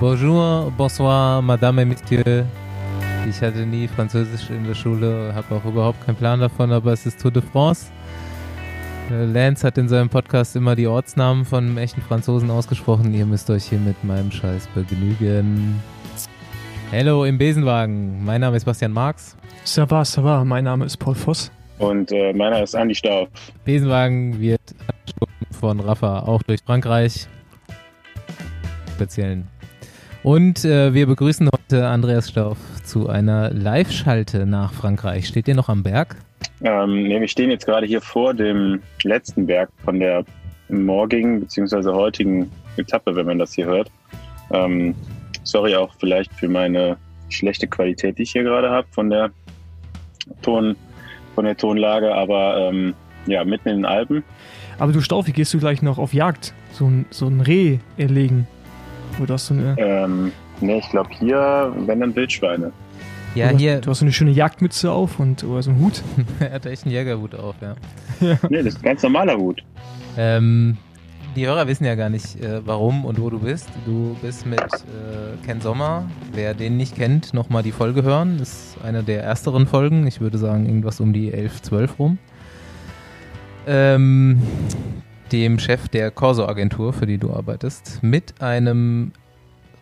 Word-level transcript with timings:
Bonjour, 0.00 0.72
bonsoir, 0.78 1.42
Madame 1.42 1.82
et 1.82 1.84
Monsieur. 1.84 2.46
Ich 3.28 3.42
hatte 3.42 3.66
nie 3.66 3.86
Französisch 3.86 4.48
in 4.48 4.66
der 4.66 4.74
Schule, 4.74 5.30
habe 5.34 5.54
auch 5.54 5.64
überhaupt 5.66 6.06
keinen 6.06 6.16
Plan 6.16 6.40
davon, 6.40 6.72
aber 6.72 6.94
es 6.94 7.04
ist 7.04 7.20
Tour 7.20 7.30
de 7.30 7.42
France. 7.42 7.92
Äh, 9.10 9.26
Lance 9.26 9.66
hat 9.66 9.76
in 9.76 9.90
seinem 9.90 10.08
Podcast 10.08 10.56
immer 10.56 10.74
die 10.74 10.86
Ortsnamen 10.86 11.44
von 11.44 11.76
echten 11.76 12.00
Franzosen 12.00 12.50
ausgesprochen. 12.50 13.12
Ihr 13.12 13.26
müsst 13.26 13.50
euch 13.50 13.64
hier 13.64 13.78
mit 13.78 14.02
meinem 14.02 14.30
Scheiß 14.30 14.68
begnügen. 14.68 15.78
Hallo 16.90 17.26
im 17.26 17.36
Besenwagen. 17.36 18.24
Mein 18.24 18.40
Name 18.40 18.56
ist 18.56 18.64
Bastian 18.64 18.92
Marx. 18.92 19.36
Ça 19.66 19.84
va, 19.86 20.00
ça 20.00 20.24
va. 20.24 20.42
Mein 20.46 20.64
Name 20.64 20.86
ist 20.86 20.96
Paul 20.96 21.14
Voss. 21.14 21.52
Und 21.76 22.10
äh, 22.10 22.32
meiner 22.32 22.62
ist 22.62 22.74
Andi 22.74 22.94
Staub. 22.94 23.28
Besenwagen 23.66 24.40
wird 24.40 24.62
von 25.60 25.78
Rafa 25.78 26.20
auch 26.20 26.42
durch 26.42 26.60
Frankreich. 26.64 27.28
Speziellen. 28.94 29.59
Und 30.22 30.66
äh, 30.66 30.92
wir 30.92 31.06
begrüßen 31.06 31.48
heute 31.50 31.88
Andreas 31.88 32.28
Stauf 32.28 32.58
zu 32.84 33.08
einer 33.08 33.50
Live-Schalte 33.50 34.44
nach 34.44 34.74
Frankreich. 34.74 35.26
Steht 35.26 35.48
ihr 35.48 35.54
noch 35.54 35.70
am 35.70 35.82
Berg? 35.82 36.16
Ähm, 36.62 37.04
nee, 37.04 37.18
wir 37.18 37.28
stehen 37.28 37.50
jetzt 37.50 37.64
gerade 37.64 37.86
hier 37.86 38.02
vor 38.02 38.34
dem 38.34 38.82
letzten 39.02 39.46
Berg 39.46 39.70
von 39.82 39.98
der 39.98 40.24
morgigen 40.68 41.40
bzw. 41.40 41.90
heutigen 41.92 42.50
Etappe, 42.76 43.16
wenn 43.16 43.26
man 43.26 43.38
das 43.38 43.54
hier 43.54 43.64
hört. 43.64 43.90
Ähm, 44.50 44.94
sorry 45.42 45.74
auch 45.74 45.94
vielleicht 45.98 46.32
für 46.34 46.48
meine 46.48 46.98
schlechte 47.30 47.66
Qualität, 47.66 48.18
die 48.18 48.24
ich 48.24 48.32
hier 48.32 48.42
gerade 48.42 48.68
habe 48.68 48.86
von 48.90 49.08
der 49.08 49.30
Ton, 50.42 50.76
von 51.34 51.46
der 51.46 51.56
Tonlage, 51.56 52.14
aber 52.14 52.68
ähm, 52.68 52.92
ja, 53.26 53.42
mitten 53.44 53.70
in 53.70 53.76
den 53.76 53.86
Alpen. 53.86 54.22
Aber 54.78 54.92
du 54.92 55.00
Staufi, 55.00 55.32
gehst 55.32 55.54
du 55.54 55.58
gleich 55.58 55.80
noch 55.80 55.98
auf 55.98 56.12
Jagd? 56.12 56.52
So 56.72 56.86
ein, 56.86 57.06
so 57.10 57.26
ein 57.26 57.40
Reh 57.40 57.78
erlegen? 57.96 58.46
Oder 59.20 59.34
hast 59.34 59.50
du 59.50 59.54
eine. 59.54 59.76
Ähm, 59.78 60.32
nee, 60.60 60.78
ich 60.78 60.88
glaube 60.90 61.10
hier, 61.18 61.72
wenn 61.86 62.00
dann 62.00 62.14
Wildschweine. 62.14 62.72
Ja, 63.34 63.48
du 63.48 63.54
hast, 63.54 63.60
hier. 63.60 63.80
Du 63.80 63.90
hast 63.90 63.98
so 64.00 64.04
eine 64.04 64.12
schöne 64.12 64.32
Jagdmütze 64.32 64.90
auf 64.90 65.18
und 65.18 65.44
oder 65.44 65.62
so 65.62 65.70
einen 65.70 65.80
Hut. 65.80 66.02
er 66.40 66.52
hat 66.52 66.66
echt 66.66 66.84
einen 66.84 66.92
Jägerhut 66.92 67.34
auf, 67.34 67.54
ja. 67.60 67.74
ja. 68.20 68.36
Nee, 68.48 68.58
das 68.58 68.74
ist 68.74 68.78
ein 68.78 68.82
ganz 68.82 69.02
normaler 69.02 69.36
Hut. 69.36 69.62
Ähm, 70.16 70.76
die 71.36 71.46
Hörer 71.46 71.68
wissen 71.68 71.84
ja 71.84 71.94
gar 71.94 72.10
nicht, 72.10 72.42
äh, 72.42 72.66
warum 72.66 73.04
und 73.04 73.20
wo 73.20 73.30
du 73.30 73.38
bist. 73.38 73.68
Du 73.86 74.16
bist 74.20 74.46
mit 74.46 74.60
äh, 74.60 75.46
Ken 75.46 75.60
Sommer. 75.60 76.10
Wer 76.32 76.54
den 76.54 76.76
nicht 76.76 76.96
kennt, 76.96 77.32
nochmal 77.32 77.62
die 77.62 77.70
Folge 77.70 78.02
hören. 78.02 78.38
Das 78.38 78.48
ist 78.48 78.84
eine 78.84 79.04
der 79.04 79.22
ersteren 79.22 79.68
Folgen. 79.68 80.08
Ich 80.08 80.20
würde 80.20 80.38
sagen, 80.38 80.66
irgendwas 80.66 80.98
um 80.98 81.12
die 81.12 81.32
11, 81.32 81.62
12 81.62 81.98
rum. 82.00 82.18
Ähm, 83.68 84.42
dem 85.32 85.58
Chef 85.58 85.88
der 85.88 86.10
Corso-Agentur, 86.10 86.92
für 86.92 87.06
die 87.06 87.18
du 87.18 87.32
arbeitest, 87.32 88.02
mit 88.02 88.40
einem 88.40 89.12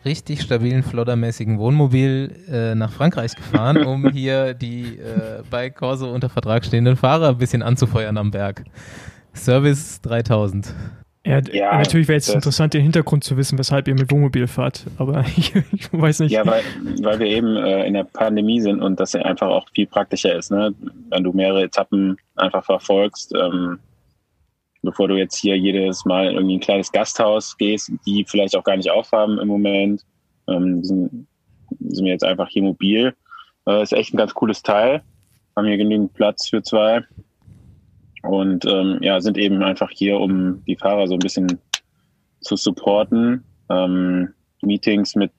richtig 0.05 0.43
stabilen, 0.43 0.83
floddermäßigen 0.83 1.59
Wohnmobil 1.59 2.35
äh, 2.51 2.75
nach 2.75 2.93
Frankreich 2.93 3.35
gefahren, 3.35 3.79
um 3.87 4.11
hier 4.11 4.55
die 4.55 4.99
äh, 4.99 5.43
bei 5.51 5.71
Corso 5.71 6.13
unter 6.13 6.29
Vertrag 6.29 6.65
stehenden 6.65 6.97
Fahrer 6.97 7.31
ein 7.31 7.39
bisschen 7.39 7.63
anzufeuern 7.63 8.17
am 8.17 8.31
Berg. 8.31 8.65
Service 9.35 10.01
3000. 10.03 10.75
Ja, 11.27 11.41
ja 11.53 11.77
natürlich 11.77 12.09
wäre 12.09 12.17
jetzt 12.17 12.33
interessant, 12.35 12.73
den 12.73 12.83
Hintergrund 12.83 13.23
zu 13.23 13.37
wissen, 13.37 13.59
weshalb 13.59 13.87
ihr 13.87 13.95
mit 13.95 14.11
Wohnmobil 14.11 14.47
fahrt, 14.47 14.87
aber 14.97 15.25
ich, 15.37 15.55
ich 15.73 15.93
weiß 15.93 16.21
nicht. 16.21 16.33
Ja, 16.33 16.47
weil, 16.47 16.63
weil 17.03 17.19
wir 17.19 17.27
eben 17.27 17.57
äh, 17.57 17.87
in 17.87 17.95
der 17.95 18.05
Pandemie 18.05 18.61
sind 18.61 18.81
und 18.81 18.99
das 18.99 19.15
einfach 19.15 19.49
auch 19.49 19.67
viel 19.75 19.87
praktischer 19.87 20.35
ist, 20.35 20.51
ne? 20.51 20.73
wenn 21.11 21.25
du 21.25 21.33
mehrere 21.33 21.65
Etappen 21.65 22.17
einfach 22.37 22.65
verfolgst. 22.65 23.35
Ähm, 23.35 23.79
bevor 24.83 25.09
du 25.09 25.17
jetzt 25.17 25.37
hier 25.37 25.57
jedes 25.57 26.05
Mal 26.05 26.29
in 26.29 26.35
irgendwie 26.35 26.57
ein 26.57 26.61
kleines 26.61 26.93
Gasthaus 26.93 27.57
gehst, 27.57 27.93
die 28.07 28.25
vielleicht 28.27 28.57
auch 28.57 28.65
gar 28.65 28.77
nicht 28.77 28.91
aufhaben 28.91 29.39
im 29.39 29.49
Moment. 29.49 30.03
Ähm, 30.49 30.83
sind, 30.83 31.27
sind 31.81 32.05
wir 32.05 32.13
jetzt 32.13 32.25
einfach 32.25 32.49
hier 32.49 32.63
mobil. 32.63 33.15
Äh, 33.67 33.83
ist 33.83 33.93
echt 33.93 34.15
ein 34.15 34.19
ganz 34.19 34.35
cooles 34.35 34.63
Teil. 34.63 35.03
Haben 35.57 35.67
hier 35.67 35.77
genügend 35.77 36.15
Platz 36.15 36.49
für 36.49 36.63
zwei. 36.63 37.03
Und 38.23 38.65
ähm, 38.65 38.99
ja, 39.01 39.21
sind 39.21 39.39
eben 39.39 39.63
einfach 39.63 39.91
hier, 39.91 40.19
um 40.19 40.65
die 40.65 40.77
Fahrer 40.77 41.07
so 41.07 41.15
ein 41.15 41.21
bisschen 41.21 41.59
zu 42.41 42.57
supporten. 42.57 43.45
Ähm, 43.71 44.35
Meetings 44.63 45.15
mit 45.15 45.33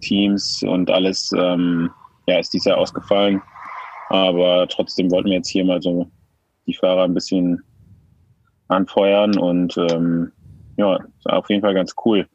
Teams 0.00 0.62
und 0.62 0.90
alles 0.90 1.32
ähm, 1.36 1.90
ja, 2.26 2.38
ist 2.38 2.52
dieses 2.52 2.66
Jahr 2.66 2.78
ausgefallen. 2.78 3.40
Aber 4.10 4.66
trotzdem 4.68 5.10
wollten 5.10 5.30
wir 5.30 5.36
jetzt 5.36 5.48
hier 5.48 5.64
mal 5.64 5.80
so 5.80 6.10
die 6.66 6.74
Fahrer 6.74 7.04
ein 7.04 7.14
bisschen 7.14 7.62
anfeuern 8.68 9.38
und 9.38 9.76
ähm, 9.76 10.32
ja, 10.76 10.98
auf 11.24 11.48
jeden 11.48 11.62
Fall 11.62 11.74
ganz 11.74 11.94
cool. 12.04 12.26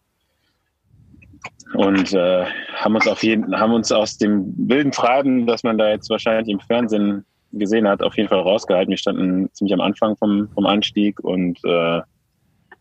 Und 1.74 2.14
äh, 2.14 2.46
haben 2.76 2.96
uns 2.96 3.08
auf 3.08 3.24
jeden 3.24 3.58
haben 3.58 3.74
uns 3.74 3.92
aus 3.92 4.18
dem 4.18 4.54
wilden 4.58 4.92
Treiben, 4.92 5.46
das 5.48 5.64
man 5.64 5.78
da 5.78 5.90
jetzt 5.90 6.10
wahrscheinlich 6.10 6.50
im 6.50 6.60
Fernsehen 6.60 7.26
gesehen 7.54 7.88
hat, 7.88 8.02
auf 8.02 8.18
jeden 8.18 8.30
Fall 8.30 8.40
rausgehalten. 8.40 8.90
Wir 8.90 8.98
standen 8.98 9.50
ziemlich 9.54 9.74
am 9.74 9.82
Anfang 9.82 10.16
vom, 10.18 10.50
vom 10.54 10.66
Anstieg 10.66 11.20
und 11.22 11.60
äh, 11.64 12.02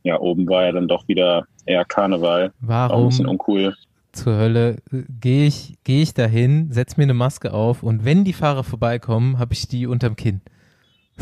ja, 0.02 0.18
oben 0.18 0.48
war 0.48 0.64
ja 0.64 0.72
dann 0.72 0.88
doch 0.88 1.06
wieder 1.08 1.46
eher 1.66 1.84
Karneval. 1.84 2.52
Warum? 2.60 2.90
Auch 2.90 3.02
ein 3.02 3.08
bisschen 3.08 3.26
uncool. 3.26 3.74
Zur 4.12 4.36
Hölle 4.36 4.76
gehe 5.20 5.46
ich, 5.46 5.78
geh 5.84 6.02
ich 6.02 6.14
dahin, 6.14 6.72
setze 6.72 6.96
mir 6.96 7.04
eine 7.04 7.14
Maske 7.14 7.52
auf 7.52 7.82
und 7.82 8.04
wenn 8.04 8.24
die 8.24 8.32
Fahrer 8.32 8.64
vorbeikommen, 8.64 9.38
habe 9.38 9.52
ich 9.52 9.68
die 9.68 9.86
unterm 9.86 10.16
Kinn. 10.16 10.40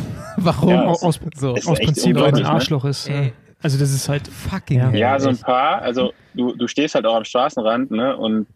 Warum? 0.37 0.71
Ja, 0.71 0.85
aus, 0.85 1.03
aus, 1.03 1.21
so, 1.35 1.55
aus 1.55 1.79
Prinzip, 1.79 2.17
weil 2.17 2.35
ein 2.35 2.43
ne? 2.43 2.49
Arschloch 2.49 2.85
ne? 2.85 2.91
ist. 2.91 3.09
Ey. 3.09 3.33
Also 3.61 3.79
das 3.79 3.93
ist 3.93 4.09
halt 4.09 4.29
fucking. 4.29 4.79
Ja, 4.79 4.91
ja 4.93 5.21
so 5.21 5.31
ein 5.31 5.39
paar. 5.39 5.83
Also 5.83 6.13
du, 6.35 6.55
du 6.55 6.69
stehst 6.69 6.95
halt 6.95 7.07
auch 7.07 7.17
am 7.17 7.25
Straßenrand 7.25 7.91
ne, 7.91 8.17
und 8.17 8.47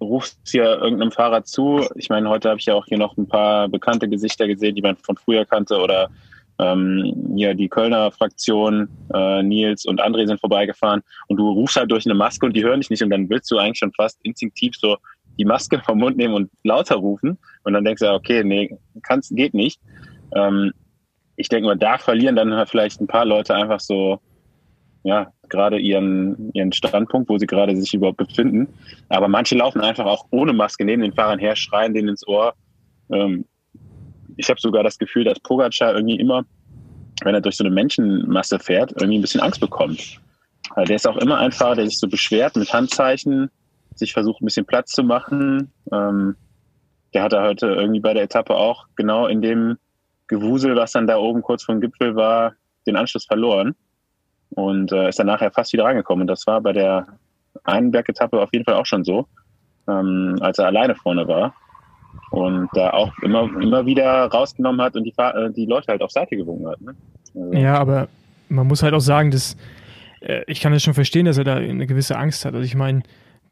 rufst 0.00 0.38
hier 0.46 0.64
irgendeinem 0.64 1.10
Fahrer 1.10 1.44
zu. 1.44 1.84
Ich 1.96 2.08
meine, 2.08 2.28
heute 2.28 2.50
habe 2.50 2.60
ich 2.60 2.66
ja 2.66 2.74
auch 2.74 2.86
hier 2.86 2.98
noch 2.98 3.16
ein 3.16 3.26
paar 3.26 3.68
bekannte 3.68 4.08
Gesichter 4.08 4.46
gesehen, 4.46 4.74
die 4.74 4.82
man 4.82 4.96
von 4.96 5.16
früher 5.16 5.44
kannte 5.44 5.78
oder 5.78 6.08
ähm, 6.58 7.32
hier 7.34 7.54
die 7.54 7.68
Kölner 7.68 8.12
Fraktion, 8.12 8.88
äh, 9.12 9.42
Nils 9.42 9.86
und 9.86 10.00
André 10.00 10.26
sind 10.26 10.38
vorbeigefahren 10.38 11.02
und 11.26 11.36
du 11.36 11.50
rufst 11.50 11.76
halt 11.76 11.90
durch 11.90 12.06
eine 12.06 12.14
Maske 12.14 12.46
und 12.46 12.54
die 12.54 12.62
hören 12.62 12.80
dich 12.80 12.90
nicht 12.90 13.02
und 13.02 13.10
dann 13.10 13.28
willst 13.28 13.50
du 13.50 13.58
eigentlich 13.58 13.78
schon 13.78 13.92
fast 13.92 14.18
instinktiv 14.22 14.74
so 14.76 14.96
die 15.36 15.44
Maske 15.44 15.80
vom 15.84 15.98
Mund 15.98 16.16
nehmen 16.16 16.34
und 16.34 16.50
lauter 16.62 16.96
rufen 16.96 17.38
und 17.64 17.72
dann 17.72 17.84
denkst 17.84 18.00
du, 18.00 18.12
okay, 18.12 18.44
nee, 18.44 18.76
kannst, 19.02 19.34
geht 19.34 19.54
nicht. 19.54 19.80
Ähm, 20.34 20.72
ich 21.36 21.48
denke 21.48 21.66
mal, 21.66 21.76
da 21.76 21.98
verlieren 21.98 22.36
dann 22.36 22.54
halt 22.54 22.68
vielleicht 22.68 23.00
ein 23.00 23.06
paar 23.06 23.24
Leute 23.24 23.54
einfach 23.54 23.80
so, 23.80 24.20
ja, 25.02 25.32
gerade 25.48 25.78
ihren, 25.78 26.50
ihren 26.52 26.72
Standpunkt, 26.72 27.28
wo 27.28 27.38
sie 27.38 27.46
gerade 27.46 27.76
sich 27.76 27.94
überhaupt 27.94 28.16
befinden. 28.16 28.68
Aber 29.08 29.28
manche 29.28 29.56
laufen 29.56 29.80
einfach 29.80 30.06
auch 30.06 30.26
ohne 30.30 30.52
Maske 30.52 30.84
neben 30.84 31.02
den 31.02 31.12
Fahrern 31.12 31.38
her, 31.38 31.56
schreien 31.56 31.94
denen 31.94 32.08
ins 32.08 32.26
Ohr. 32.26 32.54
Ähm, 33.10 33.44
ich 34.36 34.48
habe 34.48 34.60
sogar 34.60 34.82
das 34.82 34.98
Gefühl, 34.98 35.24
dass 35.24 35.38
Pogacar 35.40 35.94
irgendwie 35.94 36.18
immer, 36.18 36.44
wenn 37.22 37.34
er 37.34 37.40
durch 37.40 37.56
so 37.56 37.64
eine 37.64 37.74
Menschenmasse 37.74 38.58
fährt, 38.58 38.92
irgendwie 38.92 39.18
ein 39.18 39.22
bisschen 39.22 39.40
Angst 39.40 39.60
bekommt. 39.60 40.20
Weil 40.74 40.86
der 40.86 40.96
ist 40.96 41.06
auch 41.06 41.18
immer 41.18 41.38
ein 41.38 41.52
Fahrer, 41.52 41.76
der 41.76 41.86
sich 41.86 41.98
so 41.98 42.08
beschwert 42.08 42.56
mit 42.56 42.72
Handzeichen, 42.72 43.50
sich 43.94 44.12
versucht 44.12 44.40
ein 44.40 44.46
bisschen 44.46 44.66
Platz 44.66 44.92
zu 44.92 45.04
machen. 45.04 45.70
Ähm, 45.92 46.36
der 47.12 47.22
hat 47.22 47.32
er 47.32 47.42
heute 47.42 47.66
irgendwie 47.66 48.00
bei 48.00 48.14
der 48.14 48.24
Etappe 48.24 48.54
auch 48.56 48.86
genau 48.96 49.26
in 49.26 49.42
dem 49.42 49.76
Gewusel, 50.28 50.76
was 50.76 50.92
dann 50.92 51.06
da 51.06 51.16
oben 51.16 51.42
kurz 51.42 51.64
vor 51.64 51.74
dem 51.74 51.80
Gipfel 51.80 52.16
war, 52.16 52.54
den 52.86 52.96
Anschluss 52.96 53.24
verloren 53.24 53.74
und 54.50 54.92
äh, 54.92 55.08
ist 55.08 55.18
dann 55.18 55.26
nachher 55.26 55.50
fast 55.50 55.72
wieder 55.72 55.84
reingekommen. 55.84 56.22
Und 56.22 56.28
das 56.28 56.46
war 56.46 56.60
bei 56.60 56.72
der 56.72 57.06
einen 57.64 57.90
Bergetappe 57.90 58.40
auf 58.40 58.50
jeden 58.52 58.64
Fall 58.64 58.74
auch 58.74 58.86
schon 58.86 59.04
so, 59.04 59.26
ähm, 59.88 60.36
als 60.40 60.58
er 60.58 60.66
alleine 60.66 60.94
vorne 60.94 61.26
war 61.28 61.54
und 62.30 62.68
da 62.74 62.90
auch 62.90 63.16
immer, 63.22 63.44
immer 63.60 63.86
wieder 63.86 64.26
rausgenommen 64.26 64.80
hat 64.80 64.96
und 64.96 65.04
die, 65.04 65.14
äh, 65.16 65.50
die 65.50 65.66
Leute 65.66 65.88
halt 65.88 66.02
auf 66.02 66.10
Seite 66.10 66.36
gewunken 66.36 66.68
hat. 66.68 66.80
Ne? 66.80 66.94
Also. 67.34 67.52
Ja, 67.52 67.78
aber 67.78 68.08
man 68.48 68.66
muss 68.66 68.82
halt 68.82 68.94
auch 68.94 69.00
sagen, 69.00 69.30
dass 69.30 69.56
äh, 70.20 70.42
ich 70.46 70.60
kann 70.60 70.72
das 70.72 70.82
schon 70.82 70.94
verstehen, 70.94 71.26
dass 71.26 71.38
er 71.38 71.44
da 71.44 71.56
eine 71.56 71.86
gewisse 71.86 72.16
Angst 72.16 72.44
hat. 72.44 72.54
Also 72.54 72.64
ich 72.64 72.74
meine, 72.74 73.02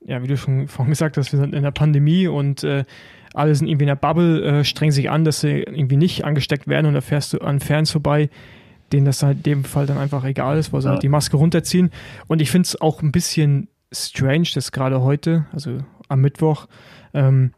ja, 0.05 0.23
wie 0.23 0.27
du 0.27 0.37
schon 0.37 0.69
vorhin 0.69 0.91
gesagt 0.91 1.17
hast, 1.17 1.33
wir 1.33 1.39
sind 1.39 1.55
in 1.55 1.63
der 1.63 1.71
Pandemie 1.71 2.27
und 2.27 2.65
äh, 2.65 2.85
alle 3.35 3.55
sind 3.55 3.69
irgendwie 3.69 3.85
in 3.85 3.89
der 3.89 3.97
Bubble, 3.97 4.43
äh, 4.43 4.65
strengen 4.65 4.93
sich 4.93 5.11
an, 5.11 5.25
dass 5.25 5.41
sie 5.41 5.63
irgendwie 5.63 5.97
nicht 5.97 6.25
angesteckt 6.25 6.69
werden 6.69 6.87
und 6.87 6.95
da 6.95 7.01
fährst 7.01 7.33
du 7.33 7.39
an 7.39 7.61
Fans 7.61 7.91
vorbei, 7.91 8.29
denen 8.93 9.07
das 9.07 9.23
halt 9.23 9.39
in 9.39 9.43
dem 9.43 9.65
Fall 9.65 9.87
dann 9.87 9.99
einfach 9.99 10.25
egal 10.25 10.59
ist, 10.59 10.73
weil 10.73 10.83
sie 10.83 10.89
ja. 10.89 10.93
halt 10.93 11.03
die 11.03 11.09
Maske 11.09 11.37
runterziehen. 11.37 11.91
Und 12.27 12.43
ich 12.43 12.51
finde 12.51 12.67
es 12.67 12.81
auch 12.81 13.03
ein 13.03 13.13
bisschen 13.13 13.69
strange, 13.91 14.49
dass 14.55 14.73
gerade 14.73 15.01
heute, 15.03 15.47
also 15.53 15.79
am 16.09 16.21
Mittwoch, 16.21 16.67
ähm, 17.15 17.53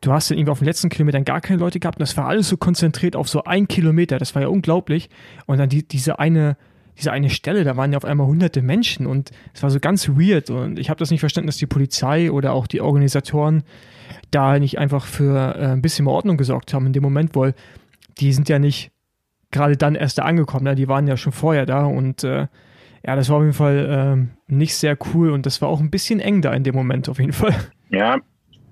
du 0.00 0.12
hast 0.12 0.30
dann 0.30 0.38
irgendwie 0.38 0.52
auf 0.52 0.58
den 0.58 0.66
letzten 0.66 0.88
Kilometern 0.88 1.24
gar 1.24 1.40
keine 1.40 1.60
Leute 1.60 1.80
gehabt 1.80 1.98
und 1.98 2.02
das 2.02 2.16
war 2.16 2.26
alles 2.26 2.48
so 2.48 2.56
konzentriert 2.56 3.16
auf 3.16 3.28
so 3.28 3.44
ein 3.44 3.68
Kilometer, 3.68 4.18
das 4.18 4.34
war 4.34 4.42
ja 4.42 4.48
unglaublich. 4.48 5.10
Und 5.46 5.58
dann 5.58 5.68
die, 5.68 5.86
diese 5.86 6.18
eine 6.18 6.56
diese 6.98 7.12
eine 7.12 7.30
Stelle, 7.30 7.62
da 7.62 7.76
waren 7.76 7.92
ja 7.92 7.96
auf 7.96 8.04
einmal 8.04 8.26
hunderte 8.26 8.60
Menschen 8.60 9.06
und 9.06 9.30
es 9.54 9.62
war 9.62 9.70
so 9.70 9.78
ganz 9.78 10.08
weird 10.08 10.50
und 10.50 10.80
ich 10.80 10.90
habe 10.90 10.98
das 10.98 11.12
nicht 11.12 11.20
verstanden, 11.20 11.46
dass 11.46 11.56
die 11.56 11.66
Polizei 11.66 12.32
oder 12.32 12.52
auch 12.52 12.66
die 12.66 12.80
Organisatoren 12.80 13.62
da 14.30 14.58
nicht 14.58 14.78
einfach 14.78 15.06
für 15.06 15.54
äh, 15.56 15.66
ein 15.66 15.82
bisschen 15.82 16.04
mehr 16.04 16.14
Ordnung 16.14 16.36
gesorgt 16.36 16.74
haben 16.74 16.86
in 16.86 16.92
dem 16.92 17.02
Moment, 17.02 17.34
weil 17.34 17.54
die 18.18 18.32
sind 18.32 18.48
ja 18.48 18.58
nicht 18.58 18.90
gerade 19.50 19.76
dann 19.76 19.94
erst 19.94 20.18
da 20.18 20.22
angekommen, 20.22 20.64
ne? 20.64 20.74
die 20.74 20.88
waren 20.88 21.06
ja 21.06 21.16
schon 21.16 21.32
vorher 21.32 21.66
da 21.66 21.86
und 21.86 22.24
äh, 22.24 22.48
ja, 23.06 23.16
das 23.16 23.28
war 23.30 23.36
auf 23.36 23.42
jeden 23.42 23.54
Fall 23.54 23.86
ähm, 23.90 24.30
nicht 24.46 24.76
sehr 24.76 24.98
cool 25.14 25.30
und 25.30 25.46
das 25.46 25.62
war 25.62 25.68
auch 25.68 25.80
ein 25.80 25.90
bisschen 25.90 26.20
eng 26.20 26.42
da 26.42 26.52
in 26.52 26.64
dem 26.64 26.74
Moment 26.74 27.08
auf 27.08 27.18
jeden 27.18 27.32
Fall. 27.32 27.54
Ja, 27.90 28.18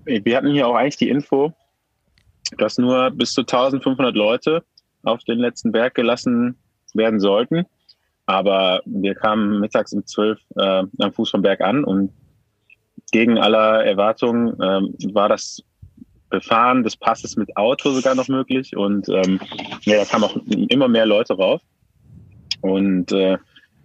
wir 0.04 0.36
hatten 0.36 0.52
hier 0.52 0.68
auch 0.68 0.74
eigentlich 0.74 0.98
die 0.98 1.08
Info, 1.08 1.52
dass 2.58 2.76
nur 2.76 3.10
bis 3.10 3.32
zu 3.32 3.42
1500 3.42 4.14
Leute 4.14 4.62
auf 5.02 5.24
den 5.24 5.38
letzten 5.38 5.72
Berg 5.72 5.94
gelassen 5.94 6.56
werden 6.94 7.20
sollten. 7.20 7.64
Aber 8.26 8.82
wir 8.84 9.14
kamen 9.14 9.60
mittags 9.60 9.92
um 9.92 10.04
12 10.04 10.38
äh, 10.56 10.82
am 10.98 11.12
Fuß 11.12 11.30
vom 11.30 11.42
Berg 11.42 11.60
an 11.60 11.84
und 11.84 12.12
gegen 13.12 13.38
aller 13.38 13.84
Erwartungen 13.84 14.58
äh, 14.60 15.14
war 15.14 15.28
das 15.28 15.62
Befahren 16.28 16.82
des 16.82 16.96
Passes 16.96 17.36
mit 17.36 17.56
Auto 17.56 17.90
sogar 17.90 18.14
noch 18.14 18.28
möglich 18.28 18.76
und 18.76 19.08
ähm, 19.08 19.40
ja, 19.82 19.98
da 19.98 20.04
kamen 20.04 20.24
auch 20.24 20.36
immer 20.46 20.88
mehr 20.88 21.06
Leute 21.06 21.34
rauf. 21.34 21.62
Und 22.62 23.12
äh, 23.12 23.38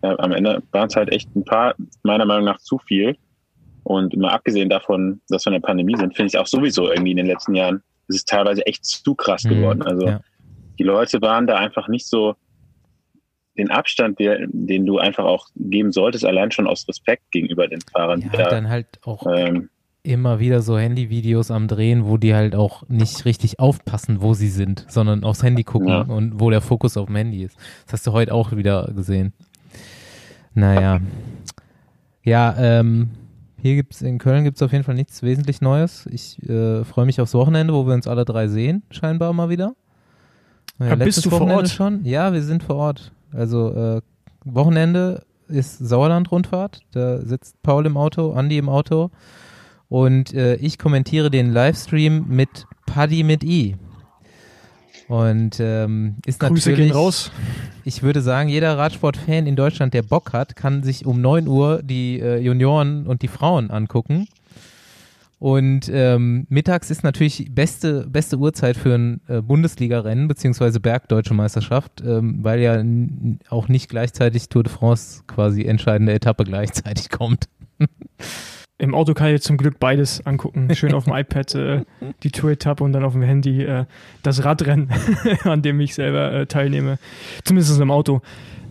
ja, 0.04 0.20
am 0.20 0.32
Ende 0.32 0.64
waren 0.72 0.88
es 0.88 0.96
halt 0.96 1.12
echt 1.12 1.34
ein 1.36 1.46
paar, 1.46 1.76
meiner 2.04 2.26
Meinung 2.26 2.46
nach, 2.46 2.60
zu 2.60 2.80
viel. 2.80 3.16
Und 3.84 4.16
mal 4.18 4.32
abgesehen 4.32 4.70
davon, 4.70 5.22
dass 5.30 5.46
wir 5.46 5.54
in 5.54 5.62
der 5.62 5.68
Pandemie 5.68 5.96
sind, 5.98 6.16
finde 6.16 6.28
ich 6.28 6.38
auch 6.38 6.48
sowieso 6.48 6.90
irgendwie 6.90 7.12
in 7.12 7.18
den 7.18 7.26
letzten 7.26 7.56
Jahren, 7.56 7.82
es 8.08 8.18
ist 8.18 8.30
teilweise 8.30 8.66
echt 8.66 8.86
zu 8.86 9.16
krass 9.16 9.44
mhm, 9.44 9.50
geworden. 9.50 9.82
Also 9.84 10.08
ja. 10.08 10.20
die 10.80 10.84
Leute 10.84 11.22
waren 11.22 11.48
da 11.48 11.58
einfach 11.58 11.88
nicht 11.88 12.08
so 12.08 12.36
den 13.62 13.72
Abstand, 13.72 14.20
der, 14.20 14.40
den 14.48 14.86
du 14.86 14.98
einfach 14.98 15.24
auch 15.24 15.48
geben 15.56 15.92
solltest, 15.92 16.26
allein 16.26 16.52
schon 16.52 16.68
aus 16.68 16.88
Respekt 16.88 17.32
gegenüber 17.32 17.68
den 17.68 17.82
Fahrern. 17.82 18.30
Ja, 18.34 18.50
dann 18.50 18.70
halt 18.70 18.88
auch 19.04 19.26
ähm, 19.28 19.70
immer 20.04 20.40
wieder 20.40 20.62
so 20.62 20.78
Handyvideos 20.78 21.52
am 21.52 21.68
Drehen, 21.68 22.06
wo 22.06 22.18
die 22.18 22.34
halt 22.34 22.56
auch 22.56 22.88
nicht 22.90 23.26
richtig 23.26 23.60
aufpassen, 23.60 24.22
wo 24.22 24.34
sie 24.34 24.50
sind, 24.50 24.86
sondern 24.90 25.24
aufs 25.24 25.44
Handy 25.44 25.64
gucken 25.64 25.90
ja. 25.90 26.02
und 26.02 26.40
wo 26.40 26.50
der 26.50 26.62
Fokus 26.62 26.98
auf 26.98 27.06
dem 27.06 27.16
Handy 27.16 27.44
ist. 27.44 27.58
Das 27.86 27.94
hast 27.94 28.08
du 28.08 28.12
heute 28.14 28.34
auch 28.34 28.52
wieder 28.52 28.92
gesehen. 28.96 29.34
Naja. 30.54 31.00
Ja, 32.24 32.56
ähm, 32.58 33.12
hier 33.62 33.76
gibt's 33.76 34.02
in 34.02 34.18
Köln 34.18 34.44
gibt 34.44 34.58
es 34.58 34.64
auf 34.64 34.72
jeden 34.72 34.84
Fall 34.84 34.96
nichts 34.96 35.22
wesentlich 35.22 35.62
Neues. 35.62 36.08
Ich 36.12 36.42
äh, 36.50 36.84
freue 36.84 37.06
mich 37.06 37.22
aufs 37.22 37.34
Wochenende, 37.36 37.74
wo 37.74 37.86
wir 37.86 37.94
uns 37.94 38.08
alle 38.08 38.26
drei 38.26 38.48
sehen, 38.48 38.84
scheinbar 38.90 39.34
mal 39.34 39.50
wieder. 39.50 39.76
Ja, 40.80 40.96
bist 40.96 41.24
du 41.26 41.32
Wochenende 41.32 41.54
vor 41.54 41.62
Ort? 41.62 41.70
schon? 41.70 42.06
Ja, 42.06 42.34
wir 42.34 42.42
sind 42.42 42.64
vor 42.64 42.76
Ort. 42.78 43.12
Also 43.34 43.74
äh, 43.74 44.02
Wochenende 44.46 45.24
ist 45.48 45.78
Sauerland-Rundfahrt. 45.80 46.82
Da 46.92 47.20
sitzt 47.20 47.62
Paul 47.62 47.86
im 47.86 47.98
Auto, 47.98 48.32
Andi 48.34 48.58
im 48.58 48.70
Auto. 48.70 49.12
Und 49.90 50.34
äh, 50.34 50.56
ich 50.56 50.78
kommentiere 50.78 51.30
den 51.30 51.52
Livestream 51.52 52.26
mit 52.28 52.66
Paddy 52.86 53.24
mit 53.24 53.44
I. 53.44 53.76
Und 55.08 55.60
ähm, 55.60 56.16
ist 56.26 56.40
Grüße 56.40 56.70
natürlich. 56.70 56.92
Gehen 56.92 56.98
raus. 56.98 57.32
Ich 57.84 58.02
würde 58.02 58.22
sagen, 58.22 58.48
jeder 58.48 58.78
Radsportfan 58.78 59.46
in 59.46 59.58
Deutschland, 59.58 59.94
der 59.94 60.04
Bock 60.04 60.32
hat, 60.32 60.56
kann 60.56 60.84
sich 60.84 61.06
um 61.06 61.20
9 61.20 61.48
Uhr 61.48 61.84
die 61.84 62.20
äh, 62.20 62.38
Junioren 62.38 63.06
und 63.06 63.22
die 63.22 63.28
Frauen 63.28 63.72
angucken. 63.72 64.28
Und 65.42 65.90
ähm, 65.92 66.46
mittags 66.50 66.92
ist 66.92 67.04
natürlich 67.04 67.48
beste, 67.50 68.06
beste 68.08 68.38
Uhrzeit 68.38 68.78
für 68.78 68.94
ein 68.94 69.22
äh, 69.28 69.42
Bundesliga-Rennen 69.42 70.28
beziehungsweise 70.28 70.80
Bergdeutsche 70.80 71.34
Meisterschaft, 71.34 72.04
ähm, 72.06 72.44
weil 72.44 72.60
ja 72.60 72.84
auch 73.50 73.68
nicht 73.68 73.90
gleichzeitig 73.90 74.50
Tour 74.50 74.62
de 74.62 74.72
France 74.72 75.24
quasi 75.26 75.64
entscheidende 75.64 76.14
Etappe 76.14 76.44
gleichzeitig 76.44 77.10
kommt. 77.10 77.50
Im 78.78 78.94
Auto 78.94 79.16
kann 79.16 79.34
ich 79.34 79.42
zum 79.42 79.58
Glück 79.58 79.80
beides 79.80 80.24
angucken. 80.28 80.70
Schön 80.76 80.94
auf 80.94 81.06
dem 81.06 81.14
iPad 81.16 81.56
äh, 81.56 81.86
die 82.22 82.30
Tour-Etappe 82.30 82.84
und 82.84 82.94
dann 82.94 83.04
auf 83.04 83.14
dem 83.14 83.24
Handy 83.24 83.64
äh, 83.64 83.86
das 84.22 84.46
Radrennen, 84.46 84.92
an 85.44 85.64
dem 85.64 85.80
ich 85.80 85.96
selber 85.96 86.34
äh, 86.34 86.46
teilnehme. 86.46 87.00
Zumindest 87.46 87.82
im 87.82 87.90
Auto. 87.90 88.22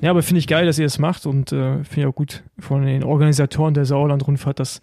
Ja, 0.03 0.11
aber 0.11 0.23
finde 0.23 0.39
ich 0.39 0.47
geil, 0.47 0.67
dass 0.67 0.79
ihr 0.79 0.87
das 0.87 1.01
macht 1.01 1.27
und 1.27 1.51
äh, 1.51 1.83
finde 1.83 2.01
ich 2.03 2.07
auch 2.07 2.15
gut 2.15 2.45
von 2.61 2.87
den 2.87 3.03
Organisatoren 3.03 3.75
der 3.75 3.87
Sauerland-Rundfahrt, 3.87 4.61
dass 4.61 4.81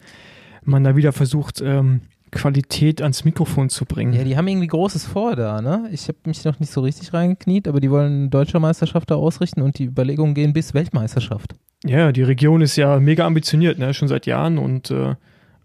man 0.68 0.84
da 0.84 0.96
wieder 0.96 1.14
versucht, 1.14 1.62
ähm, 1.62 2.02
Qualität 2.31 3.02
ans 3.02 3.24
Mikrofon 3.24 3.69
zu 3.69 3.86
bringen. 3.86 4.14
Ja, 4.14 4.24
die 4.24 4.36
haben 4.36 4.48
irgendwie 4.48 4.68
Großes 4.68 5.06
vor 5.06 5.36
da, 5.36 5.62
ne? 5.62 5.88
Ich 5.92 6.08
habe 6.10 6.18
mich 6.25 6.44
noch 6.44 6.60
nicht 6.60 6.72
so 6.72 6.81
richtig 6.81 7.14
reingekniet, 7.14 7.68
aber 7.68 7.80
die 7.80 7.90
wollen 7.90 8.30
deutsche 8.30 8.60
Meisterschaft 8.60 9.10
da 9.10 9.16
ausrichten 9.16 9.62
und 9.62 9.80
die 9.80 9.86
Überlegungen 9.86 10.34
gehen 10.34 10.52
bis 10.52 10.74
Weltmeisterschaft. 10.74 11.56
Ja, 11.86 12.12
die 12.12 12.24
Region 12.24 12.62
ist 12.62 12.75
ja 12.75 13.00
mega 13.00 13.25
ambitioniert, 13.25 13.80
ne? 13.80 13.94
Schon 13.94 14.10
seit 14.10 14.25
Jahren 14.25 14.58
und 14.58 14.92
äh, 14.92 15.16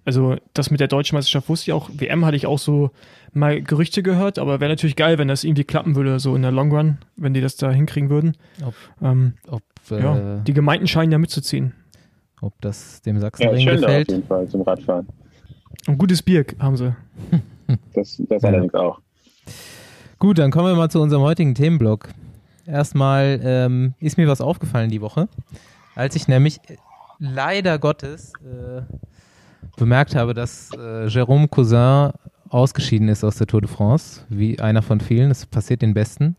also 0.04 0.36
das 0.54 0.70
mit 0.70 0.80
der 0.80 0.88
deutschen 0.88 1.16
Meisterschaft 1.16 1.48
wusste 1.48 1.70
ich 1.70 1.72
auch. 1.72 1.90
WM 1.92 2.24
hatte 2.24 2.36
ich 2.36 2.46
auch 2.46 2.58
so 2.58 2.90
mal 3.32 3.60
Gerüchte 3.62 4.02
gehört, 4.02 4.38
aber 4.38 4.60
wäre 4.60 4.70
natürlich 4.70 4.96
geil, 4.96 5.18
wenn 5.18 5.28
das 5.28 5.44
irgendwie 5.44 5.64
klappen 5.64 5.96
würde, 5.96 6.20
so 6.20 6.34
in 6.36 6.42
der 6.42 6.52
Long 6.52 6.72
Run, 6.72 6.98
wenn 7.16 7.34
die 7.34 7.40
das 7.40 7.56
da 7.56 7.70
hinkriegen 7.70 8.10
würden. 8.10 8.36
Ob, 8.64 8.74
ähm, 9.00 9.34
ob 9.48 9.62
äh, 9.90 10.02
ja, 10.02 10.36
die 10.38 10.54
Gemeinden 10.54 10.86
scheinen 10.86 11.12
ja 11.12 11.18
mitzuziehen. 11.18 11.72
Ob 12.42 12.60
das 12.60 13.00
dem 13.00 13.18
Sachsenring 13.18 13.66
ja, 13.66 13.76
gefällt. 13.76 14.08
auf 14.08 14.14
jeden 14.14 14.26
Fall 14.26 14.48
zum 14.48 14.60
Radfahren. 14.62 15.08
Und 15.86 15.96
gutes 15.96 16.22
Bier 16.22 16.44
haben 16.58 16.76
sie. 16.76 16.94
Das, 17.94 18.20
das 18.28 18.42
ja. 18.42 18.48
allerdings 18.50 18.74
auch. 18.74 19.00
Gut, 20.18 20.38
dann 20.38 20.50
kommen 20.50 20.66
wir 20.66 20.74
mal 20.74 20.90
zu 20.90 21.00
unserem 21.00 21.22
heutigen 21.22 21.54
Themenblock. 21.54 22.08
Erstmal 22.66 23.40
ähm, 23.42 23.94
ist 23.98 24.18
mir 24.18 24.28
was 24.28 24.42
aufgefallen 24.42 24.90
die 24.90 25.00
Woche, 25.00 25.26
als 25.94 26.14
ich 26.14 26.28
nämlich 26.28 26.60
leider 27.18 27.78
Gottes 27.78 28.34
äh, 28.44 28.82
bemerkt 29.78 30.14
habe, 30.14 30.34
dass 30.34 30.70
äh, 30.74 31.06
Jérôme 31.06 31.48
Cousin 31.48 32.12
ausgeschieden 32.50 33.08
ist 33.08 33.24
aus 33.24 33.36
der 33.36 33.46
Tour 33.46 33.62
de 33.62 33.70
France, 33.70 34.20
wie 34.28 34.60
einer 34.60 34.82
von 34.82 35.00
vielen. 35.00 35.30
Das 35.30 35.46
passiert 35.46 35.80
den 35.80 35.94
Besten. 35.94 36.36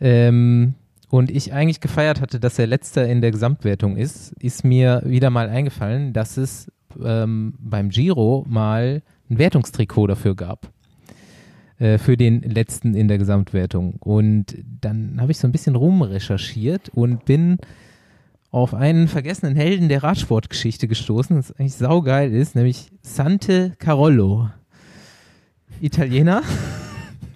Ähm, 0.00 0.74
und 1.10 1.30
ich 1.30 1.52
eigentlich 1.52 1.80
gefeiert 1.80 2.20
hatte, 2.20 2.40
dass 2.40 2.58
er 2.58 2.66
letzter 2.66 3.06
in 3.06 3.20
der 3.20 3.30
Gesamtwertung 3.30 3.96
ist, 3.96 4.32
ist 4.40 4.64
mir 4.64 5.02
wieder 5.04 5.30
mal 5.30 5.48
eingefallen, 5.48 6.12
dass 6.12 6.36
es 6.36 6.70
ähm, 7.02 7.54
beim 7.58 7.90
Giro 7.90 8.44
mal 8.48 9.02
ein 9.28 9.38
Wertungstrikot 9.38 10.06
dafür 10.06 10.34
gab. 10.34 10.72
Äh, 11.80 11.96
für 11.96 12.18
den 12.18 12.42
letzten 12.42 12.94
in 12.94 13.08
der 13.08 13.16
Gesamtwertung. 13.16 13.94
Und 14.00 14.58
dann 14.80 15.18
habe 15.18 15.32
ich 15.32 15.38
so 15.38 15.48
ein 15.48 15.52
bisschen 15.52 15.76
rumrecherchiert 15.76 16.90
und 16.90 17.24
bin 17.24 17.56
auf 18.50 18.74
einen 18.74 19.08
vergessenen 19.08 19.56
Helden 19.56 19.88
der 19.88 20.02
Radsportgeschichte 20.02 20.88
gestoßen, 20.88 21.36
das 21.36 21.52
eigentlich 21.52 21.76
saugeil 21.76 22.34
ist, 22.34 22.54
nämlich 22.54 22.90
Sante 23.00 23.74
Carollo. 23.78 24.50
Italiener. 25.80 26.42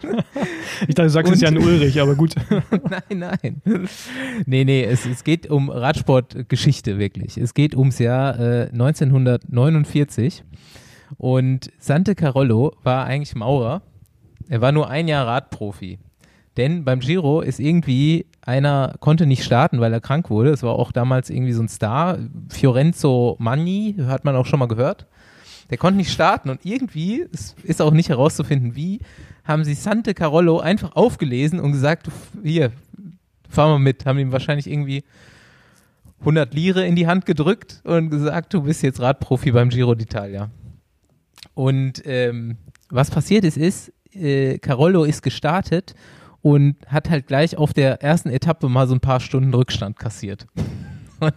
ich 0.89 0.95
dachte, 0.95 1.03
du 1.03 1.11
sagst 1.11 1.33
es 1.33 1.41
Jan 1.41 1.59
Ulrich, 1.59 2.01
aber 2.01 2.15
gut. 2.15 2.35
nein, 2.71 3.03
nein. 3.43 3.91
Nee, 4.47 4.65
nee, 4.65 4.85
es, 4.85 5.07
es 5.07 5.25
geht 5.25 5.51
um 5.51 5.71
Radsportgeschichte 5.71 6.99
wirklich. 6.99 7.37
Es 7.37 7.55
geht 7.55 7.75
ums 7.75 7.99
Jahr 7.99 8.39
äh, 8.39 8.69
1949 8.71 10.45
und 11.17 11.71
Sante 11.79 12.15
Carollo 12.15 12.75
war 12.83 13.07
eigentlich 13.07 13.35
Maurer. 13.35 13.83
Er 14.49 14.61
war 14.61 14.73
nur 14.73 14.91
ein 14.91 15.09
Jahr 15.09 15.27
Radprofi. 15.27 15.99
Denn 16.57 16.85
beim 16.85 17.01
Giro 17.01 17.41
ist 17.41 17.59
irgendwie 17.59 18.27
einer 18.41 18.95
konnte 19.01 19.27
nicht 19.27 19.43
starten, 19.43 19.81
weil 19.81 19.93
er 19.93 20.01
krank 20.01 20.31
wurde. 20.31 20.51
Es 20.51 20.63
war 20.63 20.75
auch 20.75 20.93
damals 20.93 21.31
irgendwie 21.31 21.53
so 21.53 21.63
ein 21.63 21.69
Star. 21.69 22.19
Fiorenzo 22.49 23.37
Magni, 23.39 23.97
hat 24.07 24.25
man 24.25 24.37
auch 24.37 24.47
schon 24.47 24.61
mal 24.61 24.69
gehört. 24.69 25.07
Der 25.71 25.79
konnte 25.79 25.97
nicht 25.97 26.13
starten 26.13 26.51
und 26.51 26.65
irgendwie, 26.65 27.27
es 27.33 27.57
ist 27.63 27.81
auch 27.81 27.93
nicht 27.93 28.11
herauszufinden, 28.11 28.77
wie, 28.77 29.01
haben 29.45 29.65
sie 29.65 29.75
Sante 29.75 30.15
Carollo 30.15 30.59
einfach 30.61 30.97
aufgelesen 30.97 31.61
und 31.61 31.73
gesagt, 31.73 32.09
hier, 32.43 32.73
fahr 33.49 33.69
mal 33.69 33.79
mit. 33.79 34.07
Haben 34.07 34.19
ihm 34.19 34.33
wahrscheinlich 34.33 34.71
irgendwie 34.71 35.05
100 36.21 36.55
Lire 36.55 36.87
in 36.87 36.97
die 36.97 37.07
Hand 37.07 37.27
gedrückt 37.27 37.81
und 37.85 38.11
gesagt, 38.11 38.55
du 38.55 38.63
bist 38.63 38.83
jetzt 38.83 39.01
Radprofi 39.01 39.53
beim 39.53 39.69
Giro 39.69 39.93
d'Italia. 39.93 40.49
Und 41.53 42.03
ähm, 42.07 42.57
was 42.89 43.11
passiert 43.11 43.45
ist, 43.45 43.57
ist, 43.57 43.93
äh, 44.15 44.59
Carollo 44.59 45.05
ist 45.05 45.23
gestartet 45.23 45.95
und 46.41 46.77
hat 46.87 47.11
halt 47.11 47.27
gleich 47.27 47.57
auf 47.57 47.73
der 47.73 48.03
ersten 48.03 48.31
Etappe 48.31 48.69
mal 48.69 48.89
so 48.89 48.95
ein 48.95 49.01
paar 49.01 49.21
Stunden 49.21 49.53
Rückstand 49.53 49.99
kassiert. 49.99 50.47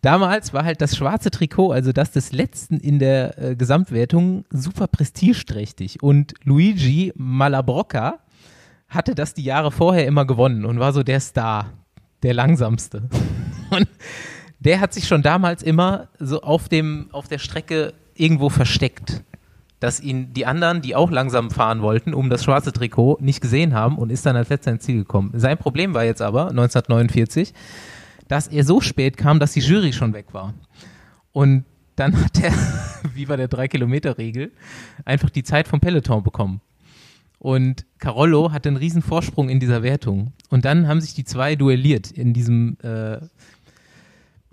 Damals 0.00 0.52
war 0.52 0.64
halt 0.64 0.80
das 0.80 0.96
schwarze 0.96 1.30
Trikot, 1.30 1.72
also 1.72 1.92
das 1.92 2.12
des 2.12 2.32
letzten 2.32 2.78
in 2.78 2.98
der 2.98 3.38
äh, 3.38 3.56
Gesamtwertung, 3.56 4.44
super 4.50 4.86
prestigeträchtig. 4.86 6.02
Und 6.02 6.34
Luigi 6.44 7.12
Malabrocca 7.16 8.20
hatte 8.88 9.14
das 9.14 9.34
die 9.34 9.42
Jahre 9.42 9.72
vorher 9.72 10.06
immer 10.06 10.24
gewonnen 10.24 10.64
und 10.64 10.78
war 10.78 10.92
so 10.92 11.02
der 11.02 11.20
Star, 11.20 11.72
der 12.22 12.34
langsamste. 12.34 13.08
Und 13.70 13.86
der 14.60 14.80
hat 14.80 14.94
sich 14.94 15.06
schon 15.06 15.22
damals 15.22 15.62
immer 15.62 16.08
so 16.18 16.40
auf, 16.40 16.70
dem, 16.70 17.10
auf 17.12 17.28
der 17.28 17.38
Strecke 17.38 17.92
irgendwo 18.14 18.48
versteckt, 18.48 19.22
dass 19.78 20.00
ihn 20.00 20.32
die 20.32 20.46
anderen, 20.46 20.80
die 20.80 20.96
auch 20.96 21.10
langsam 21.10 21.50
fahren 21.50 21.82
wollten, 21.82 22.14
um 22.14 22.30
das 22.30 22.44
schwarze 22.44 22.72
Trikot, 22.72 23.18
nicht 23.20 23.42
gesehen 23.42 23.74
haben 23.74 23.98
und 23.98 24.10
ist 24.10 24.24
dann 24.24 24.36
als 24.36 24.48
letzter 24.48 24.72
ins 24.72 24.84
Ziel 24.84 24.96
gekommen. 24.96 25.32
Sein 25.34 25.58
Problem 25.58 25.92
war 25.92 26.04
jetzt 26.04 26.22
aber, 26.22 26.48
1949, 26.48 27.52
dass 28.28 28.48
er 28.48 28.64
so 28.64 28.80
spät 28.80 29.16
kam, 29.16 29.40
dass 29.40 29.52
die 29.52 29.60
Jury 29.60 29.92
schon 29.92 30.12
weg 30.12 30.32
war. 30.32 30.54
Und 31.32 31.64
dann 31.96 32.22
hat 32.22 32.40
er, 32.42 32.52
wie 33.14 33.26
bei 33.26 33.36
der 33.36 33.50
3-Kilometer-Regel, 33.50 34.52
einfach 35.04 35.30
die 35.30 35.42
Zeit 35.42 35.68
vom 35.68 35.80
Peloton 35.80 36.22
bekommen. 36.22 36.60
Und 37.38 37.86
Carollo 37.98 38.52
hatte 38.52 38.68
einen 38.68 38.76
riesen 38.76 39.02
Vorsprung 39.02 39.48
in 39.48 39.60
dieser 39.60 39.82
Wertung. 39.82 40.32
Und 40.50 40.64
dann 40.64 40.88
haben 40.88 41.00
sich 41.00 41.14
die 41.14 41.24
zwei 41.24 41.54
duelliert 41.54 42.10
in 42.10 42.32
diesem 42.32 42.76
äh, 42.82 43.18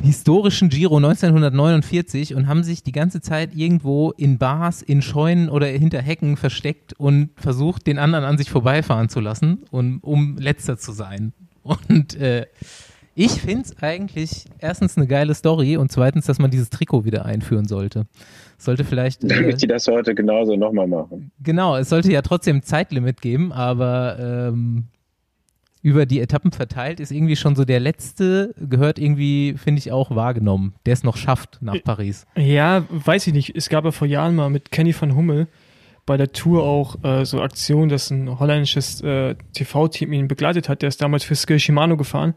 historischen 0.01 0.70
Giro 0.70 0.98
1949 0.98 2.36
und 2.36 2.48
haben 2.48 2.63
sich 2.63 2.84
die 2.84 2.91
ganze 2.91 3.22
Zeit 3.22 3.55
irgendwo 3.55 4.12
in 4.12 4.38
Bars, 4.38 4.82
in 4.82 5.01
Scheunen 5.01 5.50
oder 5.50 5.67
hinter 5.67 6.01
Hecken 6.01 6.38
versteckt 6.38 6.94
und 6.94 7.29
versucht, 7.38 7.88
den 7.88 7.98
anderen 7.98 8.25
an 8.25 8.38
sich 8.38 8.50
vorbeifahren 8.50 9.10
zu 9.10 9.20
lassen, 9.20 9.63
und, 9.72 10.00
um 10.01 10.38
letzter 10.38 10.77
zu 10.77 10.91
sein. 10.91 11.34
Und 11.63 12.15
äh, 12.15 12.46
ich 13.15 13.31
finde 13.31 13.63
es 13.63 13.81
eigentlich 13.81 14.45
erstens 14.60 14.98
eine 14.98 15.07
geile 15.07 15.34
Story 15.34 15.77
und 15.77 15.91
zweitens, 15.91 16.25
dass 16.25 16.38
man 16.38 16.51
dieses 16.51 16.69
Trikot 16.69 17.05
wieder 17.05 17.25
einführen 17.25 17.65
sollte. 17.65 18.05
Sollte 18.57 18.84
vielleicht. 18.84 19.24
Äh, 19.24 19.27
Damit 19.27 19.62
die 19.62 19.67
das 19.67 19.88
heute 19.88 20.13
genauso 20.13 20.55
nochmal 20.55 20.88
machen. 20.88 21.31
Genau, 21.41 21.77
es 21.77 21.89
sollte 21.89 22.12
ja 22.12 22.22
trotzdem 22.22 22.57
ein 22.57 22.63
Zeitlimit 22.63 23.22
geben, 23.22 23.53
aber 23.53 24.17
ähm, 24.19 24.88
über 25.81 26.05
die 26.05 26.19
Etappen 26.19 26.51
verteilt 26.51 27.00
ist 27.00 27.12
irgendwie 27.12 27.36
schon 27.36 27.55
so 27.55 27.63
der 27.63 27.79
letzte, 27.79 28.53
gehört 28.57 29.00
irgendwie, 29.00 29.55
finde 29.55 29.79
ich, 29.79 29.91
auch 29.91 30.13
wahrgenommen, 30.15 30.74
der 30.86 30.93
es 30.93 31.03
noch 31.03 31.15
schafft 31.15 31.60
nach 31.62 31.81
Paris. 31.84 32.25
Ja, 32.36 32.86
weiß 32.89 33.27
ich 33.27 33.34
nicht. 33.34 33.55
Es 33.55 33.69
gab 33.69 33.86
ja 33.86 33.91
vor 33.91 34.07
Jahren 34.07 34.36
mal 34.36 34.50
mit 34.50 34.72
Kenny 34.72 34.93
van 35.00 35.15
Hummel 35.15 35.48
bei 36.06 36.18
der 36.18 36.32
Tour 36.32 36.64
auch 36.64 37.04
äh, 37.04 37.26
so 37.26 37.42
Aktion, 37.42 37.90
dass 37.90 38.12
ein 38.12 38.40
holländisches 38.40 39.02
äh, 39.02 39.36
TV-Team 39.54 40.14
ihn 40.14 40.28
begleitet 40.28 40.70
hat. 40.70 40.82
Der 40.82 40.90
ist 40.90 41.02
damals 41.02 41.24
für 41.24 41.36
Skill 41.36 41.60
Shimano 41.60 41.98
gefahren 41.98 42.36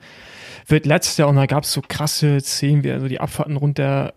wird 0.71 0.87
letztes 0.87 1.17
Jahr 1.17 1.29
und 1.29 1.37
da 1.37 1.47
gab 1.47 1.65
es 1.65 1.73
so 1.73 1.83
krasse 1.87 2.41
Szenen, 2.41 2.85
wie 2.85 2.89
er 2.89 3.01
so 3.01 3.09
die 3.09 3.21
Abfahrten 3.21 3.57
runter 3.57 4.15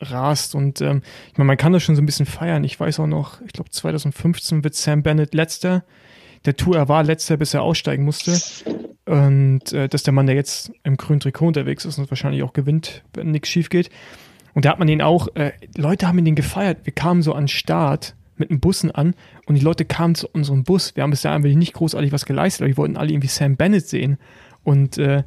rast 0.00 0.54
und 0.54 0.80
ähm, 0.80 1.02
ich 1.32 1.38
meine, 1.38 1.46
man 1.46 1.56
kann 1.56 1.72
das 1.72 1.82
schon 1.82 1.96
so 1.96 2.02
ein 2.02 2.06
bisschen 2.06 2.26
feiern. 2.26 2.64
Ich 2.64 2.78
weiß 2.78 3.00
auch 3.00 3.06
noch, 3.06 3.40
ich 3.42 3.52
glaube 3.52 3.70
2015 3.70 4.64
wird 4.64 4.74
Sam 4.74 5.02
Bennett 5.02 5.34
letzter 5.34 5.84
der 6.44 6.56
Tour. 6.56 6.76
Er 6.76 6.88
war 6.88 7.02
letzter, 7.02 7.36
bis 7.36 7.54
er 7.54 7.62
aussteigen 7.62 8.04
musste. 8.04 8.38
Und 9.06 9.72
äh, 9.72 9.88
dass 9.88 10.02
der 10.02 10.12
Mann, 10.12 10.26
der 10.26 10.34
jetzt 10.34 10.72
im 10.82 10.96
grünen 10.96 11.20
Trikot 11.20 11.46
unterwegs 11.46 11.84
ist 11.84 11.98
und 11.98 12.10
wahrscheinlich 12.10 12.42
auch 12.42 12.52
gewinnt, 12.52 13.02
wenn 13.14 13.30
nichts 13.30 13.48
schief 13.48 13.70
geht. 13.70 13.88
Und 14.52 14.64
da 14.64 14.70
hat 14.70 14.78
man 14.78 14.88
den 14.88 15.00
auch, 15.00 15.28
äh, 15.36 15.52
Leute 15.76 16.06
haben 16.06 16.18
ihn 16.18 16.24
den 16.24 16.34
gefeiert. 16.34 16.78
Wir 16.84 16.92
kamen 16.92 17.22
so 17.22 17.32
an 17.32 17.48
Start 17.48 18.14
mit 18.36 18.50
den 18.50 18.60
Bussen 18.60 18.90
an 18.90 19.14
und 19.46 19.54
die 19.54 19.60
Leute 19.60 19.84
kamen 19.84 20.14
zu 20.14 20.28
unserem 20.28 20.64
Bus. 20.64 20.96
Wir 20.96 21.02
haben 21.02 21.10
bis 21.10 21.22
dahin 21.22 21.58
nicht 21.58 21.74
großartig 21.74 22.12
was 22.12 22.26
geleistet, 22.26 22.62
aber 22.62 22.68
die 22.68 22.76
wollten 22.76 22.96
alle 22.96 23.10
irgendwie 23.10 23.28
Sam 23.28 23.56
Bennett 23.56 23.86
sehen. 23.86 24.18
Und 24.62 24.98
äh, 24.98 25.24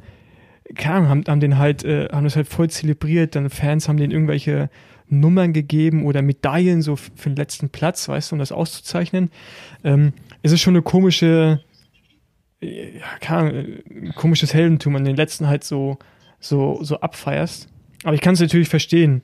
keine 0.74 1.08
haben, 1.08 1.24
haben 1.26 1.40
den 1.40 1.58
halt, 1.58 1.84
äh, 1.84 2.08
haben 2.12 2.24
das 2.24 2.36
halt 2.36 2.48
voll 2.48 2.68
zelebriert, 2.68 3.34
dann 3.34 3.50
Fans 3.50 3.88
haben 3.88 3.96
denen 3.96 4.12
irgendwelche 4.12 4.70
Nummern 5.08 5.52
gegeben 5.52 6.04
oder 6.04 6.22
Medaillen 6.22 6.82
so 6.82 6.96
für 6.96 7.30
den 7.30 7.36
letzten 7.36 7.70
Platz, 7.70 8.08
weißt 8.08 8.30
du, 8.30 8.34
um 8.34 8.38
das 8.38 8.52
auszuzeichnen. 8.52 9.30
Ähm, 9.84 10.12
es 10.42 10.52
ist 10.52 10.60
schon 10.60 10.74
eine 10.74 10.82
komische, 10.82 11.62
ja, 12.60 13.06
keine 13.20 13.80
ein 13.88 14.12
komisches 14.14 14.52
Heldentum, 14.52 14.96
an 14.96 15.04
den 15.04 15.16
letzten 15.16 15.48
halt 15.48 15.64
so, 15.64 15.98
so, 16.40 16.82
so 16.82 17.00
abfeierst. 17.00 17.68
Aber 18.04 18.14
ich 18.14 18.20
kann 18.20 18.34
es 18.34 18.40
natürlich 18.40 18.68
verstehen. 18.68 19.22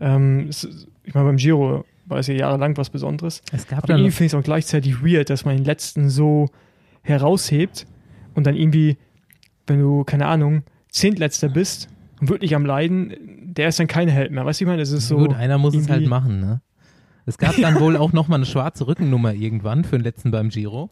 Ähm, 0.00 0.48
es, 0.48 0.86
ich 1.04 1.14
meine, 1.14 1.26
beim 1.26 1.36
Giro 1.36 1.84
war 2.12 2.18
es 2.18 2.26
ja 2.26 2.34
jahrelang 2.34 2.76
was 2.76 2.90
Besonderes. 2.90 3.42
Es 3.52 3.66
gab 3.66 3.84
Aber 3.84 3.94
irgendwie 3.94 4.10
finde 4.10 4.26
ich 4.26 4.32
es 4.32 4.38
auch 4.38 4.44
gleichzeitig 4.44 5.02
weird, 5.02 5.30
dass 5.30 5.44
man 5.44 5.56
den 5.56 5.64
letzten 5.64 6.08
so 6.08 6.48
heraushebt 7.02 7.86
und 8.34 8.46
dann 8.46 8.54
irgendwie, 8.54 8.96
wenn 9.66 9.80
du, 9.80 10.04
keine 10.04 10.26
Ahnung, 10.26 10.62
Zehntletzter 10.90 11.48
bist 11.48 11.88
und 12.20 12.28
wirklich 12.28 12.54
am 12.54 12.64
Leiden, 12.64 13.14
der 13.54 13.68
ist 13.68 13.80
dann 13.80 13.86
kein 13.86 14.08
Held 14.08 14.30
mehr. 14.30 14.44
Weißt 14.44 14.60
du, 14.60 14.64
ich 14.64 14.68
meine, 14.68 14.82
es 14.82 14.92
ist 14.92 15.08
so. 15.08 15.16
Gut, 15.16 15.34
einer 15.34 15.58
muss 15.58 15.74
es 15.74 15.88
halt 15.88 16.06
machen, 16.06 16.40
ne? 16.40 16.60
Es 17.26 17.38
gab 17.38 17.56
dann 17.56 17.80
wohl 17.80 17.96
auch 17.96 18.12
nochmal 18.12 18.38
eine 18.38 18.46
schwarze 18.46 18.86
Rückennummer 18.86 19.34
irgendwann 19.34 19.84
für 19.84 19.96
den 19.96 20.04
letzten 20.04 20.30
beim 20.30 20.48
Giro. 20.48 20.90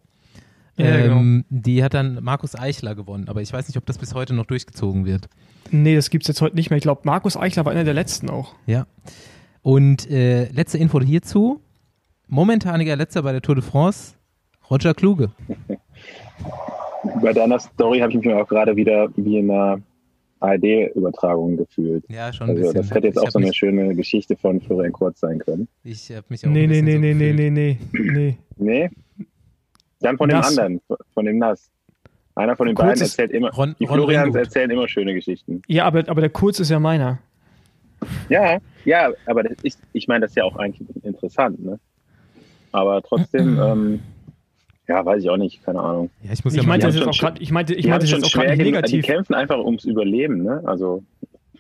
Ja, 0.76 0.86
ähm, 0.86 1.44
genau. 1.48 1.60
Die 1.62 1.84
hat 1.84 1.94
dann 1.94 2.22
Markus 2.22 2.54
Eichler 2.54 2.94
gewonnen, 2.94 3.28
aber 3.28 3.42
ich 3.42 3.52
weiß 3.52 3.68
nicht, 3.68 3.76
ob 3.76 3.86
das 3.86 3.98
bis 3.98 4.14
heute 4.14 4.34
noch 4.34 4.46
durchgezogen 4.46 5.04
wird. 5.04 5.28
Nee, 5.70 5.94
das 5.94 6.10
gibt 6.10 6.24
es 6.24 6.28
jetzt 6.28 6.40
heute 6.40 6.56
nicht 6.56 6.70
mehr. 6.70 6.78
Ich 6.78 6.82
glaube, 6.82 7.02
Markus 7.04 7.36
Eichler 7.36 7.64
war 7.64 7.72
einer 7.72 7.84
der 7.84 7.94
letzten 7.94 8.30
auch. 8.30 8.54
Ja. 8.66 8.86
Und 9.62 10.10
äh, 10.10 10.44
letzte 10.52 10.78
Info 10.78 11.00
hierzu. 11.00 11.60
Momentaniger 12.28 12.96
letzter 12.96 13.22
bei 13.22 13.32
der 13.32 13.42
Tour 13.42 13.56
de 13.56 13.64
France, 13.64 14.14
Roger 14.70 14.94
Kluge. 14.94 15.30
Bei 17.22 17.32
deiner 17.32 17.58
Story 17.58 18.00
habe 18.00 18.12
ich 18.12 18.18
mich 18.18 18.34
auch 18.34 18.46
gerade 18.46 18.76
wieder 18.76 19.08
wie 19.16 19.38
in 19.38 19.50
einer 19.50 19.80
ARD-Übertragung 20.40 21.56
gefühlt. 21.56 22.04
Ja, 22.08 22.32
schon 22.32 22.50
ein 22.50 22.56
also, 22.56 22.62
bisschen. 22.62 22.82
Das 22.82 22.90
hätte 22.90 23.06
jetzt 23.06 23.18
auch 23.18 23.30
so 23.30 23.38
eine 23.38 23.52
schöne 23.52 23.94
Geschichte 23.94 24.36
von 24.36 24.60
Florian 24.60 24.92
Kurz 24.92 25.20
sein 25.20 25.38
können. 25.38 25.68
Ich 25.82 26.10
habe 26.10 26.26
mich 26.28 26.46
auch 26.46 26.50
nee, 26.50 26.64
ein 26.64 26.70
nee, 26.70 26.82
nee, 26.82 26.92
so 26.92 26.98
nee, 26.98 27.14
nee, 27.14 27.32
nee, 27.32 27.50
nee, 27.50 27.78
nee. 27.92 28.38
Nee? 28.56 28.90
Dann 30.00 30.16
von 30.16 30.28
Nass. 30.28 30.54
dem 30.54 30.58
anderen, 30.58 30.80
von 31.14 31.24
dem 31.24 31.38
Nass. 31.38 31.70
Einer 32.34 32.56
von 32.56 32.66
den 32.66 32.76
Kurz 32.76 32.88
beiden 32.88 33.02
erzählt 33.02 33.30
immer, 33.32 33.50
Ron, 33.50 33.74
die 33.78 33.86
Florians 33.86 34.34
erzählen 34.34 34.70
immer 34.70 34.88
schöne 34.88 35.14
Geschichten. 35.14 35.62
Ja, 35.66 35.84
aber, 35.84 36.08
aber 36.08 36.20
der 36.20 36.30
Kurz 36.30 36.60
ist 36.60 36.70
ja 36.70 36.78
meiner. 36.78 37.18
Ja, 38.28 38.58
ja, 38.84 39.10
aber 39.26 39.42
das 39.42 39.56
ist, 39.62 39.80
ich 39.92 40.08
meine, 40.08 40.22
das 40.22 40.32
ist 40.32 40.36
ja 40.36 40.44
auch 40.44 40.56
eigentlich 40.56 40.88
interessant, 41.02 41.62
ne? 41.64 41.78
Aber 42.72 43.02
trotzdem, 43.02 43.58
ähm, 43.60 44.00
ja, 44.88 45.04
weiß 45.04 45.22
ich 45.22 45.30
auch 45.30 45.36
nicht, 45.36 45.64
keine 45.64 45.80
Ahnung. 45.80 46.10
Ja, 46.22 46.32
ich 46.32 46.44
muss 46.44 46.54
ich 46.54 46.62
ja 46.62 46.68
meinte 46.68 46.86
das 46.86 46.96
jetzt 46.96 47.08
auch 47.08 47.18
gerade, 47.18 47.42
ich 47.42 47.50
meinte, 47.50 47.74
ich 47.74 47.86
meinte 47.86 48.06
das 48.06 48.22
auch 48.22 48.32
gerade 48.32 48.56
negativ. 48.56 49.04
Die 49.04 49.12
kämpfen 49.12 49.34
einfach 49.34 49.58
ums 49.58 49.84
Überleben, 49.84 50.42
ne? 50.42 50.62
Also. 50.64 51.02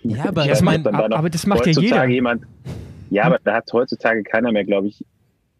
Ja, 0.02 0.28
aber, 0.28 0.46
das, 0.46 0.62
mein, 0.62 0.82
da 0.82 0.90
aber 0.92 1.28
das 1.28 1.46
macht 1.46 1.66
ja 1.66 1.72
jeder. 1.72 2.06
Jemand, 2.06 2.44
ja, 3.10 3.24
aber 3.24 3.38
da 3.44 3.54
hat 3.56 3.70
heutzutage 3.72 4.22
keiner 4.22 4.50
mehr, 4.50 4.64
glaube 4.64 4.86
ich, 4.86 5.04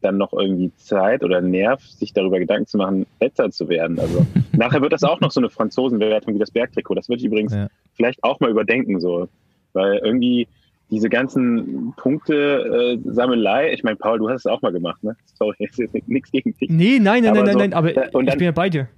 dann 0.01 0.17
noch 0.17 0.33
irgendwie 0.33 0.73
Zeit 0.77 1.23
oder 1.23 1.41
Nerv, 1.41 1.83
sich 1.83 2.13
darüber 2.13 2.39
Gedanken 2.39 2.67
zu 2.67 2.79
machen, 2.79 3.07
letzter 3.21 3.51
zu 3.51 3.69
werden. 3.69 3.99
Also 3.99 4.27
nachher 4.53 4.81
wird 4.81 4.93
das 4.93 5.03
auch 5.03 5.21
noch 5.21 5.31
so 5.31 5.41
eine 5.41 5.51
Franzosenbewertung 5.51 6.35
wie 6.35 6.39
das 6.39 6.51
Bergtrikot. 6.51 6.95
Das 6.95 7.09
würde 7.09 7.21
ich 7.21 7.27
übrigens 7.27 7.53
ja. 7.53 7.69
vielleicht 7.95 8.23
auch 8.25 8.41
mal 8.41 8.51
überdenken, 8.51 9.01
so. 9.01 9.29
Weil 9.73 9.99
irgendwie, 9.99 10.49
diese 10.91 11.09
ganzen 11.09 11.93
Punkte 11.97 12.99
äh, 13.05 13.13
Sammelei, 13.13 13.73
ich 13.73 13.83
meine, 13.83 13.97
Paul, 13.97 14.19
du 14.19 14.29
hast 14.29 14.41
es 14.41 14.47
auch 14.47 14.61
mal 14.63 14.73
gemacht, 14.73 15.03
ne? 15.03 15.17
Sorry, 15.35 15.55
jetzt 15.59 15.79
ist 15.79 15.95
nichts 16.09 16.31
gegen 16.31 16.55
dich. 16.57 16.71
Nee, 16.71 16.99
nein, 17.01 17.23
nein, 17.23 17.35
nein, 17.35 17.35
so, 17.35 17.43
nein, 17.43 17.57
nein, 17.57 17.73
aber 17.75 17.93
dann, 17.93 18.29
ich 18.29 18.35
bin 18.35 18.45
ja 18.45 18.53
bei 18.53 18.69
dir. 18.69 18.89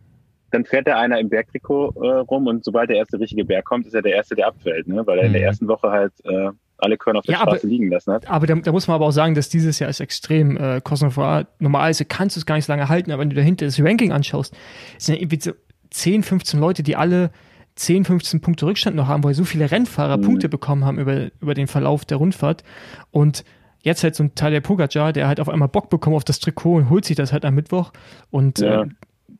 Dann 0.51 0.65
fährt 0.65 0.87
da 0.87 0.99
einer 0.99 1.19
im 1.19 1.29
Bergtrikot 1.29 1.95
äh, 1.97 2.09
rum 2.21 2.47
und 2.47 2.65
sobald 2.65 2.91
der 2.91 2.97
erste 2.97 3.19
richtige 3.19 3.45
Berg 3.45 3.65
kommt, 3.65 3.87
ist 3.87 3.95
er 3.95 4.03
der 4.03 4.15
erste, 4.15 4.35
der 4.35 4.49
abfällt, 4.49 4.87
ne? 4.89 5.07
Weil 5.07 5.19
er 5.19 5.25
mhm. 5.25 5.27
in 5.29 5.33
der 5.33 5.43
mhm. 5.43 5.47
ersten 5.47 5.69
Woche 5.69 5.91
halt 5.91 6.13
äh, 6.25 6.51
alle 6.79 6.97
Körner 6.97 7.21
auf 7.21 7.25
der 7.25 7.35
ja, 7.35 7.41
Straße 7.41 7.61
aber, 7.61 7.69
liegen 7.69 7.91
lassen 7.91 8.13
hat. 8.13 8.29
Aber 8.29 8.47
da, 8.47 8.55
da, 8.55 8.73
muss 8.73 8.89
man 8.89 8.97
aber 8.97 9.07
auch 9.07 9.13
sagen, 9.13 9.35
dass 9.35 9.49
dieses 9.49 9.79
Jahr 9.79 9.89
ist 9.89 10.01
extrem 10.01 10.57
äh, 10.57 10.81
kostenfrei. 10.83 11.47
Normalerweise 11.59 12.05
kannst 12.05 12.37
du 12.37 12.41
es 12.41 12.47
gar 12.47 12.57
nicht 12.57 12.67
so 12.67 12.73
lange 12.73 12.89
halten, 12.89 13.13
aber 13.13 13.21
wenn 13.23 13.31
du 13.31 13.37
dahinter 13.37 13.67
das 13.67 13.81
Ranking 13.81 14.13
anschaust, 14.13 14.55
sind 14.99 15.17
irgendwie 15.17 15.41
so 15.41 15.53
10, 15.91 16.23
15 16.23 16.59
Leute, 16.59 16.83
die 16.83 16.97
alle 16.97 17.31
10, 17.75 18.05
15 18.05 18.41
Punkte 18.41 18.67
Rückstand 18.67 18.97
noch 18.97 19.09
haben, 19.09 19.25
weil 19.25 19.35
so 19.35 19.45
viele 19.45 19.71
Rennfahrer 19.71 20.19
mhm. 20.19 20.23
Punkte 20.23 20.49
bekommen 20.49 20.85
haben 20.85 20.99
über, 20.99 21.29
über 21.41 21.55
den 21.55 21.67
Verlauf 21.67 22.05
der 22.05 22.19
Rundfahrt. 22.19 22.65
Und 23.11 23.45
jetzt 23.81 24.05
halt 24.05 24.15
so 24.15 24.25
ein 24.25 24.35
Teil 24.35 24.53
der 24.53 24.61
Pogacar, 24.61 25.13
der 25.13 25.27
halt 25.27 25.41
auf 25.41 25.49
einmal 25.49 25.69
Bock 25.69 25.91
bekommt 25.91 26.17
auf 26.17 26.25
das 26.25 26.39
Trikot 26.39 26.77
und 26.77 26.91
holt 26.91 27.05
sich 27.05 27.17
das 27.17 27.33
halt 27.33 27.45
am 27.45 27.55
Mittwoch. 27.55 27.93
Und 28.31 28.61
ja. 28.61 28.83
äh, 28.83 28.87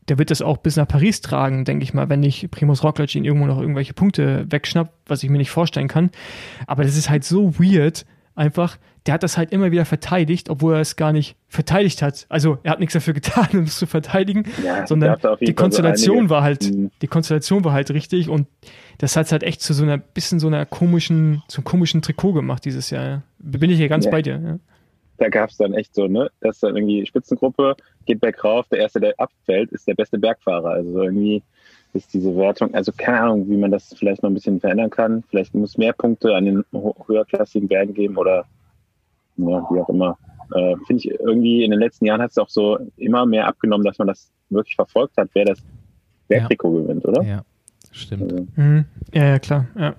der 0.09 0.19
wird 0.19 0.31
das 0.31 0.43
auch 0.43 0.59
bis 0.59 0.77
nach 0.77 0.89
Paris 0.89 1.21
tragen, 1.21 1.65
denke 1.65 1.85
ich 1.85 1.95
mal, 1.95 2.09
wenn 2.09 2.21
nicht 2.21 2.51
Primus 2.51 2.83
Roglic 2.83 3.15
ihn 3.15 3.25
irgendwo 3.25 3.47
noch 3.47 3.61
irgendwelche 3.61 3.95
Punkte 3.95 4.47
wegschnappt, 4.51 4.93
was 5.07 5.23
ich 5.23 5.31
mir 5.31 5.39
nicht 5.39 5.51
vorstellen 5.51 5.89
kann. 5.89 6.11
Aber 6.67 6.83
das 6.83 6.97
ist 6.97 7.09
halt 7.09 7.25
so 7.25 7.59
weird, 7.59 8.05
einfach, 8.35 8.79
der 9.07 9.15
hat 9.15 9.23
das 9.23 9.37
halt 9.37 9.53
immer 9.53 9.71
wieder 9.71 9.85
verteidigt, 9.85 10.49
obwohl 10.49 10.75
er 10.75 10.81
es 10.81 10.97
gar 10.97 11.13
nicht 11.13 11.37
verteidigt 11.49 12.03
hat. 12.03 12.27
Also 12.29 12.59
er 12.63 12.73
hat 12.73 12.81
nichts 12.81 12.95
dafür 12.95 13.15
getan, 13.15 13.49
um 13.53 13.65
es 13.65 13.79
zu 13.79 13.87
verteidigen, 13.87 14.45
ja, 14.65 14.87
sondern 14.87 15.19
die 15.41 15.55
Konstellation 15.55 16.29
so 16.29 16.31
war 16.31 16.43
halt, 16.43 16.63
mhm. 16.63 16.91
die 17.03 17.09
Konstellation 17.09 17.65
war 17.65 17.73
halt 17.73 17.91
richtig 17.91 18.29
und 18.29 18.47
das 18.99 19.17
hat 19.17 19.27
es 19.27 19.33
halt 19.33 19.43
echt 19.43 19.61
zu 19.61 19.75
so 19.75 19.83
einer 19.83 19.99
bisschen 19.99 20.39
so 20.39 20.47
einer 20.47 20.65
komischen, 20.67 21.43
so 21.49 21.59
einem 21.59 21.65
komischen 21.65 22.03
Trikot 22.03 22.33
gemacht 22.33 22.65
dieses 22.65 22.91
Jahr. 22.91 23.05
Ja. 23.05 23.23
Bin 23.39 23.71
ich 23.71 23.79
hier 23.79 23.89
ganz 23.89 24.05
ja. 24.05 24.11
bei 24.11 24.23
dir. 24.23 24.41
Ja. 24.43 24.59
Da 25.19 25.29
gab 25.29 25.51
es 25.51 25.57
dann 25.57 25.75
echt 25.75 25.95
so, 25.95 26.07
ne, 26.07 26.31
dass 26.41 26.61
dann 26.61 26.77
irgendwie 26.77 27.07
Spitzengruppe 27.07 27.77
geht 28.07 28.21
bergauf, 28.21 28.67
der 28.69 28.81
erste, 28.81 29.01
der 29.01 29.15
abfällt, 29.19 29.71
ist 29.71 29.87
der 29.87 29.95
beste 29.95 30.19
Bergfahrer. 30.19 30.71
Also 30.71 31.03
irgendwie 31.03 31.43
ist 31.95 32.15
diese 32.15 32.35
Wertung, 32.37 32.73
also 32.75 32.93
keine 32.97 33.21
Ahnung, 33.21 33.49
wie 33.49 33.57
man 33.57 33.71
das 33.71 33.95
vielleicht 33.99 34.23
noch 34.23 34.31
ein 34.31 34.35
bisschen 34.35 34.61
verändern 34.61 34.91
kann. 34.91 35.25
Vielleicht 35.29 35.55
muss 35.55 35.77
mehr 35.77 35.93
Punkte 35.93 36.35
an 36.35 36.45
den 36.47 36.65
höherklassigen 37.07 37.69
Bergen 37.69 37.95
geben 37.95 38.17
oder 38.17 38.47
ja, 39.37 39.67
wie 39.71 39.81
auch 39.81 39.89
immer. 39.89 40.19
Äh, 40.55 40.77
Finde 40.87 41.01
ich 41.01 41.11
irgendwie 41.11 41.65
in 41.65 41.71
den 41.71 41.81
letzten 41.81 42.07
Jahren 42.07 42.23
hat 42.23 42.31
es 42.31 42.39
auch 42.39 42.49
so 42.49 42.79
immer 42.97 43.27
mehr 43.27 43.47
abgenommen, 43.47 43.85
dass 43.85 43.99
man 43.99 44.09
das 44.09 44.31
wirklich 44.51 44.77
verfolgt 44.77 45.17
hat, 45.17 45.31
wer 45.35 45.45
das 45.45 45.59
Bergtrikot 46.29 46.77
ja. 46.77 46.83
gewinnt, 46.83 47.05
oder? 47.05 47.23
Ja, 47.23 47.45
stimmt. 47.91 48.33
Also, 48.33 48.47
mhm. 48.57 48.85
Ja, 49.13 49.25
ja, 49.25 49.39
klar. 49.39 49.67
Ja. 49.79 49.95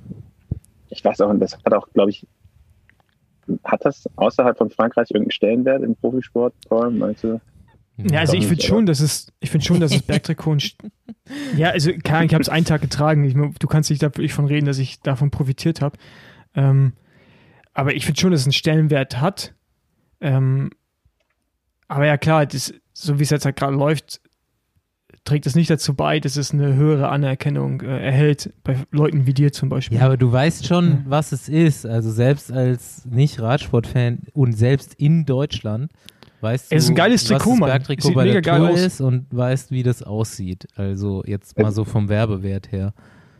Ich 0.89 1.03
weiß 1.03 1.21
auch, 1.21 1.33
das 1.39 1.57
hat 1.57 1.73
auch, 1.73 1.87
glaube 1.93 2.11
ich, 2.11 2.27
hat 3.63 3.83
das 3.83 4.09
außerhalb 4.15 4.57
von 4.57 4.69
Frankreich 4.69 5.09
irgendeinen 5.09 5.31
Stellenwert 5.31 5.83
im 5.83 5.95
Profisport, 5.95 6.53
Paul, 6.69 6.91
meinst 6.91 7.23
du? 7.23 7.41
Ja, 7.97 8.21
also 8.21 8.33
ich 8.33 8.47
finde 8.47 8.63
schon, 8.63 8.85
dass 8.85 8.99
es, 8.99 9.31
ich 9.39 9.51
finde 9.51 9.65
schon, 9.65 9.79
dass 9.79 9.93
es 9.93 10.01
Bergtrikot 10.01 10.57
Ja, 11.55 11.69
also 11.69 11.91
klar, 11.93 12.23
ich 12.23 12.33
habe 12.33 12.41
es 12.41 12.49
einen 12.49 12.65
Tag 12.65 12.81
getragen. 12.81 13.23
Ich, 13.23 13.33
du 13.33 13.67
kannst 13.67 13.89
nicht 13.89 14.01
davon 14.01 14.45
reden, 14.45 14.65
dass 14.65 14.79
ich 14.79 14.99
davon 15.01 15.31
profitiert 15.31 15.81
habe. 15.81 15.97
Ähm, 16.55 16.93
aber 17.73 17.95
ich 17.95 18.05
finde 18.05 18.19
schon, 18.19 18.31
dass 18.31 18.41
es 18.41 18.47
einen 18.47 18.53
Stellenwert 18.53 19.21
hat. 19.21 19.53
Ähm, 20.21 20.71
aber 21.87 22.07
ja, 22.07 22.17
klar, 22.17 22.45
das, 22.45 22.73
so 22.93 23.19
wie 23.19 23.23
es 23.23 23.29
jetzt 23.29 23.45
halt 23.45 23.55
gerade 23.55 23.75
läuft, 23.75 24.21
trägt 25.25 25.45
es 25.45 25.55
nicht 25.55 25.69
dazu 25.69 25.93
bei, 25.93 26.19
dass 26.19 26.35
es 26.35 26.51
eine 26.51 26.75
höhere 26.75 27.09
Anerkennung 27.09 27.81
äh, 27.81 28.05
erhält, 28.05 28.53
bei 28.63 28.77
Leuten 28.91 29.25
wie 29.25 29.33
dir 29.33 29.51
zum 29.53 29.69
Beispiel. 29.69 29.97
Ja, 29.97 30.05
aber 30.05 30.17
du 30.17 30.31
weißt 30.31 30.67
schon, 30.67 30.89
ja. 30.89 31.03
was 31.05 31.31
es 31.31 31.47
ist. 31.47 31.85
Also 31.85 32.11
selbst 32.11 32.51
als 32.51 33.05
Nicht-Radsport-Fan 33.05 34.23
und 34.33 34.53
selbst 34.53 34.95
in 34.95 35.25
Deutschland 35.25 35.91
weißt 36.43 36.71
du, 36.71 36.75
es 36.75 36.83
ist 36.83 36.89
ein 36.89 36.95
geiles 36.95 37.23
Trikot, 37.23 37.51
was 37.51 37.59
das 37.59 37.69
Bergtrikot 37.69 38.07
Sieht 38.09 38.15
bei 38.15 38.25
mega 38.25 38.41
der 38.41 38.53
Tour 38.57 38.67
geil 38.67 38.73
aus. 38.73 38.81
ist 38.81 39.01
und 39.01 39.25
weißt, 39.31 39.71
wie 39.71 39.83
das 39.83 40.03
aussieht. 40.03 40.67
Also 40.75 41.23
jetzt 41.25 41.57
mal 41.57 41.71
so 41.71 41.85
vom 41.85 42.09
Werbewert 42.09 42.71
her. 42.71 42.93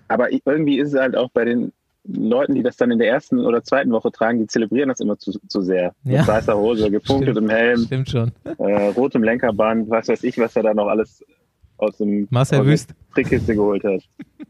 Aber 0.08 0.32
irgendwie 0.32 0.80
ist 0.80 0.94
es 0.94 1.00
halt 1.00 1.16
auch 1.16 1.30
bei 1.32 1.46
den 1.46 1.72
Leuten, 2.06 2.56
die 2.56 2.64
das 2.64 2.76
dann 2.76 2.92
in 2.92 3.00
der 3.00 3.08
ersten 3.08 3.40
oder 3.40 3.64
zweiten 3.64 3.92
Woche 3.92 4.12
tragen, 4.12 4.40
die 4.40 4.48
zelebrieren 4.48 4.90
das 4.90 5.00
immer 5.00 5.18
zu, 5.18 5.32
zu 5.48 5.62
sehr. 5.62 5.94
Ja. 6.04 6.20
Mit 6.20 6.28
weißer 6.28 6.58
Hose, 6.58 6.92
gepunktet 6.92 7.38
im 7.38 7.50
Helm. 7.50 7.80
Stimmt 7.86 8.10
schon. 8.10 8.32
Äh, 8.58 8.88
rotem 8.90 9.24
Lenkerband, 9.24 9.90
was 9.90 10.10
weiß 10.10 10.24
ich, 10.24 10.38
was 10.38 10.56
er 10.56 10.64
da 10.64 10.74
noch 10.74 10.88
alles 10.88 11.24
aus 11.78 11.98
dem 11.98 12.28
Marcel 12.30 12.60
aus 12.60 12.66
Wüst. 12.66 12.94
Trickkiste 13.14 13.56
geholt 13.56 13.84
hat. 13.84 14.02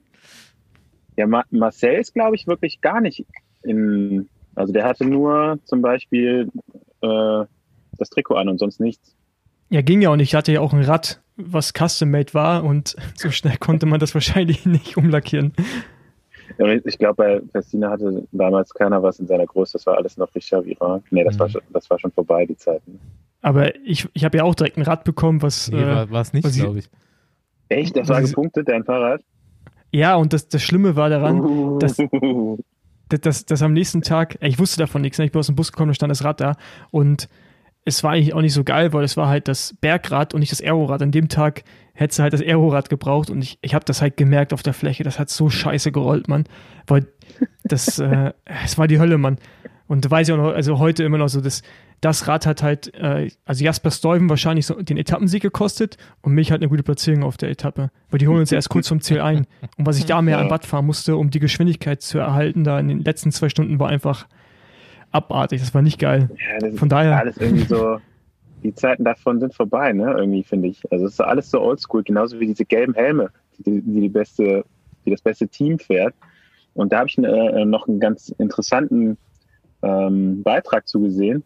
Ja, 1.16 1.28
Ma 1.28 1.44
Marcel 1.52 2.00
ist, 2.00 2.16
glaube 2.16 2.36
ich, 2.36 2.48
wirklich 2.48 2.82
gar 2.82 3.00
nicht 3.00 3.24
in. 3.62 4.28
Also 4.56 4.74
der 4.74 4.84
hatte 4.84 5.06
nur 5.06 5.60
zum 5.64 5.84
Beispiel 5.84 6.50
äh, 7.02 7.44
das 7.98 8.10
Trikot 8.10 8.36
an 8.36 8.50
und 8.50 8.58
sonst 8.60 8.80
nichts. 8.80 9.16
Ja, 9.70 9.82
ging 9.82 10.02
ja 10.02 10.10
auch 10.10 10.16
nicht. 10.16 10.30
Ich 10.30 10.36
hatte 10.36 10.52
ja 10.52 10.60
auch 10.60 10.74
ein 10.74 10.84
Rad, 10.84 11.22
was 11.36 11.74
custom-made 11.74 12.34
war 12.34 12.64
und 12.64 12.96
so 13.16 13.32
schnell 13.32 13.58
konnte 13.58 13.86
man 13.86 14.00
das 14.00 14.14
wahrscheinlich 14.14 14.66
nicht 14.68 14.98
umlackieren. 14.98 15.54
Ich 16.86 17.00
glaube, 17.00 17.16
bei 17.16 17.42
Festina 17.52 17.90
hatte 17.90 18.28
damals 18.32 18.74
keiner 18.74 19.02
was 19.02 19.18
in 19.20 19.26
seiner 19.28 19.46
Größe. 19.46 19.74
Das 19.74 19.88
war 19.88 19.98
alles 19.98 20.18
noch 20.18 20.34
Richard 20.36 20.66
Vira. 20.66 21.02
Nee, 21.10 21.24
das, 21.24 21.36
mhm. 21.36 21.40
war, 21.40 21.50
schon, 21.50 21.62
das 21.72 21.90
war 21.90 21.98
schon 21.98 22.12
vorbei, 22.12 22.46
die 22.46 22.58
Zeiten. 22.58 23.00
Aber 23.42 23.76
ich, 23.84 24.08
ich 24.14 24.24
habe 24.24 24.38
ja 24.38 24.44
auch 24.44 24.54
direkt 24.54 24.78
ein 24.78 24.84
Rad 24.84 25.04
bekommen, 25.04 25.42
was. 25.42 25.72
Nee, 25.72 25.82
äh, 25.82 26.12
war 26.12 26.22
es 26.22 26.34
nicht, 26.34 26.50
glaube 26.54 26.80
ich. 26.80 26.90
Echt? 27.70 27.98
Das 27.98 28.08
war 28.10 28.22
gepunktet, 28.22 28.70
dein 28.70 28.84
Fahrrad? 28.84 29.22
Ja, 29.92 30.16
und 30.16 30.34
das, 30.34 30.48
das 30.48 30.62
Schlimme 30.62 30.96
war 30.96 31.10
daran, 31.10 31.42
uh. 31.42 31.80
dass, 31.80 31.98
dass, 33.10 33.22
dass, 33.22 33.46
dass, 33.46 33.62
am 33.62 33.74
nächsten 33.74 34.02
Tag, 34.02 34.38
ich 34.42 34.60
wusste 34.60 34.80
davon 34.80 35.02
nichts, 35.02 35.18
ne? 35.18 35.26
ich 35.26 35.32
bin 35.32 35.40
aus 35.40 35.48
dem 35.48 35.56
Bus 35.56 35.72
gekommen, 35.72 35.90
da 35.90 35.94
stand 35.94 36.12
das 36.12 36.24
Rad 36.24 36.42
da 36.42 36.56
und 36.92 37.30
es 37.86 38.04
war 38.04 38.12
eigentlich 38.12 38.34
auch 38.34 38.42
nicht 38.42 38.54
so 38.54 38.64
geil, 38.64 38.94
weil 38.94 39.04
es 39.04 39.18
war 39.18 39.28
halt 39.28 39.48
das 39.48 39.76
Bergrad 39.82 40.34
und 40.34 40.40
nicht 40.40 40.52
das 40.52 40.62
Aerorad. 40.62 41.02
An 41.02 41.12
dem 41.12 41.28
Tag 41.28 41.64
hättest 41.94 42.20
du 42.20 42.24
halt 42.24 42.34
das 42.34 42.42
Aerorad 42.42 42.90
gebraucht 42.90 43.30
und 43.30 43.42
ich, 43.42 43.58
ich 43.62 43.74
habe 43.74 43.86
das 43.86 44.02
halt 44.02 44.18
gemerkt 44.18 44.54
auf 44.54 44.64
der 44.64 44.74
Fläche. 44.74 45.04
Das 45.04 45.20
hat 45.20 45.30
so 45.30 45.50
scheiße 45.50 45.92
gerollt, 45.92 46.28
Mann. 46.28 46.46
Weil 46.88 47.08
das, 47.64 48.00
äh, 48.00 48.32
es 48.64 48.78
war 48.78 48.88
die 48.88 49.00
Hölle, 49.00 49.18
Mann. 49.18 49.38
Und 49.88 50.06
da 50.06 50.12
weiß 50.12 50.28
ich 50.28 50.34
auch 50.34 50.38
noch, 50.38 50.54
also 50.54 50.80
heute 50.80 51.04
immer 51.04 51.18
noch 51.18 51.28
so, 51.28 51.42
das, 51.42 51.62
das 52.00 52.28
Rad 52.28 52.46
hat 52.46 52.64
halt, 52.64 52.94
äh, 52.96 53.30
also 53.46 53.64
Jasper 53.64 53.92
Stuyven 53.92 54.30
wahrscheinlich 54.30 54.66
so 54.66 54.82
den 54.82 54.98
Etappensieg 54.98 55.42
gekostet 55.42 55.98
und 56.22 56.34
mich 56.34 56.52
halt 56.52 56.62
eine 56.62 56.70
gute 56.70 56.84
Platzierung 56.84 57.24
auf 57.24 57.36
der 57.36 57.50
Etappe. 57.50 57.92
Weil 58.10 58.18
die 58.18 58.28
holen 58.28 58.40
uns 58.40 58.52
erst 58.52 58.70
kurz 58.70 58.88
vom 58.88 59.02
Ziel 59.02 59.20
ein. 59.20 59.46
Und 59.78 59.86
was 59.86 60.00
ich 60.00 60.06
da 60.06 60.22
mehr 60.22 60.38
ja. 60.38 60.44
an 60.44 60.50
Watt 60.50 60.66
fahren 60.66 60.86
musste, 60.86 61.18
um 61.18 61.30
die 61.30 61.40
Geschwindigkeit 61.40 62.02
zu 62.02 62.18
erhalten, 62.18 62.64
da 62.64 62.80
in 62.80 62.88
den 62.88 63.04
letzten 63.04 63.32
zwei 63.32 63.50
Stunden 63.50 63.78
war 63.80 63.90
einfach 63.90 64.26
abartig. 65.14 65.62
Das 65.62 65.74
war 65.74 65.82
nicht 65.82 66.00
geil. 66.00 66.30
Ja, 66.62 66.72
Von 66.76 66.90
daher. 66.90 67.18
Alles 67.18 67.38
irgendwie 67.38 67.66
so. 67.66 68.00
Die 68.64 68.74
Zeiten 68.74 69.04
davon 69.04 69.40
sind 69.40 69.54
vorbei, 69.54 69.92
ne? 69.92 70.16
Irgendwie 70.18 70.44
finde 70.44 70.70
ich. 70.70 70.82
Also 70.90 71.06
es 71.06 71.14
ist 71.14 71.20
alles 71.20 71.52
so 71.52 71.62
oldschool, 71.62 72.04
genauso 72.04 72.40
wie 72.40 72.48
diese 72.48 72.64
gelben 72.64 72.94
Helme, 72.94 73.30
die, 73.58 73.82
die, 73.82 74.02
die 74.02 74.10
beste, 74.10 74.64
die 75.06 75.12
das 75.12 75.22
beste 75.22 75.48
Team 75.50 75.80
fährt. 75.80 76.14
Und 76.74 76.94
da 76.94 77.00
habe 77.00 77.10
ich 77.10 77.18
äh, 77.18 77.66
noch 77.66 77.88
einen 77.88 78.00
ganz 78.00 78.30
interessanten 78.38 79.18
ähm, 79.82 80.44
Beitrag 80.44 80.88
zugesehen. 80.88 81.44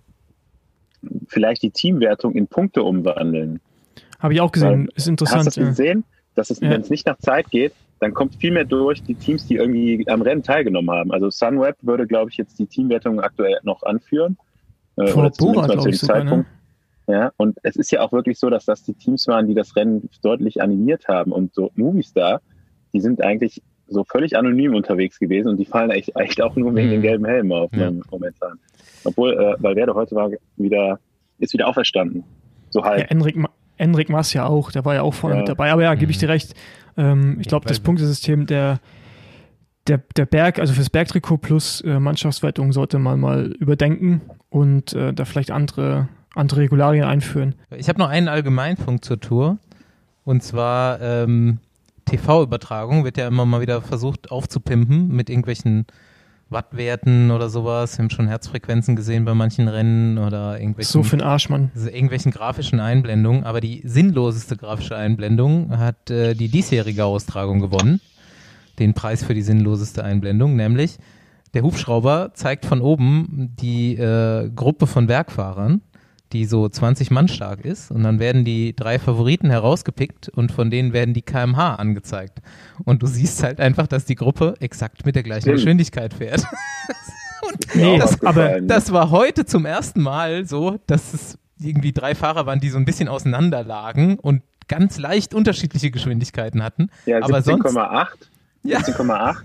Vielleicht 1.28 1.64
die 1.64 1.72
Teamwertung 1.72 2.36
in 2.36 2.48
Punkte 2.48 2.84
umwandeln. 2.84 3.60
Habe 4.20 4.34
ich 4.34 4.42
auch 4.42 4.52
gesehen. 4.52 4.88
Weil, 4.88 4.96
ist 4.96 5.08
interessant. 5.08 5.48
Hast 5.48 5.58
du 5.58 5.62
das 5.62 5.70
gesehen? 5.70 6.04
Dass 6.36 6.50
es, 6.52 6.60
ja. 6.60 6.70
wenn 6.70 6.82
es 6.82 6.90
nicht 6.90 7.08
nach 7.08 7.18
Zeit 7.18 7.50
geht, 7.50 7.74
dann 8.00 8.14
kommt 8.14 8.36
viel 8.36 8.52
mehr 8.52 8.66
durch 8.66 9.02
die 9.04 9.16
Teams, 9.16 9.48
die 9.48 9.56
irgendwie 9.56 10.08
am 10.08 10.22
Rennen 10.22 10.44
teilgenommen 10.44 10.92
haben. 10.92 11.12
Also 11.12 11.30
Sunweb 11.30 11.76
würde, 11.82 12.06
glaube 12.06 12.30
ich, 12.32 12.38
jetzt 12.38 12.60
die 12.60 12.68
Teamwertung 12.68 13.20
aktuell 13.20 13.58
noch 13.64 13.84
anführen. 13.84 14.38
Äh, 14.98 15.08
Vor 15.08 15.32
Bora, 15.38 15.68
glaube 15.68 15.90
ich, 15.90 16.00
sogar, 16.00 16.24
ne? 16.24 16.46
Ja, 17.08 17.32
und 17.38 17.58
es 17.64 17.78
ist 17.78 17.92
ja 17.92 18.02
auch 18.02 18.12
wirklich 18.12 18.38
so, 18.38 18.50
dass 18.50 18.66
das 18.66 18.84
die 18.84 18.94
Teams 18.94 19.28
waren, 19.28 19.48
die 19.48 19.54
das 19.54 19.76
Rennen 19.78 20.10
deutlich 20.22 20.62
animiert 20.62 21.08
haben. 21.08 21.32
Und 21.32 21.54
so 21.54 21.72
Movistar, 21.76 22.42
die 22.94 23.00
sind 23.00 23.24
eigentlich 23.24 23.62
so 23.88 24.04
völlig 24.04 24.38
anonym 24.38 24.76
unterwegs 24.76 25.18
gewesen 25.18 25.48
und 25.48 25.58
die 25.58 25.66
fallen 25.66 25.92
echt, 25.92 26.14
echt 26.18 26.42
auch 26.42 26.56
nur 26.58 26.76
wegen 26.76 26.88
mhm. 26.88 26.92
den 26.92 27.02
gelben 27.02 27.26
Helmen 27.26 27.54
auf 27.54 27.72
ja. 27.74 27.90
momentan. 28.12 28.60
Obwohl 29.06 29.34
äh, 29.34 29.64
Valverde 29.64 29.94
heute 29.94 30.16
war 30.16 30.30
wieder, 30.58 31.00
ist 31.40 31.54
wieder 31.54 31.68
auferstanden. 31.70 32.26
So 32.70 32.84
halb. 32.84 33.00
Ja, 33.00 33.06
Enric, 33.06 33.38
Enric 33.78 34.10
Mas 34.10 34.34
ja 34.34 34.46
auch, 34.46 34.72
der 34.72 34.84
war 34.84 34.96
ja 34.96 35.04
auch 35.04 35.14
vorne 35.14 35.38
ja. 35.38 35.42
mit 35.42 35.50
dabei. 35.50 35.72
Aber 35.72 35.84
ja, 35.84 35.96
gebe 35.96 36.12
ich 36.12 36.18
mhm. 36.18 36.22
dir 36.22 36.30
recht. 36.30 36.54
Ähm, 36.98 37.38
ich 37.40 37.48
glaube, 37.48 37.68
das 37.68 37.80
Punktesystem 37.80 38.46
der, 38.46 38.80
der, 39.88 40.02
der 40.16 40.26
Berg, 40.26 40.60
also 40.60 40.74
fürs 40.74 40.90
Bergtrikot 40.90 41.38
plus 41.38 41.82
äh, 41.82 42.00
Mannschaftswertung 42.00 42.74
sollte 42.74 43.00
man 43.00 43.20
mal 43.20 43.52
überdenken 43.60 44.22
und 44.50 44.94
äh, 44.94 45.14
da 45.14 45.26
vielleicht 45.26 45.52
andere, 45.52 46.10
andere 46.36 46.62
Regularien 46.62 47.06
einführen. 47.06 47.56
Ich 47.76 47.88
habe 47.90 48.00
noch 48.00 48.10
einen 48.10 48.28
Allgemeinpunkt 48.28 49.06
zur 49.06 49.20
Tour. 49.20 49.58
Und 50.24 50.44
zwar 50.44 51.00
ähm, 51.00 51.60
TV-Übertragung 52.06 53.06
wird 53.06 53.18
ja 53.18 53.28
immer 53.28 53.46
mal 53.46 53.62
wieder 53.62 53.82
versucht 53.82 54.30
aufzupimpen 54.32 55.08
mit 55.08 55.30
irgendwelchen 55.30 55.86
Wattwerten 56.50 57.32
oder 57.32 57.50
sowas. 57.50 57.98
Wir 57.98 58.04
haben 58.04 58.10
schon 58.10 58.28
Herzfrequenzen 58.28 58.96
gesehen 58.96 59.26
bei 59.26 59.34
manchen 59.34 59.68
Rennen 59.68 60.18
oder 60.18 60.60
irgendwelchen. 60.60 60.92
So 60.92 61.04
für 61.04 61.18
den 61.18 61.26
Arsch, 61.26 61.50
Mann. 61.50 61.72
Irgendwelchen 61.76 62.32
grafischen 62.32 62.80
Einblendungen. 62.80 63.44
Aber 63.44 63.62
die 63.62 63.82
sinnloseste 63.86 64.56
grafische 64.56 64.96
Einblendung 64.96 65.78
hat 65.78 66.10
äh, 66.10 66.34
die 66.34 66.50
diesjährige 66.50 67.06
Austragung 67.06 67.60
gewonnen. 67.60 68.02
Den 68.80 68.94
Preis 68.94 69.24
für 69.24 69.34
die 69.34 69.42
sinnloseste 69.42 70.04
Einblendung, 70.04 70.56
nämlich 70.56 70.98
der 71.54 71.64
Hubschrauber 71.64 72.32
zeigt 72.34 72.66
von 72.66 72.82
oben 72.82 73.56
die 73.60 73.96
äh, 73.96 74.50
Gruppe 74.54 74.86
von 74.86 75.08
Bergfahrern 75.08 75.82
die 76.34 76.46
so 76.46 76.68
20 76.68 77.12
Mann 77.12 77.28
stark 77.28 77.64
ist 77.64 77.92
und 77.92 78.04
dann 78.04 78.20
werden 78.20 78.44
die 78.44 78.76
drei 78.76 79.00
Favoriten 79.00 79.50
herausgepickt 79.50 80.30
und 80.30 80.52
von 80.52 80.70
denen 80.70 80.94
werden 80.94 81.14
die 81.14 81.22
kmh 81.22 81.76
angezeigt. 81.76 82.40
Und 82.84 83.02
du 83.02 83.08
siehst 83.08 83.44
halt 83.44 83.60
einfach, 83.60 83.88
dass 83.88 84.06
die 84.06 84.16
Gruppe 84.16 84.56
exakt 84.60 85.06
mit 85.06 85.16
der 85.16 85.24
gleichen. 85.24 85.52
Geschwindigkeit 85.52 86.14
fährt. 86.14 86.42
und 87.48 87.76
nee, 87.76 87.98
das, 87.98 88.22
aber 88.24 88.62
das 88.62 88.92
war 88.92 89.12
heute 89.12 89.46
zum 89.46 89.66
ersten 89.66 90.02
Mal 90.02 90.46
so, 90.46 90.80
dass 90.88 91.14
es 91.14 91.38
irgendwie 91.60 91.94
drei 91.94 92.14
Fahrer 92.14 92.46
waren, 92.46 92.60
die 92.60 92.70
so 92.70 92.78
ein 92.78 92.86
bisschen 92.86 93.08
auseinander 93.08 93.64
lagen 93.64 94.20
und 94.20 94.44
ganz 94.68 94.98
leicht 94.98 95.34
unterschiedliche 95.34 95.92
Geschwindigkeiten 95.92 96.62
hatten. 96.62 96.90
Ja, 97.06 97.20
17,8. 97.20 98.08
Ja. 98.64 98.80
17,8. 98.80 99.36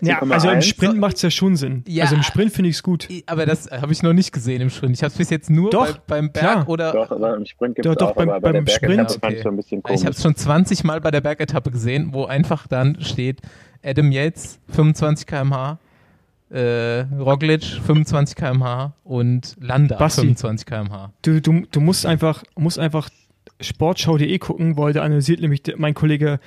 Ja, 0.00 0.20
also 0.20 0.50
im 0.50 0.62
Sprint 0.62 0.98
macht 0.98 1.16
es 1.16 1.22
ja 1.22 1.30
schon 1.30 1.56
Sinn. 1.56 1.84
Ja, 1.86 2.04
also 2.04 2.16
im 2.16 2.22
Sprint 2.22 2.52
finde 2.52 2.70
ich 2.70 2.76
es 2.76 2.82
gut. 2.82 3.08
Aber 3.26 3.46
das 3.46 3.70
habe 3.70 3.92
ich 3.92 4.02
noch 4.02 4.12
nicht 4.12 4.32
gesehen 4.32 4.62
im 4.62 4.70
Sprint. 4.70 4.96
Ich 4.96 5.02
habe 5.02 5.10
es 5.12 5.18
bis 5.18 5.30
jetzt 5.30 5.50
nur 5.50 5.70
doch, 5.70 5.98
bei, 5.98 6.16
beim 6.16 6.32
Berg 6.32 6.44
klar. 6.44 6.68
oder. 6.68 6.92
Doch, 6.92 7.10
also 7.10 7.26
im 7.26 7.44
Sprint 7.44 7.76
gibt 7.76 7.86
es 7.86 7.96
doch, 7.96 8.10
auch, 8.10 8.14
beim, 8.14 8.28
bei 8.28 8.40
beim 8.40 8.66
Sprint. 8.66 9.18
Okay. 9.22 9.42
Ich, 9.58 9.72
ich 9.72 10.00
habe 10.04 10.10
es 10.10 10.22
schon 10.22 10.34
20 10.34 10.84
Mal 10.84 11.00
bei 11.00 11.10
der 11.10 11.20
Bergetappe 11.20 11.70
gesehen, 11.70 12.10
wo 12.12 12.24
einfach 12.24 12.66
dann 12.66 13.00
steht 13.00 13.42
Adam 13.84 14.12
Yates 14.12 14.58
25 14.68 15.26
km/h. 15.26 15.78
Äh, 16.50 17.06
Roglic 17.18 17.64
25 17.64 18.36
km/h 18.36 18.92
und 19.04 19.56
Landa 19.60 19.96
Basti, 19.96 20.20
25 20.20 20.66
km/h. 20.66 21.12
Du, 21.22 21.40
du, 21.40 21.62
du 21.70 21.80
musst 21.80 22.04
einfach, 22.06 22.44
musst 22.56 22.78
einfach 22.78 23.08
sportschau.de 23.60 24.38
gucken, 24.38 24.74
da 24.74 25.02
analysiert 25.02 25.40
nämlich 25.40 25.62
mein 25.76 25.94
Kollege 25.94 26.40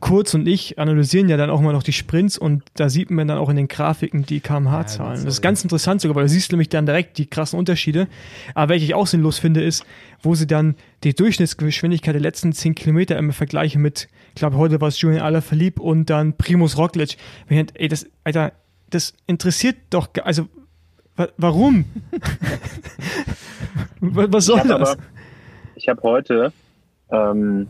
Kurz 0.00 0.34
und 0.34 0.46
ich 0.46 0.78
analysieren 0.78 1.28
ja 1.28 1.36
dann 1.38 1.48
auch 1.48 1.60
mal 1.62 1.72
noch 1.72 1.82
die 1.82 1.92
Sprints 1.92 2.36
und 2.36 2.62
da 2.74 2.90
sieht 2.90 3.10
man 3.10 3.26
dann 3.26 3.38
auch 3.38 3.48
in 3.48 3.56
den 3.56 3.68
Grafiken 3.68 4.26
die 4.26 4.40
kmh-Zahlen. 4.40 5.18
Ja, 5.18 5.24
das 5.24 5.34
ist 5.36 5.40
ganz 5.40 5.62
interessant 5.62 6.00
sogar, 6.02 6.16
weil 6.16 6.24
da 6.24 6.28
siehst 6.28 6.52
du 6.52 6.56
nämlich 6.56 6.68
dann 6.68 6.84
direkt 6.84 7.16
die 7.16 7.26
krassen 7.26 7.58
Unterschiede. 7.58 8.08
Aber 8.54 8.70
welche 8.70 8.84
ich 8.84 8.94
auch 8.94 9.06
sinnlos 9.06 9.38
finde, 9.38 9.62
ist, 9.62 9.86
wo 10.20 10.34
sie 10.34 10.46
dann 10.46 10.74
die 11.04 11.14
Durchschnittsgeschwindigkeit 11.14 12.14
der 12.14 12.20
letzten 12.20 12.52
10 12.52 12.74
Kilometer 12.74 13.16
immer 13.16 13.32
vergleichen 13.32 13.80
mit, 13.80 14.08
ich 14.30 14.34
glaube, 14.34 14.56
heute 14.56 14.80
war 14.80 14.88
es 14.88 15.00
Julian 15.00 15.22
Alaphilippe 15.22 15.80
und 15.80 16.10
dann 16.10 16.36
Primus 16.36 16.76
Roglic. 16.76 17.16
Ey, 17.48 17.88
das, 17.88 18.06
Alter, 18.24 18.52
das 18.90 19.14
interessiert 19.26 19.76
doch, 19.90 20.08
also, 20.22 20.48
warum? 21.38 21.86
Was 24.00 24.44
soll 24.44 24.58
ich 24.58 24.64
das? 24.64 24.90
Aber, 24.90 24.96
ich 25.84 25.88
habe 25.90 26.02
heute 26.02 26.50
ähm, 27.10 27.68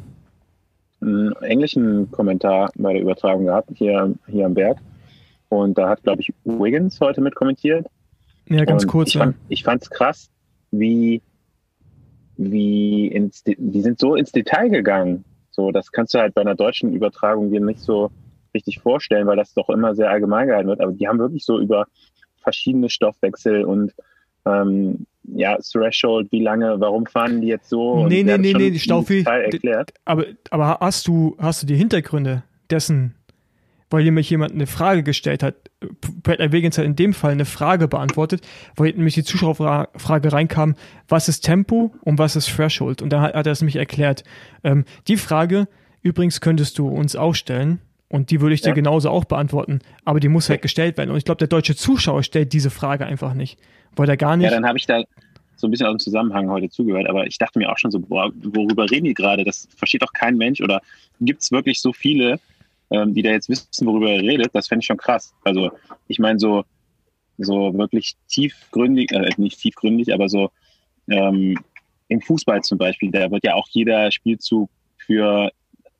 einen 1.01 1.33
englischen 1.43 2.13
Kommentar 2.13 2.71
bei 2.77 2.93
der 2.93 3.03
Übertragung 3.03 3.47
gehabt, 3.47 3.71
hier, 3.75 4.15
hier 4.29 4.47
am 4.47 4.55
Berg. 4.55 4.79
Und 5.49 5.77
da 5.77 5.89
hat, 5.89 6.05
glaube 6.05 6.23
ich, 6.23 6.33
Wiggins 6.45 7.01
heute 7.01 7.21
mit 7.21 7.35
kommentiert. 7.35 7.89
Ja, 8.47 8.65
ganz 8.65 8.85
und 8.85 8.91
kurz. 8.91 9.19
Ich 9.49 9.65
fand 9.65 9.83
es 9.83 9.91
krass, 9.91 10.31
wie, 10.71 11.23
wie 12.37 13.09
ins, 13.09 13.43
die 13.43 13.83
sind 13.83 13.99
so 13.99 14.15
ins 14.15 14.31
Detail 14.31 14.69
gegangen. 14.69 15.25
So, 15.51 15.73
das 15.73 15.91
kannst 15.91 16.15
du 16.15 16.21
halt 16.21 16.35
bei 16.35 16.43
einer 16.43 16.55
deutschen 16.55 16.93
Übertragung 16.93 17.51
dir 17.51 17.61
nicht 17.61 17.81
so 17.81 18.13
richtig 18.55 18.79
vorstellen, 18.79 19.27
weil 19.27 19.37
das 19.37 19.55
doch 19.55 19.71
immer 19.71 19.97
sehr 19.97 20.11
allgemein 20.11 20.47
gehalten 20.47 20.69
wird. 20.69 20.81
Aber 20.81 20.93
die 20.93 21.09
haben 21.09 21.19
wirklich 21.19 21.45
so 21.45 21.59
über 21.59 21.87
verschiedene 22.37 22.91
Stoffwechsel 22.91 23.65
und 23.65 23.93
ähm, 24.47 25.07
ja, 25.25 25.57
Threshold, 25.59 26.31
wie 26.33 26.43
lange, 26.43 26.79
warum 26.81 27.07
fahren 27.07 27.41
die 27.41 27.49
jetzt 27.49 27.69
so? 27.69 28.07
Nee, 28.07 28.23
nee, 28.23 28.39
nee, 28.39 28.53
nee, 28.53 28.79
Staufi, 28.79 29.23
erklärt. 29.23 29.93
Aber, 30.05 30.27
aber 30.51 30.79
hast 30.81 31.09
du, 31.09 31.37
hast 31.39 31.63
du 31.63 31.67
die 31.67 31.77
Hintergründe 31.77 32.43
dessen, 32.71 33.15
weil 33.91 34.05
nämlich 34.05 34.29
jemand 34.31 34.53
eine 34.53 34.67
Frage 34.67 35.03
gestellt 35.03 35.43
hat, 35.43 35.55
Bradley 36.23 36.53
Wiggins 36.53 36.79
hat 36.79 36.85
in 36.85 36.97
dem 36.97 37.13
Fall 37.13 37.33
eine 37.33 37.45
Frage 37.45 37.89
beantwortet, 37.89 38.47
weil 38.77 38.93
nämlich 38.93 39.15
die 39.15 39.25
Zuschauerfrage 39.25 40.33
reinkam, 40.33 40.75
was 41.09 41.29
ist 41.29 41.43
Tempo 41.43 41.95
und 42.03 42.19
was 42.19 42.37
ist 42.37 42.49
Threshold? 42.49 43.03
Und 43.03 43.11
da 43.11 43.21
hat, 43.21 43.35
hat 43.35 43.47
er 43.47 43.53
es 43.53 43.61
nämlich 43.61 43.77
erklärt. 43.77 44.25
Ähm, 44.63 44.85
die 45.09 45.17
Frage, 45.17 45.69
übrigens 46.03 46.41
könntest 46.41 46.79
du 46.79 46.89
uns 46.89 47.17
auch 47.17 47.35
stellen, 47.35 47.81
und 48.15 48.31
die 48.31 48.41
würde 48.41 48.55
ich 48.55 48.61
dir 48.61 48.69
ja. 48.69 48.75
genauso 48.75 49.11
auch 49.11 49.25
beantworten, 49.25 49.81
aber 50.05 50.21
die 50.21 50.29
muss 50.29 50.49
halt 50.49 50.63
gestellt 50.63 50.97
werden. 50.97 51.11
Und 51.11 51.17
ich 51.17 51.25
glaube, 51.25 51.41
der 51.41 51.49
deutsche 51.49 51.75
Zuschauer 51.75 52.23
stellt 52.23 52.53
diese 52.53 52.71
Frage 52.71 53.05
einfach 53.05 53.35
nicht, 53.35 53.59
weil 53.97 54.09
er 54.09 54.17
gar 54.17 54.37
nicht. 54.37 54.45
Ja, 54.45 54.53
dann 54.53 54.65
habe 54.65 54.79
ich 54.79 54.87
da 54.87 55.03
so 55.57 55.67
ein 55.67 55.73
bisschen 55.73 55.89
aus 55.89 55.95
dem 55.95 55.99
Zusammenhang 55.99 56.49
heute 56.49 56.71
zugehört, 56.71 57.09
aber 57.09 57.27
ich 57.27 57.39
dachte 57.39 57.59
mir 57.59 57.73
auch 57.73 57.77
schon 57.77 57.91
so, 57.91 57.99
boah, 57.99 58.31
worüber 58.37 58.89
reden 58.89 59.07
die 59.07 59.15
gerade? 59.15 59.43
Das 59.43 59.67
versteht 59.77 60.03
doch 60.03 60.13
kein 60.13 60.37
Mensch 60.37 60.61
oder 60.61 60.81
gibt 61.21 61.43
es 61.43 61.51
wirklich 61.51 61.81
so 61.81 61.93
viele, 61.93 62.39
ähm, 62.91 63.15
die 63.15 63.23
da 63.23 63.31
jetzt 63.31 63.49
wissen, 63.49 63.85
worüber 63.85 64.13
er 64.13 64.21
redet? 64.21 64.51
Das 64.53 64.69
fände 64.69 64.83
ich 64.83 64.87
schon 64.87 64.97
krass. 64.97 65.35
Also, 65.43 65.73
ich 66.07 66.21
meine, 66.21 66.39
so, 66.39 66.63
so 67.39 67.77
wirklich 67.77 68.15
tiefgründig, 68.29 69.11
äh, 69.11 69.29
nicht 69.39 69.59
tiefgründig, 69.59 70.15
aber 70.15 70.29
so 70.29 70.53
ähm, 71.11 71.59
im 72.07 72.21
Fußball 72.21 72.63
zum 72.63 72.79
Beispiel, 72.79 73.11
da 73.11 73.29
wird 73.33 73.43
ja 73.43 73.55
auch 73.55 73.67
jeder 73.73 74.13
Spielzug 74.13 74.71
für 74.99 75.51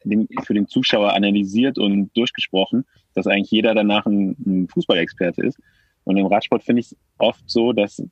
den, 0.05 0.29
für 0.45 0.55
den 0.55 0.67
Zuschauer 0.67 1.13
analysiert 1.15 1.79
und 1.79 2.11
durchgesprochen, 2.17 2.85
dass 3.15 3.27
eigentlich 3.27 3.51
jeder 3.51 3.75
danach 3.75 4.07
ein, 4.07 4.37
ein 4.47 4.69
Fußballexperte 4.69 5.43
ist. 5.43 5.59
Und 6.05 6.17
im 6.17 6.27
Radsport 6.27 6.63
finde 6.63 6.81
ich 6.81 6.87
es 6.87 6.97
oft 7.19 7.43
so, 7.47 7.73
dass 7.73 8.03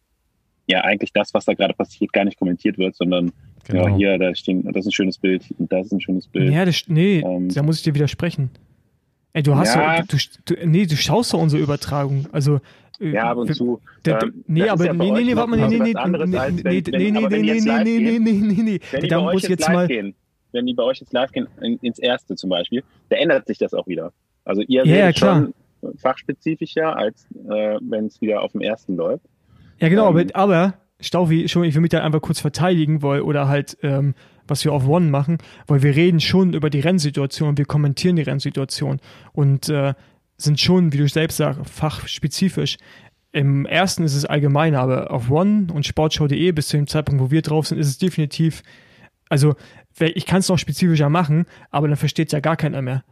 ja 0.66 0.81
eigentlich 0.83 1.12
das, 1.12 1.35
was 1.35 1.44
da 1.44 1.55
gerade 1.55 1.74
passiert, 1.74 2.12
gar 2.12 2.24
nicht 2.24 2.38
kommentiert 2.38 2.78
wird, 2.78 2.94
sondern 2.96 3.33
genau. 3.64 3.88
ja, 3.88 3.96
hier, 3.96 4.18
da 4.18 4.35
stehen, 4.35 4.64
das 4.64 4.83
ist 4.83 4.87
ein 4.87 4.92
schönes 4.92 5.18
Bild 5.18 5.44
und 5.59 5.70
das 5.70 5.87
ist 5.87 5.92
ein 5.92 6.00
schönes 6.00 6.26
Bild. 6.26 6.52
Ja, 6.52 6.64
das, 6.64 6.85
nee, 6.88 7.20
ähm, 7.20 7.48
da 7.48 7.62
muss 7.62 7.78
ich 7.78 7.83
dir 7.83 7.94
widersprechen. 7.94 8.50
Ey, 9.35 9.42
du 9.42 9.57
hast 9.57 9.74
ja, 9.74 10.05
so, 10.09 10.16
du, 10.44 10.55
du, 10.55 10.66
nee, 10.66 10.87
du 10.87 10.96
schaust 10.96 11.33
doch 11.33 11.40
unsere 11.40 11.62
Übertragung. 11.62 12.26
Also 12.33 12.61
ja, 13.00 13.31
ab 13.31 13.38
und 13.38 13.55
zu. 13.55 13.81
nee, 14.46 14.68
aber 14.68 14.92
nee, 14.92 15.11
nee, 15.11 15.24
nee, 15.24 15.37
warte 15.37 15.50
mal, 15.50 15.68
nee, 15.68 15.78
nee, 15.78 15.78
nee, 15.78 15.92
nee, 15.92 16.26
nee, 16.26 17.11
nee, 17.11 17.11
nee, 17.11 17.40
nee, 17.40 17.61
nee, 17.61 18.18
nee, 18.18 18.18
nee, 18.18 18.62
nee, 18.62 18.81
nee, 18.92 19.09
da 19.09 19.20
muss 19.20 19.48
jetzt 19.48 19.68
mal 19.68 19.88
gehen, 19.88 20.14
wenn 20.52 20.66
die 20.66 20.74
bei 20.74 20.82
euch 20.82 21.00
jetzt 21.00 21.12
live 21.12 21.32
gehen, 21.32 21.48
in, 21.60 21.78
ins 21.78 21.98
erste 21.98 22.36
zum 22.36 22.50
Beispiel, 22.50 22.82
da 23.08 23.16
ändert 23.16 23.46
sich 23.46 23.58
das 23.58 23.74
auch 23.74 23.86
wieder. 23.86 24.12
Also 24.44 24.62
ihr 24.62 24.84
ja, 24.84 24.96
ja, 24.96 25.14
schon 25.14 25.54
fachspezifischer, 25.98 26.96
als 26.96 27.26
äh, 27.48 27.78
wenn 27.80 28.06
es 28.06 28.20
wieder 28.20 28.42
auf 28.42 28.52
dem 28.52 28.60
ersten 28.60 28.96
läuft. 28.96 29.24
Ja, 29.80 29.88
genau, 29.88 30.10
ähm, 30.10 30.30
aber, 30.34 30.36
aber 30.36 30.74
Staufi, 31.00 31.48
schon, 31.48 31.64
ich 31.64 31.74
will 31.74 31.82
mich 31.82 31.90
da 31.90 32.02
einfach 32.02 32.20
kurz 32.20 32.40
verteidigen, 32.40 33.02
weil, 33.02 33.22
oder 33.22 33.48
halt, 33.48 33.76
ähm, 33.82 34.14
was 34.46 34.64
wir 34.64 34.72
auf 34.72 34.86
One 34.86 35.10
machen, 35.10 35.38
weil 35.66 35.82
wir 35.82 35.94
reden 35.96 36.20
schon 36.20 36.54
über 36.54 36.70
die 36.70 36.80
Rennsituation, 36.80 37.58
wir 37.58 37.64
kommentieren 37.64 38.16
die 38.16 38.22
Rennsituation 38.22 39.00
und 39.32 39.68
äh, 39.68 39.94
sind 40.36 40.60
schon, 40.60 40.92
wie 40.92 40.98
du 40.98 41.08
selbst 41.08 41.36
sagst, 41.36 41.68
fachspezifisch. 41.68 42.76
Im 43.32 43.64
ersten 43.66 44.04
ist 44.04 44.14
es 44.14 44.26
allgemein, 44.26 44.74
aber 44.74 45.10
auf 45.10 45.30
One 45.30 45.68
und 45.72 45.86
Sportschau.de 45.86 46.52
bis 46.52 46.68
zu 46.68 46.76
dem 46.76 46.86
Zeitpunkt, 46.86 47.20
wo 47.20 47.30
wir 47.30 47.42
drauf 47.42 47.66
sind, 47.66 47.78
ist 47.78 47.88
es 47.88 47.98
definitiv, 47.98 48.62
also 49.28 49.54
ich 49.98 50.26
kann 50.26 50.38
es 50.38 50.48
noch 50.48 50.59
spezifischer 50.59 51.09
machen, 51.09 51.46
aber 51.70 51.88
dann 51.88 51.96
versteht 51.96 52.28
es 52.28 52.33
ja 52.33 52.40
gar 52.40 52.57
keiner 52.57 52.83
mehr. 52.83 53.05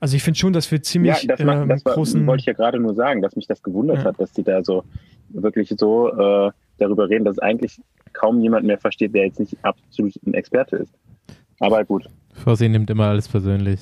Also 0.00 0.16
ich 0.16 0.22
finde 0.22 0.38
schon, 0.38 0.52
dass 0.52 0.70
wir 0.70 0.82
ziemlich 0.82 1.22
ja, 1.22 1.36
das 1.36 1.44
macht, 1.44 1.62
ähm, 1.62 1.68
das 1.68 1.84
war, 1.84 1.94
großen... 1.94 2.26
wollte 2.26 2.40
ich 2.40 2.46
ja 2.46 2.54
gerade 2.54 2.80
nur 2.80 2.94
sagen, 2.94 3.22
dass 3.22 3.36
mich 3.36 3.46
das 3.46 3.62
gewundert 3.62 3.98
ja. 3.98 4.04
hat, 4.04 4.20
dass 4.20 4.32
die 4.32 4.42
da 4.42 4.64
so 4.64 4.84
wirklich 5.28 5.72
so 5.76 6.08
äh, 6.08 6.50
darüber 6.78 7.08
reden, 7.08 7.24
dass 7.24 7.38
eigentlich 7.38 7.80
kaum 8.12 8.40
jemand 8.40 8.66
mehr 8.66 8.78
versteht, 8.78 9.14
der 9.14 9.26
jetzt 9.26 9.38
nicht 9.38 9.56
absolut 9.62 10.14
ein 10.26 10.34
Experte 10.34 10.76
ist. 10.76 10.92
Aber 11.60 11.84
gut. 11.84 12.08
Fossi 12.34 12.68
nimmt 12.68 12.90
immer 12.90 13.06
alles 13.06 13.28
persönlich. 13.28 13.80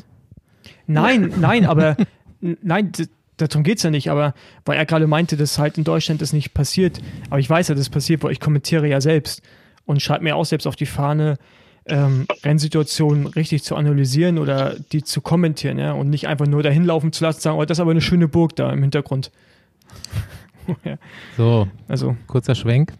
Nein, 0.86 1.32
nein, 1.40 1.64
aber 1.64 1.96
nein, 2.40 2.92
darum 3.38 3.62
geht 3.62 3.78
es 3.78 3.84
ja 3.84 3.90
nicht, 3.90 4.10
aber 4.10 4.34
weil 4.64 4.76
er 4.76 4.86
gerade 4.86 5.06
meinte, 5.06 5.36
dass 5.36 5.58
halt 5.58 5.78
in 5.78 5.84
Deutschland 5.84 6.20
das 6.20 6.32
nicht 6.32 6.52
passiert. 6.52 7.00
Aber 7.30 7.38
ich 7.38 7.48
weiß 7.48 7.68
ja, 7.68 7.74
das 7.74 7.88
passiert, 7.88 8.22
weil 8.22 8.32
ich 8.32 8.40
kommentiere 8.40 8.86
ja 8.86 9.00
selbst 9.00 9.42
und 9.86 10.02
schreibe 10.02 10.24
mir 10.24 10.36
auch 10.36 10.44
selbst 10.44 10.66
auf 10.66 10.76
die 10.76 10.86
Fahne, 10.86 11.38
ähm, 11.90 12.26
Rennsituationen 12.42 13.26
richtig 13.26 13.62
zu 13.64 13.76
analysieren 13.76 14.38
oder 14.38 14.76
die 14.92 15.02
zu 15.02 15.20
kommentieren, 15.20 15.78
ja, 15.78 15.92
und 15.92 16.10
nicht 16.10 16.28
einfach 16.28 16.46
nur 16.46 16.62
dahin 16.62 16.84
laufen 16.84 17.12
zu 17.12 17.24
lassen, 17.24 17.40
sagen, 17.40 17.58
oh, 17.58 17.64
das 17.64 17.78
ist 17.78 17.80
aber 17.80 17.90
eine 17.90 18.00
schöne 18.00 18.28
Burg 18.28 18.56
da 18.56 18.72
im 18.72 18.80
Hintergrund. 18.82 19.30
ja. 20.84 20.96
So, 21.36 21.68
also 21.88 22.16
kurzer 22.26 22.54
Schwenk. 22.54 22.92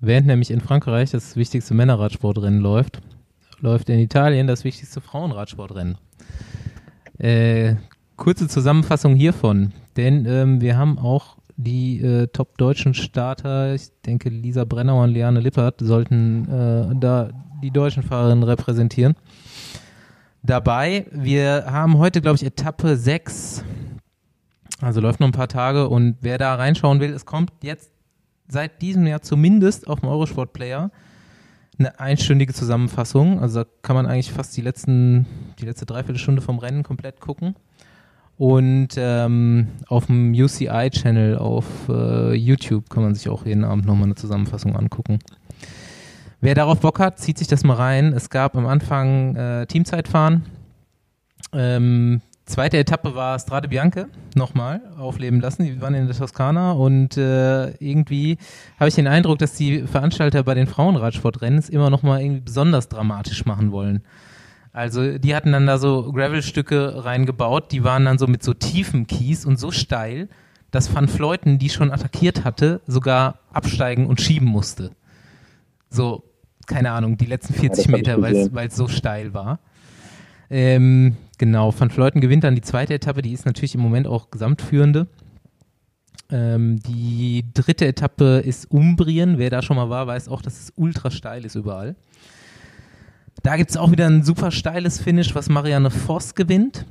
Während 0.00 0.26
nämlich 0.26 0.50
in 0.50 0.60
Frankreich 0.60 1.10
das 1.10 1.36
wichtigste 1.36 1.74
Männerradsportrennen 1.74 2.60
läuft, 2.60 3.00
läuft 3.60 3.88
in 3.88 3.98
Italien 3.98 4.46
das 4.46 4.64
wichtigste 4.64 5.00
Frauenradsportrennen. 5.00 5.98
Äh, 7.18 7.76
kurze 8.16 8.46
Zusammenfassung 8.46 9.14
hiervon, 9.14 9.72
denn 9.96 10.26
ähm, 10.26 10.60
wir 10.60 10.76
haben 10.76 10.98
auch 10.98 11.35
die 11.56 12.00
äh, 12.00 12.26
top-deutschen 12.28 12.94
Starter, 12.94 13.74
ich 13.74 13.88
denke 14.04 14.28
Lisa 14.28 14.64
Brennauer 14.64 15.04
und 15.04 15.10
Liane 15.10 15.40
Lippert, 15.40 15.80
sollten 15.80 16.44
äh, 16.48 17.00
da 17.00 17.30
die 17.62 17.70
deutschen 17.70 18.02
Fahrerinnen 18.02 18.44
repräsentieren. 18.44 19.14
Dabei, 20.42 21.06
wir 21.10 21.64
haben 21.66 21.98
heute, 21.98 22.20
glaube 22.20 22.36
ich, 22.36 22.44
Etappe 22.44 22.96
6. 22.96 23.64
Also 24.80 25.00
läuft 25.00 25.20
noch 25.20 25.26
ein 25.26 25.32
paar 25.32 25.48
Tage 25.48 25.88
und 25.88 26.16
wer 26.20 26.38
da 26.38 26.54
reinschauen 26.54 27.00
will, 27.00 27.12
es 27.12 27.24
kommt 27.24 27.50
jetzt 27.62 27.90
seit 28.46 28.82
diesem 28.82 29.06
Jahr 29.06 29.22
zumindest 29.22 29.88
auf 29.88 30.00
dem 30.00 30.08
Eurosport 30.08 30.52
Player 30.52 30.90
eine 31.78 31.98
einstündige 31.98 32.52
Zusammenfassung. 32.52 33.40
Also 33.40 33.64
da 33.64 33.70
kann 33.82 33.96
man 33.96 34.06
eigentlich 34.06 34.32
fast 34.32 34.56
die 34.56 34.62
letzten, 34.62 35.26
die 35.58 35.64
letzte 35.64 35.86
Dreiviertelstunde 35.86 36.42
vom 36.42 36.58
Rennen 36.58 36.82
komplett 36.82 37.20
gucken. 37.20 37.56
Und 38.38 38.88
ähm, 38.98 39.68
auf 39.88 40.06
dem 40.06 40.32
UCI-Channel 40.32 41.38
auf 41.38 41.64
äh, 41.88 42.34
YouTube 42.34 42.90
kann 42.90 43.02
man 43.02 43.14
sich 43.14 43.28
auch 43.28 43.46
jeden 43.46 43.64
Abend 43.64 43.86
nochmal 43.86 44.04
eine 44.04 44.14
Zusammenfassung 44.14 44.76
angucken. 44.76 45.20
Wer 46.40 46.54
darauf 46.54 46.80
Bock 46.80 46.98
hat, 46.98 47.18
zieht 47.18 47.38
sich 47.38 47.48
das 47.48 47.64
mal 47.64 47.74
rein. 47.74 48.12
Es 48.12 48.28
gab 48.28 48.56
am 48.56 48.66
Anfang 48.66 49.34
äh, 49.36 49.66
Teamzeitfahren. 49.66 50.44
Ähm, 51.54 52.20
zweite 52.44 52.76
Etappe 52.76 53.14
war 53.14 53.38
Strade 53.38 53.68
Bianche 53.68 54.08
nochmal 54.34 54.82
aufleben 54.98 55.40
lassen. 55.40 55.64
Die 55.64 55.80
waren 55.80 55.94
in 55.94 56.06
der 56.06 56.14
Toskana 56.14 56.72
und 56.72 57.16
äh, 57.16 57.70
irgendwie 57.78 58.36
habe 58.78 58.88
ich 58.88 58.94
den 58.94 59.06
Eindruck, 59.06 59.38
dass 59.38 59.54
die 59.54 59.80
Veranstalter 59.86 60.42
bei 60.42 60.52
den 60.52 60.66
Frauenradsportrennen 60.66 61.58
es 61.58 61.70
immer 61.70 61.88
nochmal 61.88 62.20
irgendwie 62.20 62.42
besonders 62.42 62.90
dramatisch 62.90 63.46
machen 63.46 63.72
wollen. 63.72 64.02
Also 64.76 65.16
die 65.16 65.34
hatten 65.34 65.52
dann 65.52 65.66
da 65.66 65.78
so 65.78 66.12
Gravelstücke 66.12 67.02
reingebaut, 67.02 67.72
die 67.72 67.82
waren 67.82 68.04
dann 68.04 68.18
so 68.18 68.26
mit 68.26 68.42
so 68.42 68.52
tiefem 68.52 69.06
Kies 69.06 69.46
und 69.46 69.58
so 69.58 69.70
steil, 69.70 70.28
dass 70.70 70.94
Van 70.94 71.08
Fleuten, 71.08 71.58
die 71.58 71.70
schon 71.70 71.90
attackiert 71.90 72.44
hatte, 72.44 72.82
sogar 72.86 73.38
absteigen 73.54 74.04
und 74.04 74.20
schieben 74.20 74.46
musste. 74.46 74.90
So, 75.88 76.24
keine 76.66 76.90
Ahnung, 76.90 77.16
die 77.16 77.24
letzten 77.24 77.54
40 77.54 77.86
ja, 77.86 77.90
Meter, 77.90 78.20
weil 78.20 78.66
es 78.66 78.76
so 78.76 78.86
steil 78.86 79.32
war. 79.32 79.60
Ähm, 80.50 81.16
genau, 81.38 81.72
Van 81.74 81.88
Fleuten 81.88 82.20
gewinnt 82.20 82.44
dann 82.44 82.54
die 82.54 82.60
zweite 82.60 82.92
Etappe, 82.92 83.22
die 83.22 83.32
ist 83.32 83.46
natürlich 83.46 83.74
im 83.74 83.80
Moment 83.80 84.06
auch 84.06 84.30
Gesamtführende. 84.30 85.06
Ähm, 86.30 86.82
die 86.82 87.46
dritte 87.54 87.86
Etappe 87.86 88.42
ist 88.44 88.70
Umbrien. 88.70 89.38
Wer 89.38 89.48
da 89.48 89.62
schon 89.62 89.76
mal 89.76 89.88
war, 89.88 90.06
weiß 90.06 90.28
auch, 90.28 90.42
dass 90.42 90.60
es 90.60 90.72
ultra 90.76 91.10
steil 91.10 91.46
ist 91.46 91.54
überall. 91.54 91.96
Da 93.46 93.56
gibt 93.56 93.70
es 93.70 93.76
auch 93.76 93.92
wieder 93.92 94.08
ein 94.08 94.24
super 94.24 94.50
steiles 94.50 95.00
Finish, 95.00 95.36
was 95.36 95.48
Marianne 95.48 95.92
Voss 95.92 96.34
gewinnt. 96.34 96.84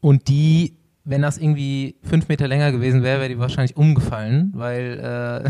Und 0.00 0.26
die, 0.26 0.78
wenn 1.04 1.22
das 1.22 1.38
irgendwie 1.38 1.94
fünf 2.02 2.26
Meter 2.26 2.48
länger 2.48 2.72
gewesen 2.72 3.04
wäre, 3.04 3.20
wäre 3.20 3.28
die 3.28 3.38
wahrscheinlich 3.38 3.76
umgefallen, 3.76 4.50
weil 4.52 5.44
äh, 5.46 5.48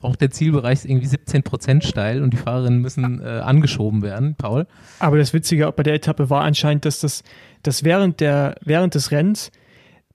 auch 0.02 0.14
der 0.16 0.30
Zielbereich 0.30 0.80
ist 0.80 0.84
irgendwie 0.84 1.06
17 1.06 1.42
Prozent 1.42 1.84
steil 1.84 2.22
und 2.22 2.34
die 2.34 2.36
Fahrerinnen 2.36 2.82
müssen 2.82 3.22
äh, 3.22 3.40
angeschoben 3.40 4.02
werden, 4.02 4.34
Paul. 4.34 4.66
Aber 4.98 5.16
das 5.16 5.32
Witzige 5.32 5.72
bei 5.72 5.84
der 5.84 5.94
Etappe 5.94 6.28
war 6.28 6.42
anscheinend, 6.42 6.84
dass 6.84 7.00
das 7.00 7.22
dass 7.62 7.82
während, 7.82 8.20
der, 8.20 8.56
während 8.60 8.94
des 8.94 9.10
Rennens 9.10 9.50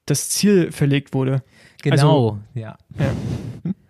das 0.05 0.29
Ziel 0.29 0.71
verlegt 0.71 1.15
wurde. 1.15 1.41
Genau, 1.81 1.95
also, 1.95 2.39
ja. 2.55 2.77
ja. 2.99 3.11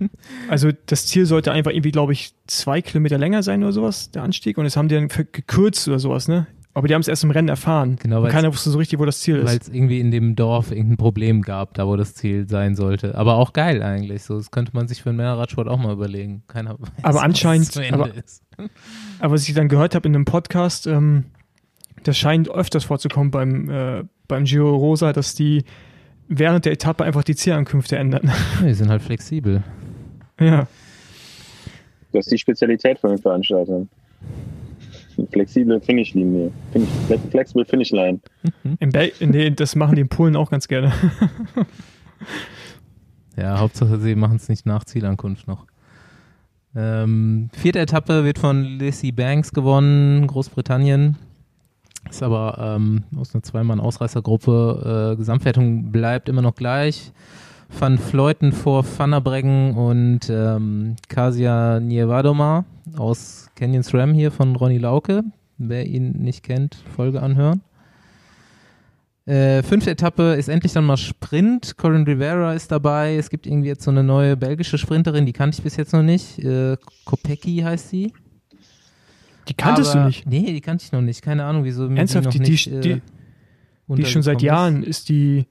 Also 0.48 0.70
das 0.86 1.08
Ziel 1.08 1.26
sollte 1.26 1.52
einfach 1.52 1.72
irgendwie, 1.72 1.92
glaube 1.92 2.14
ich, 2.14 2.34
zwei 2.48 2.82
Kilometer 2.82 3.18
länger 3.18 3.44
sein 3.44 3.64
oder 3.64 3.72
sowas, 3.72 4.12
der 4.12 4.24
Anstieg. 4.24 4.58
Und 4.58 4.64
das 4.64 4.78
haben 4.78 4.88
die 4.88 4.96
dann 4.96 5.08
gekürzt 5.08 5.88
oder 5.88 6.00
sowas, 6.00 6.28
ne? 6.28 6.48
Aber 6.74 6.88
die 6.88 6.94
haben 6.94 7.02
es 7.02 7.08
erst 7.08 7.24
im 7.24 7.32
Rennen 7.32 7.50
erfahren. 7.50 7.98
Genau, 8.02 8.24
und 8.24 8.30
keiner 8.30 8.54
wusste 8.54 8.70
so 8.70 8.78
richtig, 8.78 9.00
wo 9.00 9.06
das 9.06 9.20
Ziel 9.20 9.38
ist. 9.38 9.48
Weil 9.48 9.58
es 9.58 9.68
irgendwie 9.70 10.00
in 10.00 10.12
dem 10.12 10.36
Dorf 10.36 10.72
irgendein 10.72 10.98
Problem 10.98 11.42
gab, 11.42 11.74
da 11.74 11.88
wo 11.88 11.96
das 11.96 12.14
Ziel 12.14 12.48
sein 12.48 12.76
sollte. 12.76 13.16
Aber 13.16 13.36
auch 13.36 13.54
geil 13.54 13.82
eigentlich. 13.82 14.24
So, 14.24 14.38
das 14.38 14.52
könnte 14.52 14.72
man 14.74 14.88
sich 14.88 15.02
für 15.02 15.10
einen 15.10 15.18
Männerradsport 15.18 15.68
auch 15.68 15.80
mal 15.80 15.94
überlegen. 15.94 16.44
Keiner 16.48 16.80
weiß, 16.80 16.90
aber 17.02 17.24
anscheinend, 17.24 17.76
aber, 17.92 18.10
aber, 19.20 19.34
was 19.34 19.48
ich 19.48 19.56
dann 19.56 19.68
gehört 19.68 19.96
habe 19.96 20.08
in 20.08 20.16
einem 20.16 20.26
Podcast, 20.26 20.86
ähm, 20.86 21.26
das 22.04 22.18
scheint 22.18 22.50
öfters 22.50 22.86
vorzukommen 22.86 23.32
beim, 23.32 23.70
äh, 23.70 24.04
beim 24.28 24.46
Giro 24.46 24.76
Rosa, 24.76 25.12
dass 25.12 25.34
die 25.34 25.66
während 26.30 26.66
der 26.66 26.72
Etappe 26.72 27.04
einfach 27.04 27.24
die 27.24 27.36
Zielankünfte 27.36 27.98
ändern. 27.98 28.32
Ja, 28.62 28.68
die 28.68 28.74
sind 28.74 28.90
halt 28.90 29.02
flexibel. 29.02 29.64
Ja. 30.40 30.68
Das 32.14 32.26
ist 32.26 32.32
die 32.32 32.38
Spezialität 32.38 32.98
von 33.00 33.10
den 33.12 33.20
Veranstaltern. 33.20 33.90
Eine 35.18 35.28
Flexible 35.28 35.82
Finishlinie. 35.82 36.52
Finish, 36.72 36.90
flexible 37.30 37.66
Finishline. 37.66 38.20
In 38.80 38.90
Bel 38.92 39.12
nee, 39.20 39.50
das 39.52 39.76
machen 39.76 39.96
die 39.96 40.02
in 40.02 40.10
Polen 40.10 40.36
auch 40.36 40.50
ganz 40.50 40.68
gerne. 40.68 40.94
Ja, 43.40 43.58
Hauptsache 43.60 44.00
sie 44.00 44.16
machen 44.16 44.36
es 44.36 44.50
nicht 44.50 44.66
nach 44.66 44.84
Zielankunft 44.84 45.48
noch. 45.48 45.66
Ähm, 46.76 47.50
vierte 47.54 47.80
Etappe 47.80 48.26
wird 48.26 48.38
von 48.38 48.64
Lissy 48.64 49.14
Banks 49.14 49.54
gewonnen, 49.54 50.28
Großbritannien. 50.28 51.18
Ist 52.10 52.24
aber 52.24 52.58
ähm, 52.60 53.04
aus 53.18 53.34
einer 53.34 53.44
Zweimann-Ausreißergruppe. 53.44 55.14
Äh, 55.14 55.18
Gesamtwertung 55.18 55.92
bleibt 55.92 56.30
immer 56.30 56.42
noch 56.42 56.56
gleich. 56.56 57.12
Van 57.78 57.98
Fleuten 57.98 58.52
vor 58.52 58.84
Vannerbreggen 58.84 59.76
und 59.76 60.30
ähm, 60.30 60.96
Kasia 61.08 61.80
Nievadoma 61.80 62.66
aus 62.98 63.50
Canyon 63.56 63.84
SRAM 63.84 64.14
hier 64.14 64.32
von 64.32 64.56
Ronny 64.56 64.80
Lauke. 64.80 65.24
Wer 65.58 65.86
ihn 65.86 66.14
nicht 66.14 66.44
kennt, 66.44 66.78
Folge 66.96 67.22
anhören. 67.22 67.62
Äh, 69.26 69.62
fünfte 69.62 69.92
Etappe 69.92 70.34
ist 70.34 70.50
endlich 70.50 70.74
dann 70.74 70.86
mal 70.86 70.98
Sprint. 70.98 71.78
Corinne 71.78 72.08
Rivera 72.08 72.54
ist 72.54 72.72
dabei. 72.72 73.16
Es 73.16 73.30
gibt 73.30 73.46
irgendwie 73.46 73.68
jetzt 73.68 73.84
so 73.84 73.92
eine 73.92 74.04
neue 74.04 74.36
belgische 74.36 74.80
Sprinterin, 74.80 75.28
die 75.28 75.34
kannte 75.34 75.58
ich 75.58 75.64
bis 75.64 75.76
jetzt 75.76 75.94
noch 75.94 76.02
nicht. 76.02 76.40
Äh, 76.40 76.78
Kopecki 77.06 77.58
heißt 77.58 77.90
sie. 77.90 78.12
Die 79.50 79.54
kanntest 79.56 79.92
Aber- 79.92 80.02
du 80.02 80.08
nicht. 80.08 80.26
Nee, 80.28 80.54
die 80.54 80.62
kannte 80.62 80.84
ich 80.86 80.92
noch 80.92 81.02
nicht. 81.02 81.22
Keine 81.22 81.44
Ahnung, 81.46 81.64
wieso 81.64 81.90
mir 81.90 81.98
Ernsthaft, 82.00 82.34
die 82.34 82.40
die, 82.40 82.52
nicht, 82.52 82.66
die, 82.68 82.92
äh, 82.92 83.02
die 83.90 84.02
ist 84.04 84.12
schon 84.12 84.22
seit 84.22 84.42
Jahren, 84.42 84.84
ist 84.84 85.10
die 85.10 85.46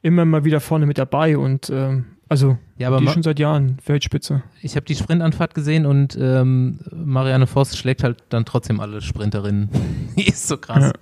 immer 0.00 0.24
mal 0.24 0.44
wieder 0.44 0.60
vorne 0.60 0.86
mit 0.86 0.98
dabei 0.98 1.36
und 1.36 1.70
ähm, 1.70 2.06
also 2.28 2.56
Ja, 2.78 2.88
aber 2.88 2.98
die 2.98 3.04
ist 3.06 3.12
schon 3.12 3.22
seit 3.22 3.38
Jahren 3.38 3.76
Weltspitze. 3.84 4.42
ich 4.62 4.74
habe 4.76 4.86
die 4.86 4.94
Sprintanfahrt 4.94 5.54
gesehen 5.54 5.84
und 5.86 6.16
ähm, 6.20 6.78
Marianne 6.92 7.46
Voss 7.46 7.76
schlägt 7.76 8.02
halt 8.02 8.22
dann 8.30 8.44
trotzdem 8.44 8.80
alle 8.80 9.00
Sprinterinnen. 9.00 9.68
die 10.16 10.28
ist 10.28 10.48
so 10.48 10.56
krass. 10.56 10.92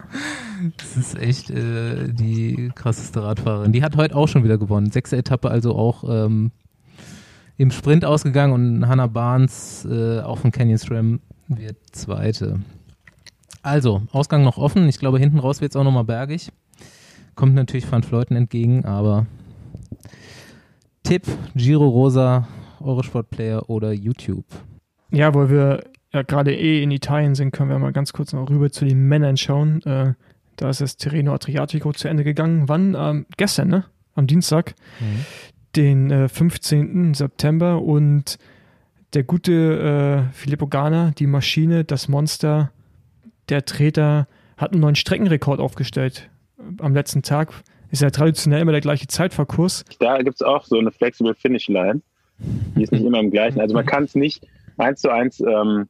Das 0.76 0.96
ist 0.96 1.18
echt 1.18 1.50
äh, 1.50 2.08
die 2.12 2.70
krasseste 2.74 3.22
Radfahrerin. 3.22 3.72
Die 3.72 3.82
hat 3.82 3.96
heute 3.96 4.14
auch 4.16 4.26
schon 4.28 4.44
wieder 4.44 4.58
gewonnen. 4.58 4.90
Sechste 4.90 5.16
Etappe 5.16 5.50
also 5.50 5.74
auch 5.76 6.04
ähm, 6.08 6.50
im 7.56 7.70
Sprint 7.70 8.04
ausgegangen 8.04 8.52
und 8.52 8.88
Hannah 8.88 9.06
Barnes, 9.06 9.86
äh, 9.90 10.20
auch 10.20 10.38
von 10.38 10.50
Canyon 10.50 10.78
SRAM, 10.78 11.20
wird 11.56 11.76
Zweite. 11.92 12.60
Also, 13.62 14.02
Ausgang 14.12 14.42
noch 14.42 14.56
offen. 14.56 14.88
Ich 14.88 14.98
glaube, 14.98 15.18
hinten 15.18 15.38
raus 15.38 15.60
wird 15.60 15.72
es 15.72 15.76
auch 15.76 15.84
nochmal 15.84 16.04
bergig. 16.04 16.50
Kommt 17.34 17.54
natürlich 17.54 17.90
Van 17.90 18.02
Fleuten 18.02 18.36
entgegen, 18.36 18.84
aber 18.84 19.26
Tipp, 21.02 21.26
Giro 21.54 21.88
Rosa, 21.88 22.48
Eurosport-Player 22.80 23.68
oder 23.68 23.92
YouTube. 23.92 24.44
Ja, 25.10 25.34
weil 25.34 25.50
wir 25.50 25.84
ja 26.12 26.22
gerade 26.22 26.54
eh 26.54 26.82
in 26.82 26.90
Italien 26.90 27.34
sind, 27.34 27.52
können 27.52 27.70
wir 27.70 27.78
mal 27.78 27.92
ganz 27.92 28.12
kurz 28.12 28.32
noch 28.32 28.48
rüber 28.48 28.70
zu 28.70 28.84
den 28.84 29.08
Männern 29.08 29.36
schauen. 29.36 29.82
Äh, 29.82 30.14
da 30.56 30.70
ist 30.70 30.80
das 30.80 30.96
Tirreno 30.96 31.34
Adriatico 31.34 31.92
zu 31.92 32.08
Ende 32.08 32.24
gegangen. 32.24 32.68
Wann? 32.68 32.94
Ähm, 32.96 33.26
gestern, 33.36 33.68
ne? 33.68 33.84
Am 34.14 34.26
Dienstag, 34.26 34.74
den 35.76 36.10
äh, 36.10 36.28
15. 36.28 37.14
September. 37.14 37.80
Und 37.80 38.38
der 39.14 39.22
gute 39.24 40.26
äh, 40.30 40.32
Filippo 40.32 40.66
Ganna, 40.66 41.12
die 41.18 41.26
Maschine, 41.26 41.84
das 41.84 42.08
Monster, 42.08 42.70
der 43.48 43.64
Treter, 43.64 44.26
hat 44.56 44.72
einen 44.72 44.80
neuen 44.80 44.94
Streckenrekord 44.94 45.60
aufgestellt. 45.60 46.28
Am 46.80 46.94
letzten 46.94 47.22
Tag 47.22 47.52
ist 47.90 48.02
ja 48.02 48.10
traditionell 48.10 48.60
immer 48.60 48.72
der 48.72 48.80
gleiche 48.80 49.06
Zeitverkurs. 49.06 49.84
Da 49.98 50.18
gibt 50.18 50.36
es 50.36 50.42
auch 50.42 50.64
so 50.64 50.78
eine 50.78 50.92
Flexible 50.92 51.34
Finish 51.34 51.68
Line. 51.68 52.02
Die 52.38 52.82
ist 52.82 52.92
nicht 52.92 53.04
immer 53.04 53.18
im 53.18 53.30
gleichen. 53.30 53.60
Also 53.60 53.74
man 53.74 53.84
kann 53.86 54.04
es 54.04 54.14
nicht 54.14 54.46
eins 54.78 55.00
zu 55.00 55.10
eins. 55.10 55.40
Ähm, 55.40 55.88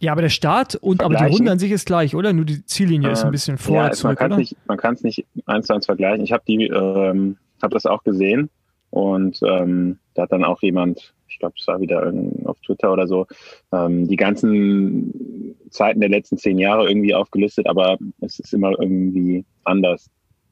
Ja, 0.00 0.12
aber 0.12 0.22
der 0.22 0.30
Start 0.30 0.74
und 0.74 1.02
aber 1.02 1.14
die? 1.14 1.24
Runde 1.32 1.52
an 1.52 1.58
sich 1.58 1.70
ist 1.70 1.86
gleich, 1.86 2.14
oder? 2.16 2.32
Nur 2.32 2.44
die 2.44 2.64
Ziellinie 2.66 3.10
ist 3.12 3.22
Äh, 3.22 3.26
ein 3.26 3.30
bisschen 3.32 3.56
vorher 3.58 3.84
ja, 3.84 3.88
also 3.90 4.08
man 4.08 4.16
zurück, 4.16 4.18
kann 4.18 4.30
es 4.32 4.34
oder? 4.34 4.40
nicht, 4.40 4.56
man 4.66 4.76
kann 4.78 4.94
es 4.94 5.02
nicht 5.02 5.26
eins 5.46 5.66
zu 5.66 5.74
eins 5.74 5.86
vergleichen. 5.86 6.24
Ich 6.24 6.32
habe 6.32 6.42
die, 6.46 6.64
ähm, 6.66 7.36
habe 7.62 7.72
das 7.74 7.86
auch 7.86 8.02
gesehen 8.02 8.50
und 8.90 9.38
ähm, 9.46 9.98
da 10.14 10.22
hat 10.22 10.32
dann 10.32 10.44
auch 10.44 10.60
jemand, 10.62 11.14
glaube, 11.42 11.54
es 11.58 11.66
war 11.66 11.80
wieder 11.80 12.12
auf 12.44 12.58
Twitter 12.60 12.92
oder 12.92 13.06
so, 13.06 13.26
ähm, 13.72 14.08
die 14.08 14.16
ganzen 14.16 15.54
Zeiten 15.70 16.00
der 16.00 16.08
letzten 16.08 16.38
zehn 16.38 16.58
Jahre 16.58 16.88
irgendwie 16.88 17.14
aufgelistet, 17.14 17.66
aber 17.66 17.98
es 18.20 18.38
ist 18.38 18.54
immer 18.54 18.70
irgendwie 18.78 19.44
anders 19.64 20.08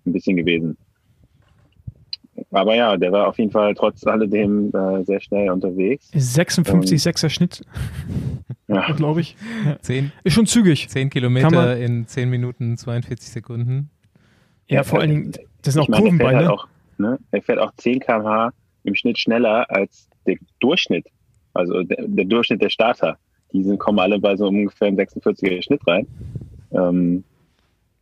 ein 0.07 0.13
bisschen 0.13 0.37
gewesen. 0.37 0.77
Aber 2.53 2.75
ja, 2.75 2.97
der 2.97 3.13
war 3.13 3.29
auf 3.29 3.39
jeden 3.39 3.51
Fall 3.51 3.75
trotz 3.75 4.05
alledem 4.07 4.73
äh, 4.75 5.05
sehr 5.05 5.21
schnell 5.21 5.51
unterwegs. 5.51 6.11
56, 6.15 6.93
Ähm, 7.07 7.13
6er 7.13 7.29
Schnitt, 7.29 7.63
Ja, 8.67 8.91
glaube 8.97 9.21
ich. 9.21 9.37
Zehn, 9.83 10.11
Ist 10.25 10.33
schon 10.35 10.47
zügig. 10.47 10.89
zehn 10.89 11.11
Kann 11.11 11.23
man- 11.23 11.33
Kilometer 11.35 11.77
in 11.77 12.07
10 12.07 12.31
Minuten 12.31 12.77
42 12.77 13.29
Sekunden. 13.31 13.91
Ja, 14.69 14.85
vor 14.85 15.01
allen 15.01 15.11
Dingen, 15.11 15.33
das 15.63 15.75
sind 15.75 15.83
auch 15.83 15.89
er 15.89 15.95
fährt, 15.95 16.01
Kurvenbeine. 16.03 16.39
halt 16.39 16.49
auch, 16.49 16.69
ne, 16.99 17.19
er 17.31 17.43
fährt 17.43 17.59
auch 17.59 17.73
10 17.77 18.01
km/h 18.01 18.53
im 18.85 18.95
Schnitt 18.95 19.19
schneller 19.19 19.71
als 19.71 20.09
der 20.27 20.37
Durchschnitt. 20.61 21.07
Also 21.55 21.83
der, 21.83 22.07
der 22.07 22.25
Durchschnitt 22.25 22.63
der 22.63 22.71
Starter. 22.71 23.19
Die 23.53 23.63
sind, 23.63 23.79
kommen 23.79 23.99
alle 23.99 24.19
bei 24.19 24.37
so 24.37 24.47
ungefähr 24.47 24.89
einem 24.89 24.99
46er 24.99 25.63
Schnitt 25.63 25.87
rein. 25.87 26.07
Ähm, 26.73 27.25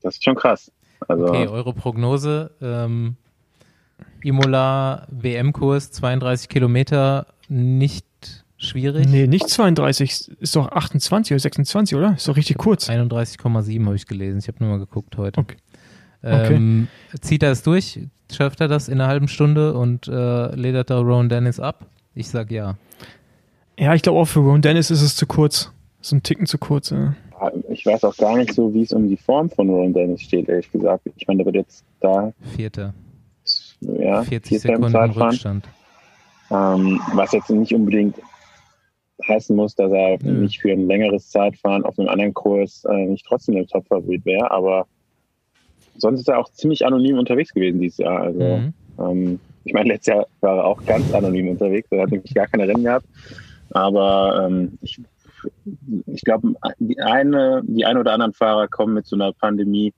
das 0.02 0.14
ist 0.14 0.24
schon 0.24 0.34
krass. 0.34 0.70
Also 1.06 1.26
Okay, 1.26 1.48
eure 1.48 1.72
Prognose. 1.72 2.50
Ähm, 2.60 3.16
Imola 4.22 5.06
WM-Kurs 5.10 5.90
32 5.92 6.48
Kilometer, 6.48 7.26
nicht 7.48 8.04
schwierig. 8.56 9.08
Nee, 9.08 9.26
nicht 9.26 9.48
32, 9.48 10.30
ist 10.40 10.56
doch 10.56 10.70
28 10.70 11.32
oder 11.32 11.38
26, 11.38 11.96
oder? 11.96 12.14
Ist 12.14 12.28
doch 12.28 12.36
richtig 12.36 12.58
kurz. 12.58 12.88
31,7 12.88 13.86
habe 13.86 13.96
ich 13.96 14.06
gelesen. 14.06 14.38
Ich 14.38 14.48
habe 14.48 14.58
nur 14.60 14.70
mal 14.70 14.78
geguckt 14.78 15.16
heute. 15.16 15.40
Okay. 15.40 15.56
Ähm, 16.22 16.88
Zieht 17.20 17.42
er 17.42 17.52
es 17.52 17.62
durch? 17.62 18.00
Schafft 18.30 18.60
er 18.60 18.68
das 18.68 18.88
in 18.88 19.00
einer 19.00 19.08
halben 19.08 19.28
Stunde 19.28 19.74
und 19.74 20.06
äh, 20.08 20.54
ledert 20.54 20.90
da 20.90 20.98
Rowan 20.98 21.28
Dennis 21.28 21.60
ab? 21.60 21.86
Ich 22.14 22.28
sag 22.28 22.50
ja. 22.50 22.76
Ja, 23.78 23.94
ich 23.94 24.02
glaube 24.02 24.18
auch 24.18 24.24
für 24.26 24.40
Ron 24.40 24.60
Dennis 24.60 24.90
ist 24.90 25.02
es 25.02 25.14
zu 25.14 25.26
kurz. 25.26 25.72
So 26.00 26.16
ein 26.16 26.22
Ticken 26.22 26.46
zu 26.46 26.58
kurz. 26.58 26.90
Ja. 26.90 27.14
ich 27.70 27.86
weiß 27.86 28.04
auch 28.04 28.16
gar 28.16 28.36
nicht 28.36 28.52
so, 28.52 28.72
wie 28.74 28.82
es 28.82 28.92
um 28.92 29.08
die 29.08 29.16
Form 29.16 29.48
von 29.50 29.70
Ron 29.70 29.92
Dennis 29.92 30.22
steht, 30.22 30.48
ehrlich 30.48 30.70
gesagt. 30.70 31.04
Ich 31.16 31.26
meine, 31.28 31.38
der 31.38 31.46
wird 31.46 31.56
jetzt 31.56 31.84
da 32.00 32.32
Vierter. 32.56 32.92
ja, 33.80 34.22
40 34.24 34.48
Vierter 34.48 34.68
im 34.68 34.74
Sekunden 34.74 34.92
Zeitfahren. 34.92 35.30
Rückstand. 35.30 35.68
Ähm, 36.50 37.00
was 37.14 37.32
jetzt 37.32 37.50
nicht 37.50 37.72
unbedingt 37.72 38.16
heißen 39.28 39.54
muss, 39.54 39.74
dass 39.74 39.92
er 39.92 40.18
Nö. 40.22 40.40
nicht 40.40 40.60
für 40.60 40.72
ein 40.72 40.86
längeres 40.86 41.30
Zeitfahren 41.30 41.84
auf 41.84 41.98
einem 41.98 42.08
anderen 42.08 42.34
Kurs 42.34 42.84
äh, 42.88 43.06
nicht 43.06 43.26
trotzdem 43.26 43.56
der 43.56 43.66
Top-Favorit 43.66 44.24
wäre, 44.24 44.50
aber 44.50 44.86
sonst 45.98 46.20
ist 46.20 46.28
er 46.28 46.38
auch 46.38 46.50
ziemlich 46.52 46.86
anonym 46.86 47.18
unterwegs 47.18 47.52
gewesen 47.52 47.80
dieses 47.80 47.98
Jahr. 47.98 48.22
Also 48.22 48.40
Mhm. 48.40 48.74
ähm, 48.98 49.40
ich 49.64 49.74
meine, 49.74 49.90
letztes 49.90 50.14
Jahr 50.14 50.26
war 50.40 50.56
er 50.58 50.64
auch 50.64 50.82
ganz 50.86 51.12
anonym 51.12 51.48
unterwegs, 51.48 51.88
er 51.90 52.02
hat 52.02 52.10
nämlich 52.10 52.32
gar 52.34 52.46
keine 52.46 52.66
Rennen 52.66 52.84
gehabt. 52.84 53.06
Aber 53.70 54.46
ähm, 54.48 54.78
ich, 54.80 54.98
ich 56.06 56.22
glaube, 56.22 56.54
die 56.78 56.98
eine, 57.00 57.62
die 57.64 57.84
ein 57.84 57.98
oder 57.98 58.12
anderen 58.12 58.32
Fahrer 58.32 58.66
kommen 58.68 58.94
mit 58.94 59.06
so 59.06 59.14
einer 59.14 59.32
Pandemie 59.34 59.92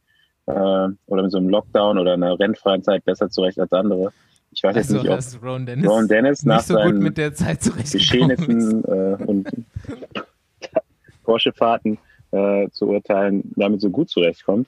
äh, 0.46 0.52
oder 0.52 1.22
mit 1.22 1.30
so 1.30 1.38
einem 1.38 1.48
Lockdown 1.50 1.98
oder 1.98 2.14
einer 2.14 2.38
rennfreien 2.38 2.82
Zeit 2.82 3.04
besser 3.04 3.30
zurecht 3.30 3.60
als 3.60 3.72
andere. 3.72 4.12
Ich 4.52 4.64
weiß 4.64 4.74
jetzt 4.74 4.90
Also, 4.92 5.02
nicht, 5.08 5.36
ob 5.36 5.42
Rowan 5.44 5.66
Dennis, 5.66 5.88
Ron 5.88 6.08
Dennis 6.08 6.44
nach 6.44 6.62
so 6.62 6.74
seinen 6.74 6.98
mit 6.98 7.16
der 7.16 7.32
Zeit. 7.34 7.60
Geschehnissen 7.92 8.82
äh, 8.84 9.16
und 9.24 9.48
Porsche-Fahrten 11.22 11.98
äh, 12.32 12.68
zu 12.70 12.88
urteilen, 12.88 13.52
damit 13.56 13.80
so 13.80 13.90
gut 13.90 14.10
zurechtkommt. 14.10 14.66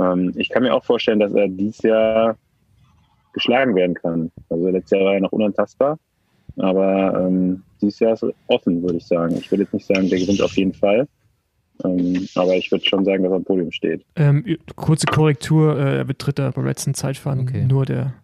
Ähm, 0.00 0.32
ich 0.36 0.48
kann 0.48 0.62
mir 0.62 0.74
auch 0.74 0.84
vorstellen, 0.84 1.20
dass 1.20 1.32
er 1.32 1.48
dieses 1.48 1.82
Jahr 1.82 2.36
geschlagen 3.32 3.74
werden 3.74 3.94
kann. 3.94 4.30
Also 4.48 4.68
letztes 4.68 4.98
Jahr 4.98 5.06
war 5.06 5.14
er 5.14 5.20
noch 5.20 5.32
unantastbar, 5.32 5.98
aber 6.56 7.26
ähm, 7.26 7.62
dieses 7.80 8.00
Jahr 8.00 8.14
ist 8.14 8.24
offen, 8.46 8.82
würde 8.82 8.96
ich 8.96 9.06
sagen. 9.06 9.36
Ich 9.36 9.50
würde 9.50 9.64
jetzt 9.64 9.74
nicht 9.74 9.86
sagen, 9.86 10.08
der 10.08 10.18
gewinnt 10.18 10.40
auf 10.40 10.56
jeden 10.56 10.72
Fall, 10.72 11.06
ähm, 11.84 12.26
aber 12.34 12.54
ich 12.56 12.70
würde 12.70 12.84
schon 12.84 13.04
sagen, 13.04 13.22
dass 13.22 13.32
er 13.32 13.36
am 13.36 13.44
Podium 13.44 13.70
steht. 13.72 14.04
Ähm, 14.16 14.44
kurze 14.74 15.06
Korrektur, 15.06 15.78
äh, 15.78 15.98
er 15.98 16.08
wird 16.08 16.24
Dritter 16.24 16.50
beim 16.52 16.64
letzten 16.64 16.94
Zeitfahren. 16.94 17.40
Okay. 17.40 17.64
Nur 17.64 17.84
der. 17.84 18.14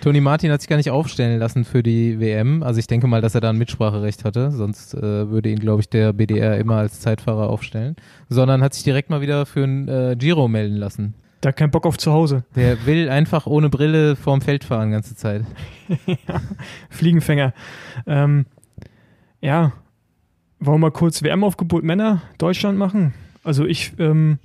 Toni 0.00 0.20
Martin 0.20 0.50
hat 0.50 0.62
sich 0.62 0.68
gar 0.68 0.76
nicht 0.76 0.90
aufstellen 0.90 1.38
lassen 1.38 1.64
für 1.64 1.82
die 1.82 2.18
WM. 2.20 2.62
Also 2.62 2.80
ich 2.80 2.86
denke 2.86 3.06
mal, 3.06 3.20
dass 3.20 3.34
er 3.34 3.42
da 3.42 3.50
ein 3.50 3.58
Mitspracherecht 3.58 4.24
hatte. 4.24 4.50
Sonst 4.50 4.94
äh, 4.94 5.30
würde 5.30 5.50
ihn, 5.50 5.58
glaube 5.58 5.82
ich, 5.82 5.90
der 5.90 6.14
BDR 6.14 6.56
immer 6.56 6.76
als 6.76 7.00
Zeitfahrer 7.00 7.50
aufstellen. 7.50 7.96
Sondern 8.30 8.62
hat 8.62 8.72
sich 8.72 8.82
direkt 8.82 9.10
mal 9.10 9.20
wieder 9.20 9.44
für 9.44 9.64
ein 9.64 9.88
äh, 9.88 10.16
Giro 10.18 10.48
melden 10.48 10.76
lassen. 10.76 11.14
Der 11.42 11.50
hat 11.50 11.56
keinen 11.56 11.70
Bock 11.70 11.84
auf 11.84 11.98
zu 11.98 12.12
Hause. 12.12 12.44
Der 12.56 12.86
will 12.86 13.10
einfach 13.10 13.46
ohne 13.46 13.68
Brille 13.68 14.16
vorm 14.16 14.40
Feld 14.40 14.64
fahren 14.64 14.90
ganze 14.90 15.16
Zeit. 15.16 15.44
Fliegenfänger. 16.90 17.52
Ähm, 18.06 18.46
ja, 19.42 19.72
wollen 20.60 20.76
wir 20.76 20.86
mal 20.86 20.92
kurz 20.92 21.22
WM-Aufgebot 21.22 21.82
Männer 21.82 22.22
Deutschland 22.38 22.78
machen? 22.78 23.14
Also 23.42 23.64
ich, 23.64 23.92
ähm, 23.98 24.38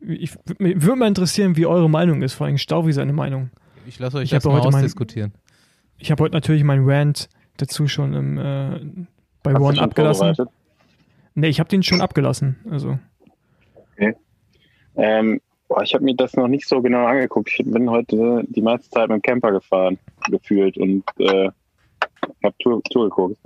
ich 0.00 0.36
würde 0.58 0.96
mal 0.96 1.08
interessieren, 1.08 1.56
wie 1.56 1.66
eure 1.66 1.90
Meinung 1.90 2.22
ist, 2.22 2.34
vor 2.34 2.46
allem 2.46 2.58
Staufi 2.58 2.92
seine 2.92 3.12
Meinung. 3.12 3.50
Ich 3.88 3.98
lasse 3.98 4.18
euch 4.18 4.24
Ich 4.24 4.30
das 4.30 4.44
mal 4.44 4.52
heute 4.54 4.66
mein- 4.70 4.74
ausdiskutieren. 4.76 5.32
Ich 5.96 6.10
habe 6.10 6.22
heute 6.22 6.34
natürlich 6.34 6.62
meinen 6.62 6.88
Rant 6.88 7.28
dazu 7.56 7.88
schon 7.88 8.12
im, 8.12 8.38
äh, 8.38 8.80
bei 9.42 9.54
Hast 9.54 9.60
One 9.62 9.80
abgelassen. 9.80 10.36
Nee, 11.34 11.48
ich 11.48 11.58
habe 11.58 11.68
den 11.70 11.82
schon 11.82 12.00
abgelassen. 12.02 12.56
Also. 12.70 12.98
Okay. 13.94 14.14
Ähm, 14.96 15.40
boah, 15.68 15.82
ich 15.82 15.94
habe 15.94 16.04
mir 16.04 16.14
das 16.14 16.34
noch 16.34 16.48
nicht 16.48 16.68
so 16.68 16.82
genau 16.82 17.06
angeguckt. 17.06 17.48
Ich 17.50 17.64
bin 17.64 17.88
heute 17.90 18.44
die 18.48 18.60
meiste 18.62 18.90
Zeit 18.90 19.08
mit 19.08 19.16
dem 19.16 19.22
Camper 19.22 19.52
gefahren, 19.52 19.98
gefühlt 20.30 20.76
und 20.76 21.04
äh, 21.18 21.50
habe 22.44 22.54
Tour, 22.58 22.82
Tour 22.90 23.04
geguckt. 23.04 23.38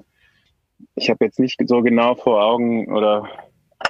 Ich 0.97 1.09
habe 1.09 1.25
jetzt 1.25 1.39
nicht 1.39 1.61
so 1.67 1.83
genau 1.83 2.15
vor 2.17 2.43
Augen 2.43 2.93
oder 2.93 3.29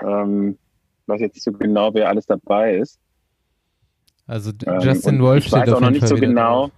ähm, 0.03 0.59
weiß 1.07 1.21
jetzt 1.21 1.35
nicht 1.35 1.45
so 1.45 1.53
genau, 1.53 1.95
wer 1.95 2.09
alles 2.09 2.27
dabei 2.27 2.77
ist. 2.77 2.99
Also 4.33 4.51
ähm, 4.65 4.81
Justin 4.81 5.17
ähm, 5.17 5.21
Wolf 5.21 5.45
steht 5.45 5.69
auch 5.69 5.81
noch 5.83 5.91
nicht 5.91 6.09
so 6.09 6.15
genau. 6.15 6.69
Drauf. 6.69 6.71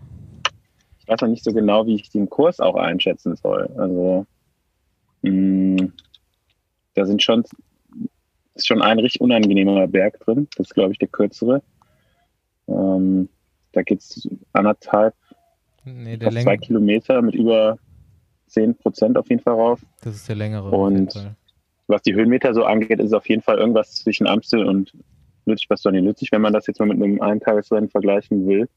Ich 0.98 1.06
weiß 1.06 1.20
noch 1.20 1.28
nicht 1.28 1.44
so 1.44 1.52
genau, 1.52 1.86
wie 1.86 1.94
ich 1.94 2.10
den 2.10 2.28
Kurs 2.28 2.58
auch 2.58 2.74
einschätzen 2.74 3.36
soll. 3.36 3.70
Also 3.76 4.26
mh, 5.22 5.80
hm, 5.80 5.92
da 6.94 7.06
sind 7.06 7.22
schon 7.22 7.44
ist 8.56 8.66
schon 8.66 8.82
ein 8.82 8.98
richtig 8.98 9.20
unangenehmer 9.20 9.86
Berg 9.86 10.18
drin. 10.18 10.48
Das 10.56 10.66
ist, 10.66 10.74
glaube 10.74 10.94
ich, 10.94 10.98
der 10.98 11.06
kürzere. 11.06 11.62
Ähm, 12.66 13.28
da 13.70 13.82
geht 13.82 14.00
es 14.00 14.28
anderthalb, 14.52 15.14
nee, 15.84 16.16
der 16.16 16.32
zwei 16.32 16.56
Kilometer 16.56 17.22
mit 17.22 17.36
über 17.36 17.78
10 18.48 18.76
Prozent 18.78 19.16
auf 19.16 19.28
jeden 19.30 19.42
Fall 19.42 19.54
rauf. 19.54 19.80
Das 20.02 20.16
ist 20.16 20.28
der 20.28 20.34
längere. 20.34 20.70
Und 20.70 21.36
was 21.86 22.02
die 22.02 22.14
Höhenmeter 22.14 22.52
so 22.52 22.64
angeht, 22.64 22.98
ist 22.98 23.12
auf 23.12 23.28
jeden 23.28 23.42
Fall 23.42 23.58
irgendwas 23.58 23.94
zwischen 23.94 24.26
Amstel 24.26 24.66
und 24.66 24.92
Lüttich-Bastogne-Lüttich, 25.46 26.32
wenn 26.32 26.42
man 26.42 26.52
das 26.52 26.66
jetzt 26.66 26.78
mal 26.80 26.86
mit 26.86 27.02
einem 27.02 27.20
Eintagesrennen 27.20 27.90
vergleichen 27.90 28.46
will. 28.46 28.68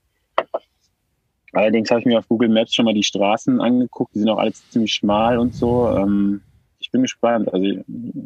Allerdings 1.54 1.90
habe 1.90 2.02
ich 2.02 2.06
mir 2.06 2.20
auf 2.20 2.28
Google 2.28 2.50
Maps 2.50 2.76
schon 2.76 2.86
mal 2.86 2.94
die 2.94 3.04
Straßen 3.04 3.62
angeguckt, 3.62 4.14
die 4.14 4.20
sind 4.20 4.30
auch 4.30 4.38
alle 4.38 4.52
ziemlich 4.54 4.94
schmal 4.94 5.38
und 5.38 5.56
so. 5.56 5.90
Ähm, 5.90 6.42
ich 6.80 6.92
bin 6.92 7.02
gespannt. 7.02 7.52
Also 7.54 7.84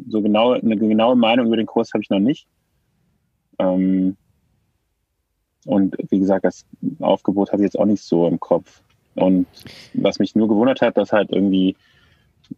so 0.08 0.20
genau 0.20 0.52
eine 0.52 0.76
genaue 0.76 1.16
Meinung 1.16 1.46
über 1.46 1.56
den 1.56 1.66
Kurs 1.66 1.92
habe 1.94 2.02
ich 2.02 2.10
noch 2.10 2.18
nicht. 2.18 2.46
Ähm, 3.58 4.16
und 5.64 5.96
wie 6.10 6.18
gesagt, 6.18 6.44
das 6.44 6.66
Aufgebot 7.00 7.52
habe 7.52 7.62
ich 7.62 7.66
jetzt 7.66 7.78
auch 7.78 7.86
nicht 7.86 8.02
so 8.02 8.26
im 8.26 8.40
Kopf. 8.40 8.82
Und 9.14 9.46
was 9.94 10.18
mich 10.18 10.34
nur 10.34 10.48
gewundert 10.48 10.80
hat, 10.80 10.96
dass 10.96 11.12
halt 11.12 11.30
irgendwie 11.30 11.76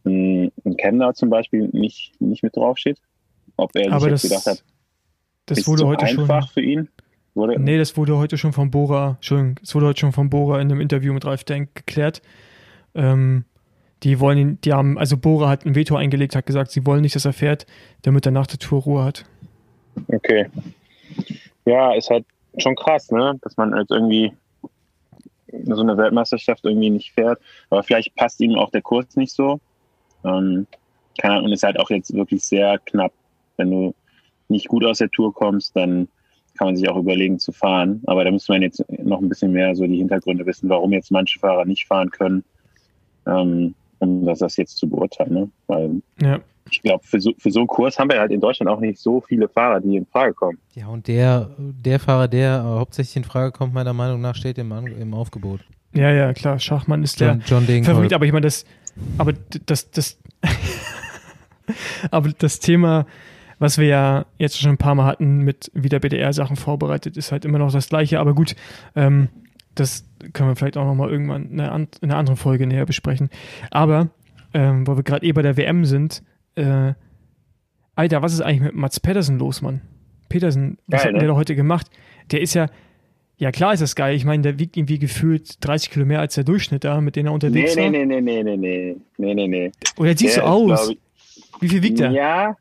ein, 0.05 0.51
ein 0.65 0.77
Kemner 0.77 1.15
zum 1.15 1.31
Beispiel 1.31 1.69
nicht, 1.73 2.21
nicht 2.21 2.43
mit 2.43 2.57
draufsteht. 2.57 2.99
Ob 3.57 3.71
er 3.77 4.01
sich 4.01 4.11
das, 4.11 4.23
gedacht 4.23 4.47
hat, 4.47 4.65
das 5.47 5.59
ist 5.59 5.69
wurde 5.69 5.87
heute 5.87 6.07
einfach 6.07 6.43
schon, 6.43 6.53
für 6.53 6.61
ihn. 6.61 6.89
Wurde, 7.35 7.61
nee, 7.61 7.79
das 7.79 7.97
wurde 7.97 8.17
heute 8.17 8.39
schon 8.39 8.53
von 8.53 8.71
Bora, 8.71 9.13
Entschuldigung, 9.17 9.57
es 9.63 9.75
wurde 9.75 9.87
heute 9.87 10.01
schon 10.01 10.13
von 10.13 10.31
Bora 10.31 10.61
in 10.61 10.71
einem 10.71 10.81
Interview 10.81 11.13
mit 11.13 11.25
Ralf 11.25 11.45
Denk 11.45 11.75
geklärt. 11.75 12.23
Ähm, 12.95 13.45
die 14.03 14.21
wollen 14.21 14.39
ihn, 14.39 14.59
die 14.63 14.73
haben, 14.73 14.99
also 14.99 15.17
Bora 15.17 15.49
hat 15.49 15.65
ein 15.65 15.75
Veto 15.75 15.97
eingelegt, 15.97 16.37
hat 16.37 16.47
gesagt, 16.47 16.71
sie 16.71 16.87
wollen 16.87 17.01
nicht, 17.01 17.17
dass 17.17 17.25
er 17.25 17.33
fährt, 17.33 17.67
damit 18.03 18.27
er 18.27 18.33
nach 18.33 18.47
der 18.47 18.59
Tour 18.59 18.83
Ruhe 18.83 19.05
hat. 19.05 19.25
Okay. 20.09 20.47
Ja, 21.65 21.95
ist 21.95 22.11
halt 22.11 22.25
schon 22.59 22.77
krass, 22.77 23.11
ne? 23.11 23.39
Dass 23.43 23.57
man 23.57 23.77
jetzt 23.77 23.91
irgendwie 23.91 24.33
so 25.65 25.81
eine 25.81 25.97
Weltmeisterschaft 25.97 26.65
irgendwie 26.65 26.91
nicht 26.91 27.13
fährt. 27.13 27.41
Aber 27.71 27.83
vielleicht 27.83 28.15
passt 28.15 28.41
ihm 28.41 28.57
auch 28.57 28.71
der 28.71 28.83
Kurs 28.83 29.17
nicht 29.17 29.33
so. 29.33 29.61
Ähm, 30.25 30.67
kann, 31.19 31.45
und 31.45 31.53
ist 31.53 31.63
halt 31.63 31.79
auch 31.79 31.91
jetzt 31.91 32.13
wirklich 32.13 32.45
sehr 32.45 32.79
knapp. 32.87 33.13
Wenn 33.57 33.71
du 33.71 33.95
nicht 34.49 34.69
gut 34.69 34.85
aus 34.85 34.99
der 34.99 35.11
Tour 35.11 35.33
kommst, 35.33 35.77
dann 35.77 36.09
kann 36.57 36.69
man 36.69 36.77
sich 36.77 36.89
auch 36.89 36.97
überlegen 36.97 37.39
zu 37.39 37.53
fahren. 37.53 38.03
Aber 38.07 38.25
da 38.25 38.31
müsste 38.31 38.53
man 38.53 38.63
jetzt 38.63 38.85
noch 39.03 39.21
ein 39.21 39.29
bisschen 39.29 39.53
mehr 39.53 39.75
so 39.75 39.87
die 39.87 39.97
Hintergründe 39.97 40.47
wissen, 40.47 40.69
warum 40.69 40.93
jetzt 40.93 41.11
manche 41.11 41.39
Fahrer 41.39 41.65
nicht 41.65 41.87
fahren 41.87 42.11
können, 42.11 42.45
ähm, 43.27 43.75
um 43.99 44.25
das, 44.25 44.39
das 44.39 44.57
jetzt 44.57 44.77
zu 44.77 44.89
beurteilen. 44.89 45.35
Ne? 45.35 45.51
Weil 45.67 46.03
ja. 46.21 46.39
ich 46.71 46.83
glaube, 46.83 47.05
für 47.05 47.21
so, 47.21 47.33
für 47.39 47.51
so 47.51 47.61
einen 47.61 47.67
Kurs 47.67 47.99
haben 47.99 48.11
wir 48.11 48.21
halt 48.21 48.31
in 48.31 48.41
Deutschland 48.41 48.71
auch 48.71 48.81
nicht 48.81 48.99
so 48.99 49.21
viele 49.21 49.49
Fahrer, 49.49 49.81
die 49.81 49.97
in 49.97 50.07
Frage 50.07 50.35
kommen. 50.35 50.59
Ja, 50.75 50.87
und 50.89 51.09
der, 51.09 51.51
der 51.59 51.99
Fahrer, 51.99 52.29
der 52.29 52.63
hauptsächlich 52.63 53.17
in 53.17 53.25
Frage 53.25 53.51
kommt, 53.51 53.75
meiner 53.75 53.93
Meinung 53.93 54.21
nach, 54.21 54.37
steht 54.37 54.59
im, 54.59 54.73
im 54.73 55.15
Aufgebot. 55.15 55.61
Ja, 55.93 56.11
ja, 56.11 56.33
klar. 56.33 56.59
Schachmann 56.59 57.03
ist 57.03 57.21
John, 57.21 57.43
der 57.47 57.47
John 57.47 57.85
Favorit, 57.85 58.13
aber 58.13 58.27
ich 58.27 58.33
meine, 58.33 58.47
das, 58.47 58.65
aber 59.17 59.33
das, 59.67 59.91
das, 59.91 60.19
aber 62.11 62.31
das 62.37 62.59
Thema 62.59 63.07
was 63.65 63.79
wir 63.79 63.87
ja 63.87 64.27
jetzt 64.37 64.61
schon 64.61 64.73
ein 64.73 64.77
paar 64.77 64.95
Mal 64.95 65.07
hatten 65.07 65.39
mit 65.39 65.71
wieder 65.73 65.99
BDR-Sachen 65.99 66.57
vorbereitet, 66.57 67.17
ist 67.17 67.33
halt 67.33 67.47
immer 67.47 67.59
noch 67.59 67.73
das 67.73 67.89
gleiche. 67.89 68.21
Aber 68.21 68.35
gut, 68.35 68.55
ähm, 68.95 69.29
das 69.75 70.05
können 70.35 70.51
wir 70.51 70.55
vielleicht 70.55 70.77
auch 70.77 70.85
nochmal 70.85 71.11
irgendwann 71.11 71.51
in 71.51 71.61
einer, 71.61 71.87
in 72.03 72.11
anderen 72.11 72.37
Folge 72.37 72.67
näher 72.67 72.85
besprechen. 72.85 73.31
Aber, 73.71 74.11
ähm, 74.53 74.87
weil 74.87 74.99
wir 74.99 75.03
gerade 75.03 75.25
eh 75.25 75.33
bei 75.33 75.41
der 75.41 75.57
WM 75.57 75.87
sind, 75.87 76.23
äh, 76.57 76.93
Alter, 77.95 78.21
was 78.21 78.35
ist 78.35 78.43
eigentlich 78.43 78.61
mit 78.61 78.75
Mats 78.75 79.01
Pedersen 79.01 79.39
los, 79.39 79.63
Mann? 79.63 79.81
Petersen, 80.29 80.77
was 80.87 81.03
geil, 81.03 81.15
hat 81.15 81.21
ne? 81.23 81.27
der 81.27 81.35
heute 81.35 81.57
gemacht? 81.57 81.87
Der 82.33 82.43
ist 82.43 82.53
ja, 82.53 82.67
ja 83.39 83.51
klar 83.51 83.73
ist 83.73 83.81
das 83.81 83.97
geil. 83.97 84.15
Ich 84.15 84.27
meine, 84.27 84.43
der 84.43 84.59
wiegt 84.59 84.77
irgendwie 84.77 84.99
gefühlt 84.99 85.65
30 85.65 85.91
Kilo 85.91 86.05
mehr 86.05 86.21
als 86.21 86.35
der 86.35 86.45
Durchschnitt 86.45 86.85
da, 86.85 87.01
mit 87.01 87.17
dem 87.17 87.25
er 87.25 87.33
unterwegs 87.33 87.77
nee, 87.77 87.85
war. 87.85 87.91
Nee, 87.91 88.05
nee, 88.05 88.21
nee, 88.21 88.43
nee, 88.43 88.57
nee, 88.59 88.97
nee, 89.17 89.35
nee, 89.35 89.49
nee. 89.49 89.73
Oder 89.97 90.15
sieht 90.15 90.33
so 90.33 90.43
aus. 90.43 90.93
Wie 91.61 91.69
viel 91.71 91.83
wiegt 91.83 92.01
der? 92.01 92.11
Ja, 92.11 92.57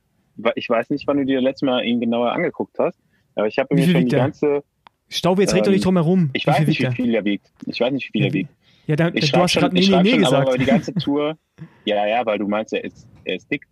ich 0.55 0.69
weiß 0.69 0.89
nicht, 0.89 1.07
wann 1.07 1.17
du 1.17 1.25
dir 1.25 1.41
letztes 1.41 1.65
Mal 1.65 1.83
ihn 1.83 1.99
genauer 1.99 2.31
angeguckt 2.31 2.77
hast, 2.79 2.99
aber 3.35 3.47
ich 3.47 3.57
habe 3.57 3.73
mir 3.73 3.85
schon 3.85 4.01
die 4.01 4.07
der? 4.07 4.19
ganze. 4.19 4.63
Staub, 5.09 5.39
jetzt 5.39 5.51
ähm, 5.51 5.57
red 5.57 5.67
doch 5.67 5.71
nicht 5.71 5.85
drum 5.85 5.95
herum. 5.95 6.29
Ich 6.33 6.47
weiß 6.47 6.65
nicht, 6.65 6.79
wie 6.79 6.91
viel 6.91 7.13
er 7.13 7.25
wiegt. 7.25 7.51
Ich 7.65 7.79
weiß 7.79 7.91
nicht, 7.91 8.07
wie 8.07 8.19
viel 8.19 8.25
er 8.25 8.33
wiegt. 8.33 8.49
Ja, 8.87 8.95
da, 8.95 9.09
ich 9.13 9.31
du 9.31 9.39
hast 9.39 9.55
gerade 9.55 9.73
nee, 9.73 9.87
nee, 9.87 10.01
nee 10.03 10.17
gesagt. 10.17 10.47
Aber 10.47 10.57
die 10.57 10.65
ganze 10.65 10.93
Tour, 10.95 11.37
ja, 11.85 12.05
ja, 12.05 12.25
weil 12.25 12.37
du 12.37 12.47
meinst, 12.47 12.73
er 12.73 12.83
ist, 12.83 13.07
er 13.23 13.35
ist 13.35 13.49
dick. 13.49 13.65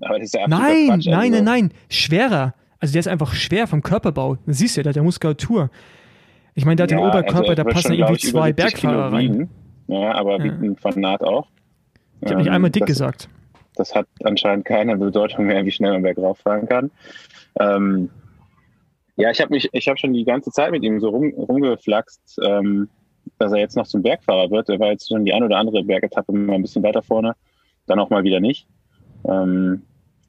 Aber 0.00 0.18
das 0.18 0.26
ist 0.26 0.34
ja 0.34 0.48
nein, 0.48 0.86
Quatsch, 0.86 0.90
also. 0.90 1.10
nein, 1.10 1.30
nein, 1.30 1.44
nein, 1.44 1.70
schwerer. 1.88 2.54
Also 2.78 2.92
der 2.92 3.00
ist 3.00 3.08
einfach 3.08 3.34
schwer 3.34 3.66
vom 3.66 3.82
Körperbau. 3.82 4.36
Das 4.46 4.58
siehst 4.58 4.76
du 4.76 4.80
ja, 4.80 4.82
der 4.84 4.90
hat 4.90 4.96
ja 4.96 5.02
Muskulatur. 5.02 5.70
Ich 6.54 6.64
meine, 6.64 6.76
der 6.76 6.84
hat 6.84 6.90
ja, 6.90 6.98
den 6.98 7.06
Oberkörper, 7.06 7.50
also 7.50 7.54
da 7.54 7.64
passen 7.64 7.94
irgendwie 7.94 8.18
zwei 8.18 8.52
Bergfahrer 8.52 9.12
rein. 9.12 9.48
Ja, 9.86 10.14
aber 10.14 10.38
ja. 10.38 10.44
wiegt 10.44 10.62
ein 10.62 10.76
Fanat 10.76 11.22
auch. 11.22 11.46
Ich 12.20 12.28
habe 12.28 12.38
nicht 12.38 12.48
ähm, 12.48 12.54
einmal 12.54 12.70
dick 12.70 12.82
das, 12.82 12.88
gesagt 12.88 13.28
das 13.80 13.94
hat 13.94 14.06
anscheinend 14.22 14.66
keine 14.66 14.96
Bedeutung 14.96 15.46
mehr, 15.46 15.64
wie 15.64 15.70
schnell 15.70 15.92
man 15.92 16.02
bergauf 16.02 16.38
fahren 16.38 16.68
kann. 16.68 16.90
Ähm, 17.58 18.10
ja, 19.16 19.30
ich 19.30 19.40
habe 19.40 19.52
mich, 19.52 19.68
ich 19.72 19.88
habe 19.88 19.98
schon 19.98 20.12
die 20.12 20.24
ganze 20.24 20.50
Zeit 20.50 20.70
mit 20.70 20.82
ihm 20.82 21.00
so 21.00 21.08
rum, 21.08 21.32
rumgeflaxt, 21.34 22.40
ähm, 22.44 22.88
dass 23.38 23.52
er 23.52 23.58
jetzt 23.58 23.76
noch 23.76 23.86
zum 23.86 24.02
Bergfahrer 24.02 24.50
wird. 24.50 24.68
Er 24.68 24.78
war 24.78 24.88
jetzt 24.88 25.08
schon 25.08 25.24
die 25.24 25.32
ein 25.32 25.42
oder 25.42 25.56
andere 25.56 25.82
Bergetappe 25.82 26.32
mal 26.32 26.54
ein 26.54 26.62
bisschen 26.62 26.82
weiter 26.82 27.02
vorne, 27.02 27.34
dann 27.86 27.98
auch 27.98 28.10
mal 28.10 28.22
wieder 28.22 28.40
nicht. 28.40 28.66
Ähm, 29.24 29.82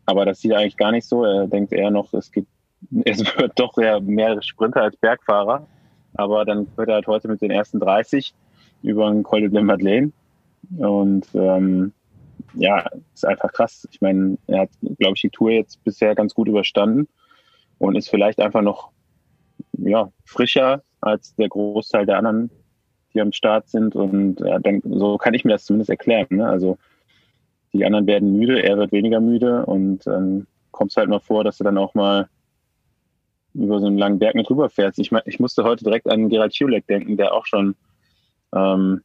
aber 0.05 0.25
das 0.25 0.39
sieht 0.39 0.51
er 0.51 0.59
eigentlich 0.59 0.77
gar 0.77 0.91
nicht 0.91 1.05
so. 1.05 1.23
Er 1.23 1.47
denkt 1.47 1.73
eher 1.73 1.91
noch, 1.91 2.13
es 2.13 2.31
gibt, 2.31 2.47
es 3.05 3.19
wird 3.37 3.59
doch 3.59 3.77
eher 3.77 3.99
mehr 3.99 4.41
Sprinter 4.41 4.81
als 4.81 4.95
Bergfahrer. 4.95 5.67
Aber 6.15 6.45
dann 6.45 6.67
wird 6.75 6.89
er 6.89 6.95
halt 6.95 7.07
heute 7.07 7.27
mit 7.27 7.41
den 7.41 7.51
ersten 7.51 7.79
30 7.79 8.33
über 8.81 9.09
den 9.09 9.23
Col 9.23 9.49
de 9.49 9.61
Madeleine. 9.61 10.11
Und 10.77 11.27
ähm, 11.33 11.93
ja, 12.53 12.85
ist 13.13 13.25
einfach 13.25 13.51
krass. 13.53 13.87
Ich 13.91 14.01
meine, 14.01 14.37
er 14.47 14.61
hat, 14.61 14.69
glaube 14.99 15.13
ich, 15.15 15.21
die 15.21 15.29
Tour 15.29 15.51
jetzt 15.51 15.83
bisher 15.83 16.15
ganz 16.15 16.33
gut 16.33 16.47
überstanden 16.47 17.07
und 17.79 17.95
ist 17.95 18.09
vielleicht 18.09 18.39
einfach 18.39 18.61
noch 18.61 18.91
ja, 19.73 20.11
frischer 20.25 20.83
als 21.01 21.35
der 21.35 21.49
Großteil 21.49 22.05
der 22.05 22.17
anderen, 22.17 22.51
die 23.13 23.21
am 23.21 23.31
Start 23.31 23.69
sind. 23.69 23.95
Und 23.95 24.41
äh, 24.41 24.59
dann, 24.61 24.81
so 24.85 25.17
kann 25.17 25.33
ich 25.33 25.45
mir 25.45 25.53
das 25.53 25.65
zumindest 25.65 25.89
erklären. 25.89 26.27
Ne? 26.29 26.47
Also 26.47 26.77
die 27.73 27.85
anderen 27.85 28.07
werden 28.07 28.33
müde, 28.37 28.61
er 28.61 28.77
wird 28.77 28.91
weniger 28.91 29.19
müde 29.19 29.65
und 29.65 30.05
dann 30.05 30.23
ähm, 30.23 30.47
kommt 30.71 30.91
es 30.91 30.97
halt 30.97 31.09
mal 31.09 31.19
vor, 31.19 31.43
dass 31.43 31.57
du 31.57 31.63
dann 31.63 31.77
auch 31.77 31.93
mal 31.93 32.27
über 33.53 33.79
so 33.79 33.87
einen 33.87 33.97
langen 33.97 34.19
Berg 34.19 34.35
mit 34.35 34.49
rüber 34.49 34.69
fährst. 34.69 34.99
Ich, 34.99 35.11
mein, 35.11 35.23
ich 35.25 35.39
musste 35.39 35.63
heute 35.63 35.83
direkt 35.83 36.07
an 36.07 36.29
Gerald 36.29 36.55
Schulek 36.55 36.87
denken, 36.87 37.17
der 37.17 37.33
auch 37.33 37.45
schon 37.45 37.75
ähm, 38.53 39.01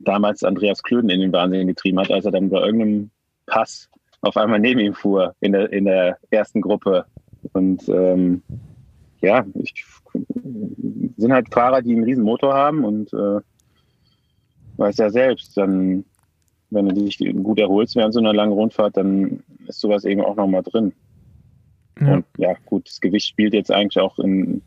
damals 0.00 0.44
Andreas 0.44 0.82
Klöden 0.82 1.10
in 1.10 1.20
den 1.20 1.32
Wahnsinn 1.32 1.66
getrieben 1.66 1.98
hat, 1.98 2.10
als 2.10 2.24
er 2.24 2.32
dann 2.32 2.50
bei 2.50 2.60
irgendeinem 2.60 3.10
Pass 3.46 3.88
auf 4.22 4.36
einmal 4.36 4.58
neben 4.58 4.80
ihm 4.80 4.94
fuhr 4.94 5.34
in 5.40 5.52
der, 5.52 5.72
in 5.72 5.84
der 5.84 6.18
ersten 6.30 6.60
Gruppe. 6.60 7.06
Und 7.52 7.88
ähm, 7.88 8.42
ja, 9.20 9.44
ich, 9.54 9.84
sind 11.16 11.32
halt 11.32 11.52
Fahrer, 11.52 11.82
die 11.82 11.94
einen 11.94 12.04
riesen 12.04 12.24
Motor 12.24 12.54
haben 12.54 12.84
und 12.84 13.12
äh, 13.12 13.40
weiß 14.76 14.96
ja 14.98 15.10
selbst, 15.10 15.56
dann, 15.56 16.04
wenn 16.70 16.88
du 16.88 16.94
dich 16.94 17.18
gut 17.42 17.58
erholst 17.58 17.96
während 17.96 18.14
so 18.14 18.20
einer 18.20 18.32
langen 18.32 18.52
Rundfahrt, 18.52 18.96
dann 18.96 19.42
ist 19.66 19.80
sowas 19.80 20.04
eben 20.04 20.22
auch 20.22 20.36
nochmal 20.36 20.62
drin. 20.62 20.92
Ja. 22.00 22.14
Und 22.14 22.24
ja, 22.38 22.54
gut, 22.64 22.88
das 22.88 23.00
Gewicht 23.00 23.26
spielt 23.28 23.52
jetzt 23.52 23.70
eigentlich 23.70 24.00
auch 24.00 24.18
in, 24.18 24.62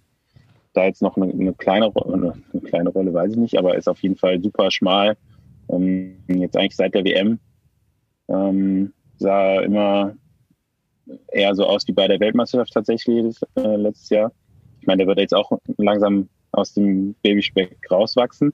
da 0.74 0.86
jetzt 0.86 1.02
noch 1.02 1.18
eine, 1.18 1.32
eine 1.32 1.54
kleine 1.54 1.86
Rolle, 1.86 2.34
eine 2.52 2.62
kleine 2.62 2.90
Rolle 2.90 3.14
weiß 3.14 3.32
ich 3.32 3.38
nicht, 3.38 3.58
aber 3.58 3.76
ist 3.76 3.88
auf 3.88 4.02
jeden 4.02 4.16
Fall 4.16 4.42
super 4.42 4.72
schmal. 4.72 5.18
Ähm, 5.70 6.18
jetzt 6.28 6.58
eigentlich 6.58 6.76
seit 6.76 6.94
der 6.94 7.06
WM 7.06 7.40
ähm, 8.28 8.94
sah 9.18 9.62
immer 9.62 10.16
eher 11.32 11.56
so 11.56 11.66
aus 11.66 11.88
wie 11.88 11.94
bei 11.94 12.08
der 12.08 12.20
Weltmeisterschaft 12.20 12.74
tatsächlich 12.74 13.36
äh, 13.56 13.76
letztes 13.76 14.10
Jahr. 14.10 14.32
Ich 14.82 14.88
meine, 14.88 15.00
der 15.00 15.08
wird 15.08 15.20
jetzt 15.20 15.34
auch 15.34 15.52
langsam 15.78 16.30
aus 16.52 16.74
dem 16.74 17.16
Babyspeck 17.22 17.78
rauswachsen. 17.90 18.54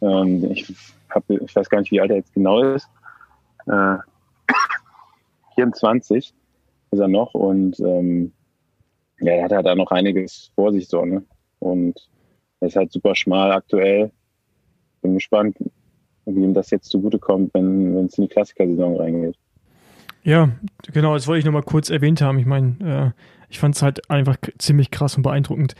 Ähm, 0.00 0.50
ich 0.50 0.72
hab, 1.10 1.28
ich 1.28 1.54
weiß 1.54 1.68
gar 1.68 1.80
nicht, 1.80 1.90
wie 1.90 2.00
alt 2.00 2.10
er 2.10 2.16
jetzt 2.16 2.34
genau 2.34 2.62
ist. 2.62 2.88
Äh, 3.66 3.96
24 5.54 6.34
ist 6.90 6.98
er 6.98 7.08
noch 7.08 7.34
und 7.34 7.78
ähm, 7.80 8.32
ja, 9.20 9.32
er 9.32 9.44
hat 9.44 9.52
halt 9.52 9.66
da 9.66 9.74
noch 9.74 9.90
einiges 9.90 10.50
vor 10.54 10.72
sich 10.72 10.88
so, 10.88 11.04
ne? 11.04 11.22
Und 11.62 12.08
er 12.60 12.68
ist 12.68 12.76
halt 12.76 12.92
super 12.92 13.14
schmal 13.14 13.52
aktuell. 13.52 14.10
Bin 15.00 15.14
gespannt, 15.14 15.56
wie 16.26 16.42
ihm 16.42 16.54
das 16.54 16.70
jetzt 16.70 16.90
zugutekommt, 16.90 17.54
wenn 17.54 17.96
es 18.06 18.18
in 18.18 18.24
die 18.24 18.28
Klassikersaison 18.28 18.96
reingeht. 18.96 19.36
Ja, 20.24 20.50
genau, 20.92 21.14
das 21.14 21.26
wollte 21.26 21.40
ich 21.40 21.44
nochmal 21.44 21.62
kurz 21.62 21.90
erwähnt 21.90 22.20
haben. 22.20 22.38
Ich 22.38 22.46
meine, 22.46 23.14
äh, 23.16 23.22
ich 23.48 23.58
fand 23.58 23.74
es 23.74 23.82
halt 23.82 24.08
einfach 24.10 24.36
ziemlich 24.58 24.90
krass 24.90 25.16
und 25.16 25.22
beeindruckend. 25.22 25.74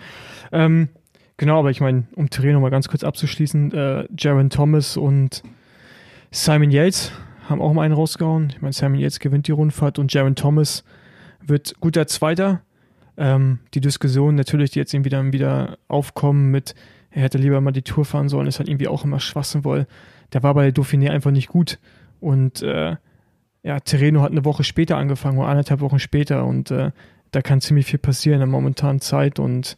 Ähm, 0.50 0.88
genau, 1.36 1.60
aber 1.60 1.70
ich 1.70 1.80
meine, 1.80 2.04
um 2.16 2.30
Terrain 2.30 2.54
nochmal 2.54 2.70
ganz 2.70 2.88
kurz 2.88 3.04
abzuschließen, 3.04 3.72
äh, 3.72 4.08
Jaron 4.16 4.50
Thomas 4.50 4.96
und 4.96 5.42
Simon 6.30 6.70
Yates 6.70 7.12
haben 7.48 7.60
auch 7.60 7.72
mal 7.72 7.82
einen 7.82 7.94
rausgehauen. 7.94 8.50
Ich 8.50 8.62
meine, 8.62 8.72
Simon 8.72 8.98
Yates 8.98 9.20
gewinnt 9.20 9.46
die 9.46 9.52
Rundfahrt 9.52 9.98
und 9.98 10.12
Jaron 10.12 10.34
Thomas 10.34 10.84
wird 11.40 11.74
guter 11.80 12.06
Zweiter. 12.06 12.62
Ähm, 13.16 13.58
die 13.74 13.80
Diskussion 13.80 14.34
natürlich, 14.34 14.70
die 14.70 14.78
jetzt 14.78 14.94
irgendwie 14.94 15.10
dann 15.10 15.32
wieder 15.32 15.78
aufkommen 15.88 16.50
mit, 16.50 16.74
er 17.10 17.22
hätte 17.22 17.38
lieber 17.38 17.60
mal 17.60 17.72
die 17.72 17.82
Tour 17.82 18.04
fahren 18.04 18.28
sollen, 18.28 18.46
ist 18.46 18.58
halt 18.58 18.68
irgendwie 18.68 18.88
auch 18.88 19.04
immer 19.04 19.20
Schwachsinn, 19.20 19.64
weil 19.64 19.86
der 20.32 20.42
war 20.42 20.54
bei 20.54 20.70
der 20.70 20.82
Dauphiné 20.82 21.10
einfach 21.10 21.30
nicht 21.30 21.48
gut. 21.48 21.78
Und 22.20 22.62
äh, 22.62 22.96
ja, 23.62 23.80
Terreno 23.80 24.22
hat 24.22 24.32
eine 24.32 24.44
Woche 24.44 24.64
später 24.64 24.96
angefangen 24.96 25.38
oder 25.38 25.48
anderthalb 25.48 25.80
Wochen 25.80 25.98
später 25.98 26.44
und 26.44 26.70
äh, 26.70 26.90
da 27.30 27.42
kann 27.42 27.60
ziemlich 27.60 27.86
viel 27.86 27.98
passieren 27.98 28.34
in 28.34 28.40
der 28.40 28.48
momentanen 28.48 29.00
Zeit 29.00 29.38
und 29.38 29.76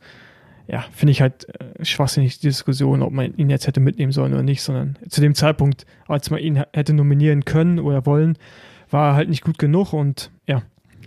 ja, 0.67 0.85
finde 0.93 1.13
ich 1.13 1.21
halt 1.21 1.47
äh, 1.61 1.85
schwachsinnig 1.85 2.39
die 2.39 2.49
Diskussion, 2.49 3.03
ob 3.03 3.13
man 3.13 3.37
ihn 3.37 3.51
jetzt 3.51 3.67
hätte 3.67 3.81
mitnehmen 3.81 4.13
sollen 4.13 4.33
oder 4.33 4.43
nicht, 4.43 4.63
sondern 4.63 4.97
zu 5.09 5.21
dem 5.21 5.35
Zeitpunkt, 5.35 5.85
als 6.09 6.31
man 6.31 6.41
ihn 6.41 6.63
hätte 6.73 6.95
nominieren 6.95 7.45
können 7.45 7.79
oder 7.79 8.07
wollen, 8.07 8.39
war 8.91 9.11
er 9.11 9.15
halt 9.15 9.29
nicht 9.29 9.45
gut 9.45 9.59
genug 9.59 9.93
und 9.93 10.31
ja, 10.47 10.63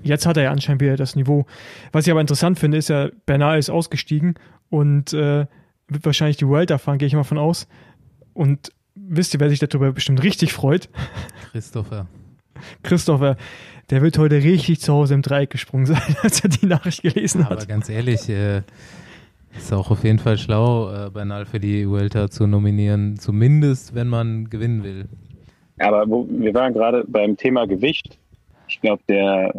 jetzt 0.08 0.26
hat 0.26 0.38
er 0.38 0.44
ja 0.44 0.52
anscheinend 0.52 0.82
wieder 0.82 0.96
das 0.96 1.16
Niveau. 1.16 1.46
Was 1.92 2.06
ich 2.06 2.12
aber 2.12 2.22
interessant 2.22 2.60
finde, 2.60 2.78
ist 2.78 2.90
ja, 2.90 3.10
Bernal 3.26 3.60
ist 3.60 3.70
ausgestiegen 3.70 4.36
und 4.70 5.14
äh, 5.14 5.46
wird 5.88 6.06
wahrscheinlich 6.06 6.38
die 6.38 6.48
World 6.48 6.72
fahren, 6.72 6.98
gehe 6.98 7.08
ich 7.08 7.14
mal 7.14 7.24
von 7.24 7.38
aus. 7.38 7.68
Und 8.34 8.72
wisst 8.96 9.34
ihr, 9.34 9.40
wer 9.40 9.50
sich 9.50 9.60
darüber 9.60 9.92
bestimmt 9.92 10.24
richtig 10.24 10.54
freut? 10.54 10.90
Christopher. 11.52 12.08
Christopher, 12.84 13.38
der 13.90 14.02
wird 14.02 14.18
heute 14.18 14.36
richtig 14.36 14.82
zu 14.82 14.94
Hause 14.94 15.14
im 15.14 15.22
Dreieck 15.22 15.50
gesprungen 15.50 15.86
sein, 15.86 16.02
als 16.22 16.42
er 16.42 16.50
die 16.50 16.66
Nachricht 16.66 17.04
gelesen 17.04 17.46
hat. 17.46 17.52
Aber 17.52 17.66
ganz 17.66 17.90
ehrlich, 17.90 18.28
äh, 18.30 18.62
ist 19.58 19.74
auch 19.74 19.92
auf 19.92 20.04
jeden 20.04 20.20
Fall 20.20 20.38
schlau, 20.38 20.92
äh, 20.92 21.10
Bernal 21.10 21.46
für 21.46 21.60
die 21.60 21.88
Vuelta 21.88 22.30
zu 22.30 22.48
nominieren, 22.48 23.18
zumindest 23.18 23.96
wenn 23.96 24.08
man 24.08 24.50
gewinnen 24.50 24.84
will. 24.84 25.06
Aber 25.80 26.10
wo, 26.10 26.28
wir 26.30 26.54
waren 26.54 26.74
gerade 26.74 27.04
beim 27.08 27.38
Thema 27.38 27.66
Gewicht. 27.66 28.18
Ich 28.68 28.82
glaube, 28.82 29.02
der 29.08 29.54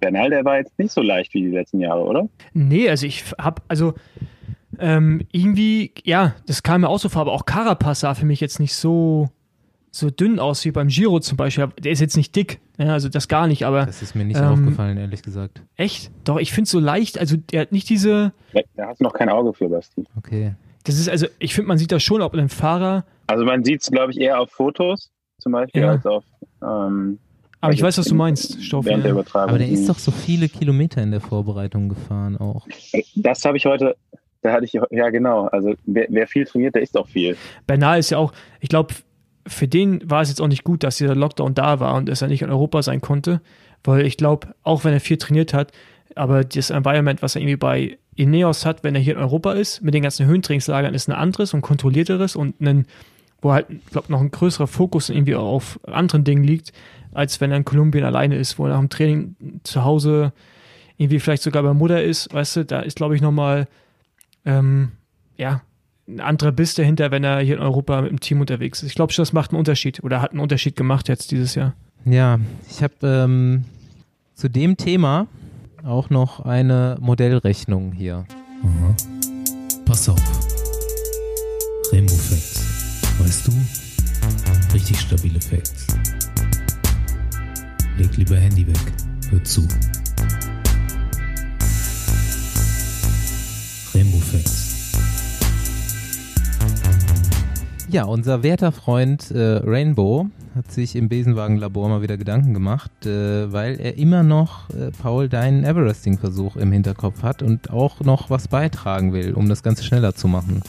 Bernal, 0.00 0.30
der 0.30 0.44
war 0.44 0.58
jetzt 0.58 0.78
nicht 0.78 0.92
so 0.92 1.02
leicht 1.02 1.34
wie 1.34 1.42
die 1.42 1.50
letzten 1.50 1.80
Jahre, 1.80 2.04
oder? 2.04 2.28
Nee, 2.52 2.88
also 2.88 3.06
ich 3.06 3.24
habe, 3.38 3.62
also 3.68 3.94
ähm, 4.78 5.22
irgendwie, 5.32 5.92
ja, 6.04 6.34
das 6.46 6.62
kam 6.62 6.82
mir 6.82 6.88
auch 6.88 6.98
so 6.98 7.08
vor, 7.08 7.22
aber 7.22 7.32
auch 7.32 7.46
Carapaz 7.46 8.00
sah 8.00 8.14
für 8.14 8.26
mich 8.26 8.40
jetzt 8.40 8.60
nicht 8.60 8.74
so, 8.74 9.30
so 9.90 10.10
dünn 10.10 10.38
aus 10.38 10.64
wie 10.64 10.70
beim 10.70 10.88
Giro 10.88 11.20
zum 11.20 11.36
Beispiel. 11.36 11.68
Der 11.82 11.92
ist 11.92 12.00
jetzt 12.00 12.16
nicht 12.16 12.36
dick, 12.36 12.60
ja, 12.78 12.92
also 12.92 13.08
das 13.08 13.28
gar 13.28 13.46
nicht, 13.46 13.64
aber. 13.64 13.86
Das 13.86 14.02
ist 14.02 14.14
mir 14.14 14.24
nicht 14.24 14.38
ähm, 14.38 14.46
aufgefallen, 14.46 14.98
ehrlich 14.98 15.22
gesagt. 15.22 15.62
Echt? 15.76 16.10
Doch, 16.24 16.38
ich 16.38 16.52
finde 16.52 16.64
es 16.64 16.70
so 16.70 16.80
leicht, 16.80 17.18
also 17.18 17.36
der 17.36 17.62
hat 17.62 17.72
nicht 17.72 17.88
diese. 17.88 18.32
Da 18.74 18.88
hast 18.88 19.00
du 19.00 19.04
noch 19.04 19.14
kein 19.14 19.28
Auge 19.28 19.54
für, 19.54 19.68
Basti. 19.68 20.04
Okay. 20.16 20.54
Das 20.84 20.98
ist 20.98 21.08
also, 21.08 21.26
ich 21.38 21.54
finde, 21.54 21.68
man 21.68 21.78
sieht 21.78 21.90
das 21.90 22.02
schon, 22.02 22.22
ob 22.22 22.34
ein 22.34 22.48
Fahrer. 22.48 23.04
Also 23.26 23.44
man 23.44 23.64
sieht 23.64 23.82
es, 23.82 23.90
glaube 23.90 24.12
ich, 24.12 24.20
eher 24.20 24.40
auf 24.40 24.50
Fotos 24.50 25.10
zum 25.38 25.52
Beispiel 25.52 25.82
ja. 25.82 25.90
als 25.90 26.06
auf. 26.06 26.24
Ähm, 26.62 27.18
aber 27.66 27.74
ich 27.74 27.82
weiß, 27.82 27.98
was 27.98 28.06
du 28.06 28.14
meinst, 28.14 28.62
Stoffi. 28.64 28.90
Ja. 28.90 28.98
Der 28.98 29.16
Aber 29.34 29.58
der 29.58 29.68
ist 29.68 29.88
doch 29.88 29.98
so 29.98 30.10
viele 30.10 30.48
Kilometer 30.48 31.02
in 31.02 31.10
der 31.10 31.20
Vorbereitung 31.20 31.88
gefahren 31.88 32.36
auch. 32.36 32.66
Das 33.14 33.44
habe 33.44 33.56
ich 33.56 33.66
heute, 33.66 33.96
da 34.42 34.52
hatte 34.52 34.64
ich, 34.64 34.78
ja 34.90 35.10
genau, 35.10 35.46
also 35.46 35.74
wer, 35.84 36.06
wer, 36.08 36.26
viel 36.26 36.44
trainiert, 36.44 36.74
der 36.74 36.82
ist 36.82 36.96
auch 36.96 37.08
viel. 37.08 37.36
Bernal 37.66 37.98
ist 37.98 38.10
ja 38.10 38.18
auch, 38.18 38.32
ich 38.60 38.68
glaube, 38.68 38.94
für 39.46 39.68
den 39.68 40.08
war 40.08 40.22
es 40.22 40.28
jetzt 40.28 40.40
auch 40.40 40.48
nicht 40.48 40.64
gut, 40.64 40.82
dass 40.82 40.96
dieser 40.96 41.14
Lockdown 41.14 41.54
da 41.54 41.80
war 41.80 41.94
und 41.94 42.08
dass 42.08 42.22
er 42.22 42.28
nicht 42.28 42.42
in 42.42 42.50
Europa 42.50 42.82
sein 42.82 43.00
konnte, 43.00 43.40
weil 43.84 44.06
ich 44.06 44.16
glaube, 44.16 44.54
auch 44.62 44.84
wenn 44.84 44.92
er 44.92 45.00
viel 45.00 45.16
trainiert 45.16 45.54
hat, 45.54 45.72
aber 46.14 46.44
das 46.44 46.70
Environment, 46.70 47.22
was 47.22 47.36
er 47.36 47.42
irgendwie 47.42 47.56
bei 47.56 47.98
Ineos 48.14 48.64
hat, 48.64 48.82
wenn 48.82 48.94
er 48.94 49.00
hier 49.00 49.14
in 49.14 49.20
Europa 49.20 49.52
ist, 49.52 49.82
mit 49.82 49.94
den 49.94 50.02
ganzen 50.02 50.26
Höhentrainingslagern, 50.26 50.94
ist 50.94 51.08
ein 51.08 51.12
anderes 51.12 51.52
und 51.54 51.60
kontrollierteres 51.60 52.34
und 52.34 52.60
ein, 52.60 52.86
wo 53.42 53.52
halt, 53.52 53.66
ich 53.68 53.90
glaube, 53.90 54.10
noch 54.10 54.20
ein 54.20 54.30
größerer 54.30 54.66
Fokus 54.66 55.10
irgendwie 55.10 55.34
auf 55.34 55.78
anderen 55.84 56.24
Dingen 56.24 56.42
liegt, 56.42 56.72
als 57.16 57.40
wenn 57.40 57.50
er 57.50 57.56
in 57.56 57.64
Kolumbien 57.64 58.04
alleine 58.04 58.36
ist, 58.36 58.58
wo 58.58 58.66
er 58.66 58.70
nach 58.70 58.78
dem 58.78 58.90
Training 58.90 59.36
zu 59.62 59.84
Hause 59.84 60.32
irgendwie 60.98 61.18
vielleicht 61.18 61.42
sogar 61.42 61.62
bei 61.62 61.72
Mutter 61.72 62.02
ist, 62.02 62.32
weißt 62.32 62.56
du, 62.56 62.64
da 62.64 62.80
ist, 62.80 62.96
glaube 62.96 63.16
ich, 63.16 63.22
nochmal, 63.22 63.68
ähm, 64.44 64.92
ja, 65.36 65.62
ein 66.08 66.20
anderer 66.20 66.52
Biss 66.52 66.74
dahinter, 66.74 67.10
wenn 67.10 67.24
er 67.24 67.40
hier 67.40 67.56
in 67.56 67.62
Europa 67.62 68.00
mit 68.00 68.10
dem 68.10 68.20
Team 68.20 68.40
unterwegs 68.40 68.82
ist. 68.82 68.90
Ich 68.90 68.94
glaube 68.94 69.12
schon, 69.12 69.22
das 69.22 69.32
macht 69.32 69.50
einen 69.50 69.58
Unterschied 69.58 70.04
oder 70.04 70.22
hat 70.22 70.30
einen 70.30 70.40
Unterschied 70.40 70.76
gemacht 70.76 71.08
jetzt 71.08 71.30
dieses 71.30 71.54
Jahr. 71.54 71.74
Ja, 72.04 72.38
ich 72.70 72.82
habe 72.82 72.94
ähm, 73.02 73.64
zu 74.34 74.48
dem 74.48 74.76
Thema 74.76 75.26
auch 75.84 76.10
noch 76.10 76.40
eine 76.40 76.96
Modellrechnung 77.00 77.92
hier. 77.92 78.24
Aha. 78.62 78.96
Pass 79.84 80.08
auf. 80.08 80.20
Rainbow 81.92 82.14
Facts. 82.14 83.00
Weißt 83.18 83.48
du? 83.48 83.52
Richtig 84.74 85.00
stabile 85.00 85.40
Facts. 85.40 85.86
Leg 87.98 88.14
lieber 88.18 88.36
Handy 88.36 88.66
weg. 88.66 88.76
Hör 89.30 89.42
zu. 89.42 89.66
Rainbow 93.94 94.18
Facts. 94.18 94.92
Ja, 97.88 98.04
unser 98.04 98.42
werter 98.42 98.72
Freund 98.72 99.30
äh, 99.30 99.60
Rainbow 99.64 100.26
hat 100.54 100.70
sich 100.70 100.94
im 100.94 101.08
Besenwagenlabor 101.08 101.88
mal 101.88 102.02
wieder 102.02 102.18
Gedanken 102.18 102.52
gemacht, 102.52 103.06
äh, 103.06 103.50
weil 103.50 103.80
er 103.80 103.96
immer 103.96 104.22
noch 104.22 104.68
äh, 104.70 104.90
Paul 104.90 105.30
deinen 105.30 105.64
Everesting-Versuch 105.64 106.56
im 106.56 106.72
Hinterkopf 106.72 107.22
hat 107.22 107.40
und 107.40 107.70
auch 107.70 108.00
noch 108.00 108.28
was 108.28 108.48
beitragen 108.48 109.14
will, 109.14 109.32
um 109.32 109.48
das 109.48 109.62
Ganze 109.62 109.84
schneller 109.84 110.14
zu 110.14 110.28
machen. 110.28 110.62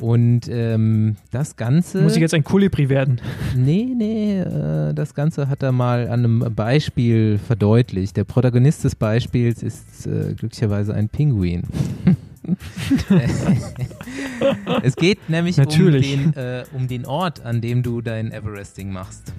Und 0.00 0.48
ähm, 0.48 1.16
das 1.30 1.56
Ganze. 1.56 2.00
Muss 2.02 2.14
ich 2.14 2.20
jetzt 2.20 2.34
ein 2.34 2.44
Kolibri 2.44 2.88
werden? 2.88 3.20
Nee, 3.54 3.88
nee, 3.94 4.40
äh, 4.40 4.94
das 4.94 5.14
Ganze 5.14 5.48
hat 5.48 5.62
er 5.62 5.72
mal 5.72 6.08
an 6.08 6.24
einem 6.24 6.54
Beispiel 6.54 7.38
verdeutlicht. 7.38 8.16
Der 8.16 8.24
Protagonist 8.24 8.84
des 8.84 8.94
Beispiels 8.94 9.62
ist 9.62 10.06
äh, 10.06 10.34
glücklicherweise 10.34 10.94
ein 10.94 11.08
Pinguin. 11.08 11.64
es 14.82 14.96
geht 14.96 15.28
nämlich 15.28 15.58
um 15.58 15.66
den, 15.68 16.34
äh, 16.34 16.64
um 16.72 16.88
den 16.88 17.04
Ort, 17.04 17.44
an 17.44 17.60
dem 17.60 17.82
du 17.82 18.00
dein 18.00 18.32
Everesting 18.32 18.90
machst. 18.92 19.34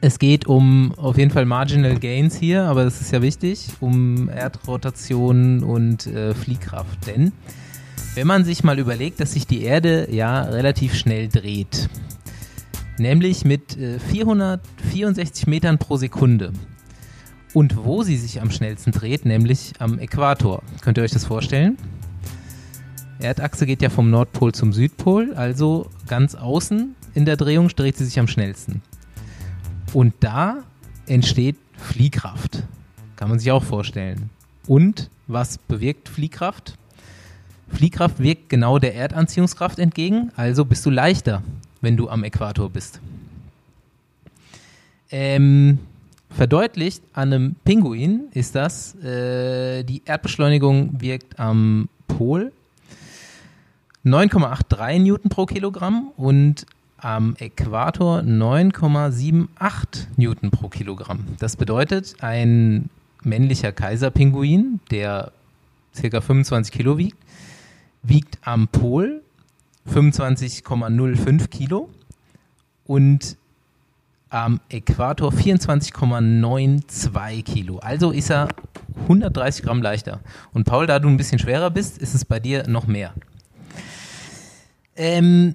Es 0.00 0.18
geht 0.18 0.46
um 0.46 0.92
auf 0.96 1.18
jeden 1.18 1.30
Fall 1.30 1.46
Marginal 1.46 1.98
Gains 1.98 2.36
hier, 2.36 2.64
aber 2.64 2.84
das 2.84 3.00
ist 3.00 3.12
ja 3.12 3.22
wichtig, 3.22 3.70
um 3.80 4.28
Erdrotation 4.28 5.62
und 5.62 6.06
äh, 6.06 6.34
Fliehkraft. 6.34 7.06
Denn 7.06 7.32
wenn 8.16 8.26
man 8.26 8.46
sich 8.46 8.64
mal 8.64 8.78
überlegt, 8.78 9.20
dass 9.20 9.34
sich 9.34 9.46
die 9.46 9.62
Erde 9.62 10.08
ja 10.10 10.42
relativ 10.42 10.94
schnell 10.94 11.28
dreht, 11.28 11.90
nämlich 12.98 13.44
mit 13.44 13.76
äh, 13.76 13.98
464 13.98 15.46
Metern 15.46 15.76
pro 15.76 15.98
Sekunde. 15.98 16.52
Und 17.52 17.76
wo 17.76 18.02
sie 18.02 18.16
sich 18.16 18.40
am 18.40 18.50
schnellsten 18.50 18.92
dreht, 18.92 19.26
nämlich 19.26 19.74
am 19.78 19.98
Äquator. 19.98 20.62
Könnt 20.80 20.98
ihr 20.98 21.04
euch 21.04 21.12
das 21.12 21.26
vorstellen? 21.26 21.76
Erdachse 23.18 23.66
geht 23.66 23.82
ja 23.82 23.90
vom 23.90 24.10
Nordpol 24.10 24.52
zum 24.52 24.72
Südpol, 24.72 25.34
also 25.34 25.90
ganz 26.06 26.34
außen 26.34 26.94
in 27.14 27.26
der 27.26 27.36
Drehung 27.36 27.68
dreht 27.68 27.98
sie 27.98 28.04
sich 28.06 28.18
am 28.18 28.28
schnellsten. 28.28 28.82
Und 29.92 30.14
da 30.20 30.64
entsteht 31.06 31.56
Fliehkraft. 31.76 32.62
Kann 33.16 33.28
man 33.28 33.38
sich 33.38 33.50
auch 33.52 33.62
vorstellen. 33.62 34.30
Und 34.66 35.10
was 35.26 35.58
bewirkt 35.58 36.08
Fliehkraft? 36.08 36.78
Fliehkraft 37.72 38.20
wirkt 38.20 38.48
genau 38.48 38.78
der 38.78 38.94
Erdanziehungskraft 38.94 39.78
entgegen, 39.78 40.30
also 40.36 40.64
bist 40.64 40.86
du 40.86 40.90
leichter, 40.90 41.42
wenn 41.80 41.96
du 41.96 42.08
am 42.08 42.24
Äquator 42.24 42.70
bist. 42.70 43.00
Ähm, 45.10 45.78
verdeutlicht 46.30 47.02
an 47.12 47.32
einem 47.32 47.56
Pinguin 47.64 48.28
ist 48.32 48.54
das, 48.54 48.94
äh, 48.96 49.84
die 49.84 50.02
Erdbeschleunigung 50.04 51.00
wirkt 51.00 51.38
am 51.38 51.88
Pol 52.08 52.52
9,83 54.04 55.00
Newton 55.00 55.30
pro 55.30 55.46
Kilogramm 55.46 56.12
und 56.16 56.66
am 56.98 57.34
Äquator 57.38 58.20
9,78 58.20 59.48
Newton 60.16 60.50
pro 60.50 60.68
Kilogramm. 60.68 61.24
Das 61.38 61.56
bedeutet, 61.56 62.14
ein 62.20 62.88
männlicher 63.22 63.72
Kaiserpinguin, 63.72 64.80
der 64.90 65.32
ca. 66.00 66.20
25 66.20 66.72
Kilo 66.72 66.98
wiegt, 66.98 67.16
wiegt 68.08 68.38
am 68.42 68.68
Pol 68.68 69.22
25,05 69.90 71.48
Kilo 71.48 71.88
und 72.84 73.36
am 74.28 74.60
Äquator 74.68 75.32
24,92 75.32 77.42
Kilo. 77.42 77.78
Also 77.78 78.10
ist 78.10 78.30
er 78.30 78.48
130 79.02 79.64
Gramm 79.64 79.82
leichter. 79.82 80.20
Und 80.52 80.64
Paul, 80.64 80.86
da 80.86 80.98
du 80.98 81.08
ein 81.08 81.16
bisschen 81.16 81.38
schwerer 81.38 81.70
bist, 81.70 81.98
ist 81.98 82.14
es 82.14 82.24
bei 82.24 82.40
dir 82.40 82.68
noch 82.68 82.86
mehr. 82.86 83.14
Ähm, 84.96 85.54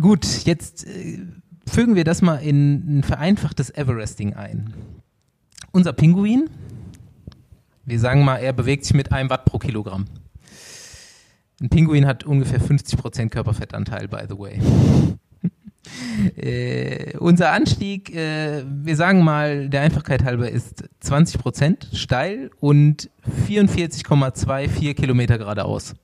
gut, 0.00 0.26
jetzt 0.44 0.86
äh, 0.86 1.20
fügen 1.66 1.94
wir 1.94 2.04
das 2.04 2.22
mal 2.22 2.36
in 2.36 2.98
ein 2.98 3.02
vereinfachtes 3.02 3.70
Everesting 3.70 4.34
ein. 4.34 4.72
Unser 5.72 5.92
Pinguin, 5.92 6.48
wir 7.84 8.00
sagen 8.00 8.24
mal, 8.24 8.38
er 8.38 8.52
bewegt 8.52 8.84
sich 8.84 8.94
mit 8.94 9.12
einem 9.12 9.30
Watt 9.30 9.44
pro 9.44 9.58
Kilogramm. 9.58 10.06
Ein 11.60 11.70
Pinguin 11.70 12.06
hat 12.06 12.24
ungefähr 12.24 12.60
50% 12.60 13.30
Körperfettanteil, 13.30 14.08
by 14.08 14.24
the 14.28 14.38
way. 14.38 14.60
äh, 16.36 17.16
unser 17.18 17.52
Anstieg, 17.52 18.14
äh, 18.14 18.62
wir 18.66 18.96
sagen 18.96 19.24
mal, 19.24 19.68
der 19.70 19.80
Einfachkeit 19.82 20.24
halber, 20.24 20.50
ist 20.50 20.84
20% 21.02 21.96
steil 21.96 22.50
und 22.60 23.10
44,24 23.48 24.94
Kilometer 24.94 25.38
geradeaus. 25.38 25.94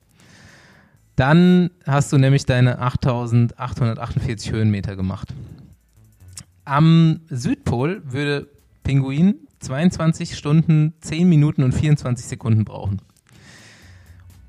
Dann 1.17 1.71
hast 1.87 2.13
du 2.13 2.19
nämlich 2.19 2.47
deine 2.47 2.79
8848 2.79 4.53
Höhenmeter 4.53 4.97
gemacht. 4.97 5.29
Am 6.65 7.21
Südpol 7.29 8.03
würde 8.07 8.49
Pinguin 8.83 9.35
22 9.61 10.37
Stunden, 10.37 10.95
10 11.01 11.29
Minuten 11.29 11.63
und 11.63 11.73
24 11.73 12.27
Sekunden 12.27 12.65
brauchen, 12.65 13.01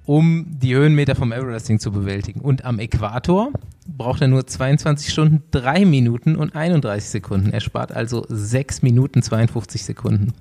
um 0.05 0.45
die 0.49 0.75
Höhenmeter 0.75 1.15
vom 1.15 1.31
Everesting 1.31 1.79
zu 1.79 1.91
bewältigen. 1.91 2.41
Und 2.41 2.65
am 2.65 2.79
Äquator 2.79 3.51
braucht 3.87 4.21
er 4.21 4.27
nur 4.27 4.45
22 4.45 5.11
Stunden, 5.11 5.43
3 5.51 5.85
Minuten 5.85 6.35
und 6.35 6.55
31 6.55 7.09
Sekunden. 7.09 7.51
Er 7.51 7.61
spart 7.61 7.91
also 7.91 8.25
6 8.27 8.81
Minuten 8.81 9.21
52 9.21 9.83
Sekunden. 9.83 10.33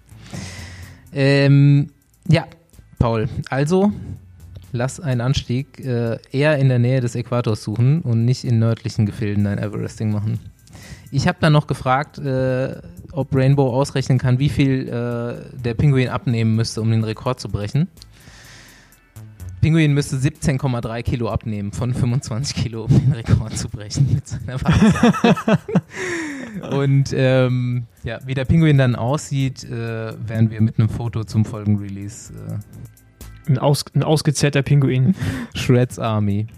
Ähm, 1.13 1.91
ja, 2.29 2.47
Paul, 2.99 3.29
also 3.51 3.93
lass 4.73 5.01
einen 5.01 5.21
Anstieg 5.21 5.81
äh, 5.81 6.19
eher 6.33 6.59
in 6.59 6.69
der 6.69 6.79
Nähe 6.79 7.01
des 7.01 7.15
Äquators 7.15 7.63
suchen 7.63 8.01
und 8.01 8.25
nicht 8.25 8.45
in 8.45 8.59
nördlichen 8.59 9.07
Gefilden 9.07 9.45
dein 9.45 9.59
Everesting 9.59 10.11
machen. 10.11 10.41
Ich 11.11 11.29
habe 11.29 11.39
dann 11.41 11.53
noch 11.53 11.67
gefragt, 11.67 12.19
äh, 12.19 12.81
ob 13.13 13.35
Rainbow 13.35 13.71
ausrechnen 13.71 14.19
kann, 14.19 14.39
wie 14.39 14.49
viel 14.49 14.89
äh, 14.89 15.61
der 15.63 15.75
Pinguin 15.75 16.09
abnehmen 16.09 16.57
müsste, 16.57 16.81
um 16.81 16.91
den 16.91 17.05
Rekord 17.05 17.39
zu 17.39 17.51
brechen. 17.51 17.89
Pinguin 19.63 19.95
müsste 19.95 20.17
17,3 20.17 21.03
Kilo 21.05 21.29
abnehmen 21.29 21.71
von 21.71 21.95
25 21.95 22.57
Kilo, 22.57 22.83
um 22.83 22.89
den 22.89 23.13
Rekord 23.13 23.57
zu 23.57 23.69
brechen 23.69 24.13
mit 24.13 24.27
seiner 24.27 24.61
Waage. 24.61 25.59
Und 26.77 27.13
ähm, 27.15 27.85
ja, 28.03 28.19
wie 28.27 28.35
der 28.35 28.45
Pinguin 28.45 28.77
dann 28.77 28.97
aussieht, 28.97 29.63
äh, 29.63 29.71
werden 29.71 30.51
wir 30.51 30.61
mit 30.61 30.81
einem 30.81 30.89
Foto 30.89 31.23
zum 31.23 31.45
Folgenrelease. 31.45 32.33
Äh, 32.35 33.51
ein, 33.51 33.59
aus, 33.59 33.85
ein 33.95 34.03
ausgezerrter 34.03 34.63
Pinguin. 34.63 35.15
Shreds 35.55 36.01
Army. 36.01 36.49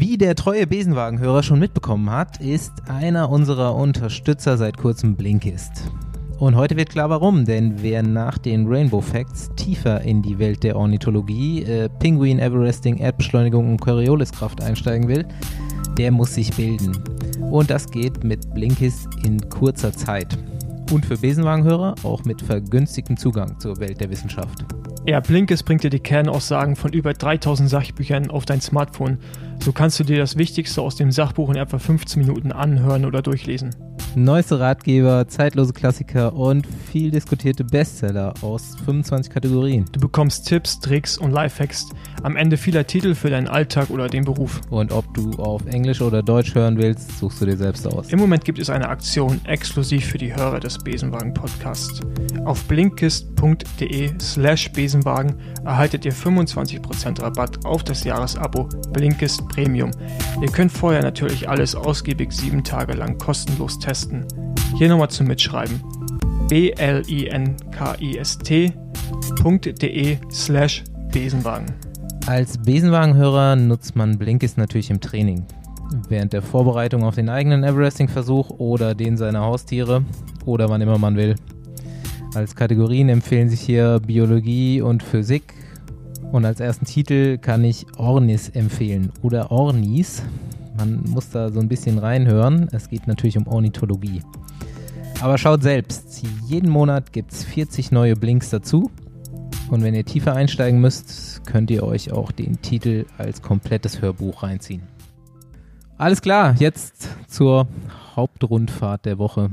Wie 0.00 0.16
der 0.16 0.34
treue 0.34 0.66
Besenwagenhörer 0.66 1.42
schon 1.42 1.58
mitbekommen 1.58 2.08
hat, 2.08 2.40
ist 2.40 2.72
einer 2.88 3.28
unserer 3.28 3.74
Unterstützer 3.74 4.56
seit 4.56 4.78
kurzem 4.78 5.14
Blinkist. 5.14 5.92
Und 6.38 6.56
heute 6.56 6.74
wird 6.78 6.88
klar 6.88 7.10
warum, 7.10 7.44
denn 7.44 7.82
wer 7.82 8.02
nach 8.02 8.38
den 8.38 8.66
Rainbow 8.66 9.02
Facts 9.02 9.50
tiefer 9.56 10.00
in 10.00 10.22
die 10.22 10.38
Welt 10.38 10.62
der 10.62 10.76
Ornithologie, 10.76 11.64
äh, 11.64 11.90
Pinguin 11.90 12.38
Everesting, 12.38 12.96
Erdbeschleunigung 12.96 13.72
und 13.72 13.80
Corioliskraft 13.82 14.62
einsteigen 14.62 15.06
will, 15.06 15.26
der 15.98 16.10
muss 16.12 16.34
sich 16.34 16.50
bilden. 16.56 16.96
Und 17.50 17.68
das 17.68 17.90
geht 17.90 18.24
mit 18.24 18.54
Blinkist 18.54 19.06
in 19.26 19.50
kurzer 19.50 19.92
Zeit. 19.92 20.38
Und 20.92 21.04
für 21.04 21.18
Besenwagenhörer 21.18 21.94
auch 22.04 22.24
mit 22.24 22.40
vergünstigtem 22.40 23.18
Zugang 23.18 23.60
zur 23.60 23.78
Welt 23.80 24.00
der 24.00 24.08
Wissenschaft. 24.08 24.64
Ja, 25.06 25.20
Blinkist 25.20 25.64
bringt 25.64 25.82
dir 25.82 25.90
die 25.90 26.00
Kernaussagen 26.00 26.76
von 26.76 26.92
über 26.92 27.12
3000 27.12 27.68
Sachbüchern 27.68 28.30
auf 28.30 28.46
dein 28.46 28.60
Smartphone. 28.60 29.18
So 29.62 29.72
kannst 29.72 30.00
du 30.00 30.04
dir 30.04 30.16
das 30.16 30.38
Wichtigste 30.38 30.80
aus 30.80 30.96
dem 30.96 31.12
Sachbuch 31.12 31.50
in 31.50 31.56
etwa 31.56 31.78
15 31.78 32.22
Minuten 32.22 32.50
anhören 32.50 33.04
oder 33.04 33.20
durchlesen. 33.20 33.74
Neueste 34.16 34.58
Ratgeber, 34.58 35.28
zeitlose 35.28 35.72
Klassiker 35.72 36.32
und 36.32 36.66
viel 36.66 37.12
diskutierte 37.12 37.62
Bestseller 37.62 38.34
aus 38.40 38.74
25 38.84 39.32
Kategorien. 39.32 39.84
Du 39.92 40.00
bekommst 40.00 40.48
Tipps, 40.48 40.80
Tricks 40.80 41.16
und 41.16 41.30
Lifehacks, 41.30 41.90
am 42.24 42.36
Ende 42.36 42.56
vieler 42.56 42.84
Titel 42.86 43.14
für 43.14 43.30
deinen 43.30 43.46
Alltag 43.46 43.90
oder 43.90 44.08
den 44.08 44.24
Beruf. 44.24 44.60
Und 44.70 44.90
ob 44.90 45.14
du 45.14 45.30
auf 45.34 45.64
Englisch 45.66 46.00
oder 46.00 46.24
Deutsch 46.24 46.54
hören 46.56 46.76
willst, 46.76 47.18
suchst 47.18 47.40
du 47.40 47.46
dir 47.46 47.56
selbst 47.56 47.86
aus. 47.86 48.08
Im 48.08 48.18
Moment 48.18 48.44
gibt 48.44 48.58
es 48.58 48.68
eine 48.68 48.88
Aktion 48.88 49.40
exklusiv 49.44 50.06
für 50.06 50.18
die 50.18 50.34
Hörer 50.34 50.58
des 50.58 50.78
Besenwagen 50.78 51.32
Podcasts. 51.32 52.00
Auf 52.44 52.64
blinkist.de 52.64 54.10
slash 54.20 54.72
Besenwagen 54.72 55.36
erhaltet 55.64 56.04
ihr 56.04 56.12
25% 56.12 57.22
Rabatt 57.22 57.64
auf 57.64 57.84
das 57.84 58.02
Jahresabo 58.02 58.68
Blinkist 58.92 59.46
Premium. 59.54 59.90
Ihr 60.40 60.48
könnt 60.48 60.72
vorher 60.72 61.02
natürlich 61.02 61.48
alles 61.48 61.74
ausgiebig 61.74 62.32
sieben 62.32 62.64
Tage 62.64 62.94
lang 62.94 63.18
kostenlos 63.18 63.78
testen. 63.78 64.26
Hier 64.76 64.88
nochmal 64.88 65.10
zum 65.10 65.26
Mitschreiben. 65.26 65.82
blinkist.de 69.42 70.18
slash 70.30 70.84
Besenwagen. 71.12 71.66
Als 72.26 72.58
Besenwagenhörer 72.58 73.56
nutzt 73.56 73.96
man 73.96 74.18
Blinkist 74.18 74.58
natürlich 74.58 74.90
im 74.90 75.00
Training. 75.00 75.44
Während 76.08 76.32
der 76.32 76.42
Vorbereitung 76.42 77.02
auf 77.02 77.16
den 77.16 77.28
eigenen 77.28 77.64
Everesting-Versuch 77.64 78.50
oder 78.50 78.94
den 78.94 79.16
seiner 79.16 79.40
Haustiere 79.40 80.04
oder 80.44 80.68
wann 80.68 80.80
immer 80.80 80.98
man 80.98 81.16
will. 81.16 81.34
Als 82.34 82.54
Kategorien 82.54 83.08
empfehlen 83.08 83.48
sich 83.48 83.60
hier 83.60 84.00
Biologie 84.06 84.80
und 84.82 85.02
Physik. 85.02 85.54
Und 86.32 86.44
als 86.44 86.60
ersten 86.60 86.84
Titel 86.84 87.38
kann 87.38 87.64
ich 87.64 87.86
Ornis 87.96 88.48
empfehlen 88.50 89.10
oder 89.22 89.50
Ornis. 89.50 90.22
Man 90.78 91.02
muss 91.08 91.30
da 91.30 91.50
so 91.50 91.58
ein 91.58 91.68
bisschen 91.68 91.98
reinhören. 91.98 92.68
Es 92.70 92.88
geht 92.88 93.08
natürlich 93.08 93.36
um 93.36 93.48
Ornithologie. 93.48 94.22
Aber 95.20 95.38
schaut 95.38 95.62
selbst, 95.62 96.22
jeden 96.46 96.70
Monat 96.70 97.12
gibt 97.12 97.32
es 97.32 97.44
40 97.44 97.90
neue 97.90 98.14
Blinks 98.14 98.50
dazu. 98.50 98.90
Und 99.70 99.82
wenn 99.82 99.94
ihr 99.94 100.04
tiefer 100.04 100.34
einsteigen 100.34 100.80
müsst, 100.80 101.44
könnt 101.46 101.70
ihr 101.70 101.82
euch 101.82 102.12
auch 102.12 102.30
den 102.30 102.62
Titel 102.62 103.06
als 103.18 103.42
komplettes 103.42 104.00
Hörbuch 104.00 104.44
reinziehen. 104.44 104.82
Alles 105.98 106.22
klar, 106.22 106.54
jetzt 106.58 107.08
zur 107.28 107.66
Hauptrundfahrt 108.16 109.04
der 109.04 109.18
Woche. 109.18 109.50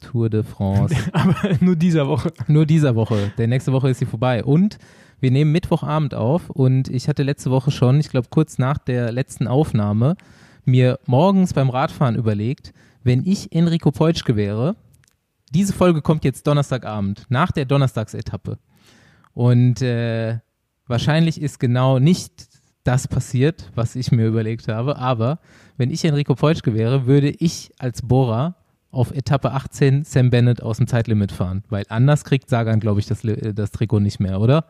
Tour 0.00 0.28
de 0.28 0.42
France. 0.42 0.94
Aber 1.12 1.34
nur 1.60 1.76
dieser 1.76 2.06
Woche. 2.06 2.32
Nur 2.48 2.66
dieser 2.66 2.94
Woche. 2.94 3.32
Der 3.38 3.46
nächste 3.46 3.72
Woche 3.72 3.90
ist 3.90 3.98
sie 3.98 4.06
vorbei. 4.06 4.44
Und 4.44 4.78
wir 5.22 5.30
nehmen 5.30 5.52
Mittwochabend 5.52 6.14
auf 6.14 6.50
und 6.50 6.88
ich 6.88 7.08
hatte 7.08 7.22
letzte 7.22 7.50
Woche 7.52 7.70
schon, 7.70 8.00
ich 8.00 8.10
glaube 8.10 8.26
kurz 8.28 8.58
nach 8.58 8.76
der 8.76 9.12
letzten 9.12 9.46
Aufnahme, 9.46 10.16
mir 10.64 10.98
morgens 11.06 11.54
beim 11.54 11.70
Radfahren 11.70 12.16
überlegt, 12.16 12.72
wenn 13.04 13.24
ich 13.24 13.52
Enrico 13.52 13.92
Peutschke 13.92 14.34
wäre, 14.34 14.74
diese 15.50 15.72
Folge 15.72 16.02
kommt 16.02 16.24
jetzt 16.24 16.46
Donnerstagabend, 16.46 17.26
nach 17.28 17.52
der 17.52 17.66
Donnerstagsetappe. 17.66 18.58
Und 19.32 19.80
äh, 19.80 20.38
wahrscheinlich 20.86 21.40
ist 21.40 21.60
genau 21.60 22.00
nicht 22.00 22.48
das 22.82 23.06
passiert, 23.06 23.70
was 23.76 23.94
ich 23.94 24.10
mir 24.10 24.26
überlegt 24.26 24.66
habe. 24.66 24.96
Aber 24.96 25.38
wenn 25.76 25.90
ich 25.90 26.04
Enrico 26.04 26.34
Peutschke 26.34 26.74
wäre, 26.74 27.06
würde 27.06 27.30
ich 27.30 27.70
als 27.78 28.02
Bohrer 28.02 28.56
auf 28.90 29.12
Etappe 29.12 29.52
18 29.52 30.04
Sam 30.04 30.30
Bennett 30.30 30.62
aus 30.62 30.78
dem 30.78 30.88
Zeitlimit 30.88 31.30
fahren. 31.30 31.62
Weil 31.68 31.84
anders 31.88 32.24
kriegt 32.24 32.50
Sagan, 32.50 32.80
glaube 32.80 32.98
ich, 32.98 33.06
das, 33.06 33.22
das 33.22 33.70
Trikot 33.70 34.00
nicht 34.00 34.18
mehr, 34.18 34.40
oder? 34.40 34.66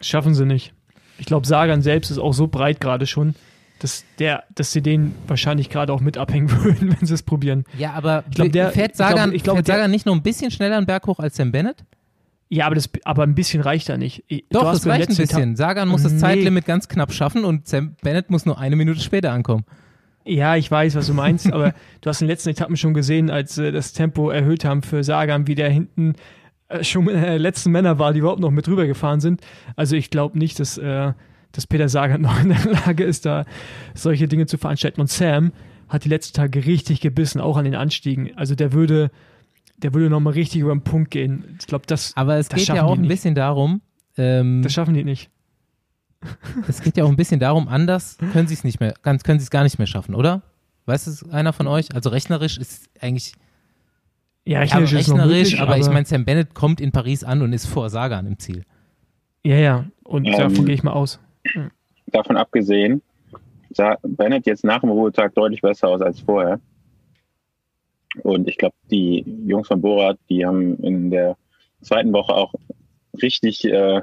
Schaffen 0.00 0.34
sie 0.34 0.46
nicht. 0.46 0.72
Ich 1.18 1.26
glaube, 1.26 1.46
Sagan 1.46 1.82
selbst 1.82 2.10
ist 2.10 2.18
auch 2.18 2.32
so 2.32 2.46
breit 2.46 2.80
gerade 2.80 3.06
schon, 3.06 3.34
dass, 3.80 4.04
der, 4.18 4.44
dass 4.54 4.72
sie 4.72 4.82
den 4.82 5.14
wahrscheinlich 5.26 5.70
gerade 5.70 5.92
auch 5.92 6.00
mit 6.00 6.16
abhängen 6.16 6.50
würden, 6.64 6.96
wenn 6.98 7.06
sie 7.06 7.14
es 7.14 7.22
probieren. 7.22 7.64
Ja, 7.76 7.92
aber 7.92 8.24
ich 8.28 8.36
glaub, 8.36 8.52
der, 8.52 8.70
fährt 8.70 8.96
Sagan, 8.96 9.32
ich 9.34 9.42
glaub, 9.42 9.58
ich 9.58 9.64
glaub, 9.64 9.76
Sagan 9.76 9.90
nicht 9.90 10.06
nur 10.06 10.14
ein 10.14 10.22
bisschen 10.22 10.50
schneller 10.50 10.76
einen 10.76 10.86
Berg 10.86 11.06
hoch 11.06 11.18
als 11.18 11.36
Sam 11.36 11.52
Bennett? 11.52 11.84
Ja, 12.50 12.66
aber, 12.66 12.76
das, 12.76 12.88
aber 13.04 13.24
ein 13.24 13.34
bisschen 13.34 13.60
reicht 13.60 13.88
da 13.88 13.98
nicht. 13.98 14.24
Doch, 14.50 14.72
das 14.72 14.86
reicht 14.86 15.10
ein 15.10 15.16
bisschen. 15.16 15.56
Sagan 15.56 15.88
muss 15.88 16.02
nee. 16.02 16.10
das 16.10 16.18
Zeitlimit 16.18 16.64
ganz 16.64 16.88
knapp 16.88 17.12
schaffen 17.12 17.44
und 17.44 17.68
Sam 17.68 17.96
Bennett 18.02 18.30
muss 18.30 18.46
nur 18.46 18.58
eine 18.58 18.74
Minute 18.74 19.00
später 19.00 19.32
ankommen. 19.32 19.64
Ja, 20.24 20.56
ich 20.56 20.70
weiß, 20.70 20.94
was 20.94 21.06
du 21.06 21.14
meinst, 21.14 21.52
aber 21.52 21.74
du 22.00 22.08
hast 22.08 22.20
in 22.20 22.26
den 22.26 22.32
letzten 22.32 22.50
Etappen 22.50 22.76
schon 22.76 22.94
gesehen, 22.94 23.30
als 23.30 23.58
äh, 23.58 23.70
das 23.70 23.92
Tempo 23.92 24.30
erhöht 24.30 24.64
haben 24.64 24.82
für 24.82 25.04
Sagan, 25.04 25.46
wie 25.46 25.54
der 25.54 25.70
hinten 25.70 26.14
schon 26.82 27.04
mit 27.04 27.14
der 27.14 27.38
letzten 27.38 27.70
Männer 27.70 27.98
war, 27.98 28.12
die 28.12 28.20
überhaupt 28.20 28.40
noch 28.40 28.50
mit 28.50 28.68
rüber 28.68 28.86
gefahren 28.86 29.20
sind. 29.20 29.40
Also 29.76 29.96
ich 29.96 30.10
glaube 30.10 30.38
nicht, 30.38 30.60
dass 30.60 30.78
äh, 30.78 31.12
dass 31.52 31.66
Peter 31.66 31.88
Sagan 31.88 32.20
noch 32.22 32.40
in 32.40 32.50
der 32.50 32.64
Lage 32.64 33.04
ist, 33.04 33.26
da 33.26 33.44
solche 33.94 34.28
Dinge 34.28 34.46
zu 34.46 34.58
veranstalten. 34.58 35.00
Und 35.00 35.10
Sam 35.10 35.52
hat 35.88 36.04
die 36.04 36.08
letzten 36.08 36.36
Tage 36.36 36.66
richtig 36.66 37.00
gebissen, 37.00 37.40
auch 37.40 37.56
an 37.56 37.64
den 37.64 37.74
Anstiegen. 37.74 38.36
Also 38.36 38.54
der 38.54 38.72
würde, 38.72 39.10
der 39.78 39.94
würde 39.94 40.10
nochmal 40.10 40.34
richtig 40.34 40.60
über 40.60 40.72
den 40.72 40.82
Punkt 40.82 41.10
gehen. 41.10 41.56
Ich 41.58 41.66
glaube, 41.66 41.84
das. 41.86 42.12
Aber 42.16 42.36
es 42.36 42.48
das 42.48 42.60
geht 42.60 42.68
ja 42.68 42.84
auch 42.84 42.96
ein 42.96 43.08
bisschen 43.08 43.34
darum. 43.34 43.80
Ähm, 44.16 44.62
das 44.62 44.72
schaffen 44.72 44.94
die 44.94 45.04
nicht. 45.04 45.30
es 46.68 46.82
geht 46.82 46.96
ja 46.96 47.04
auch 47.04 47.08
ein 47.08 47.16
bisschen 47.16 47.38
darum, 47.38 47.68
anders 47.68 48.18
können 48.32 48.48
sie 48.48 48.54
es 48.54 48.64
nicht 48.64 48.80
mehr, 48.80 48.94
ganz 49.04 49.22
können 49.22 49.38
sie 49.38 49.44
es 49.44 49.50
gar 49.50 49.62
nicht 49.62 49.78
mehr 49.78 49.86
schaffen, 49.86 50.16
oder? 50.16 50.42
Weiß 50.84 51.06
es 51.06 51.28
einer 51.30 51.52
von 51.52 51.68
euch? 51.68 51.94
Also 51.94 52.10
rechnerisch 52.10 52.58
ist 52.58 52.90
eigentlich 53.00 53.34
Ja, 54.48 54.54
ja, 54.54 54.60
rechnerisch, 54.60 54.92
ist 54.94 55.08
noch 55.08 55.18
rechnerisch, 55.18 55.52
möglich, 55.52 55.60
aber, 55.60 55.76
ich 55.76 55.88
meine, 55.88 56.06
Sam 56.06 56.24
Bennett 56.24 56.54
kommt 56.54 56.80
in 56.80 56.90
Paris 56.90 57.22
an 57.22 57.42
und 57.42 57.52
ist 57.52 57.66
vor 57.66 57.90
Sagan 57.90 58.26
im 58.26 58.38
Ziel. 58.38 58.64
Ja, 59.44 59.56
ja. 59.56 59.84
Und 60.04 60.26
Ähm, 60.26 60.32
davon 60.32 60.64
gehe 60.64 60.74
ich 60.74 60.82
mal 60.82 60.92
aus. 60.92 61.20
Davon 62.06 62.38
abgesehen 62.38 63.02
sah 63.68 63.98
Bennett 64.02 64.46
jetzt 64.46 64.64
nach 64.64 64.80
dem 64.80 64.88
Ruhetag 64.88 65.34
deutlich 65.34 65.60
besser 65.60 65.88
aus 65.88 66.00
als 66.00 66.20
vorher. 66.20 66.60
Und 68.22 68.48
ich 68.48 68.56
glaube, 68.56 68.74
die 68.90 69.22
Jungs 69.46 69.68
von 69.68 69.82
Borat, 69.82 70.18
die 70.30 70.46
haben 70.46 70.78
in 70.78 71.10
der 71.10 71.36
zweiten 71.82 72.14
Woche 72.14 72.32
auch 72.32 72.54
richtig 73.22 73.66
äh, 73.66 74.00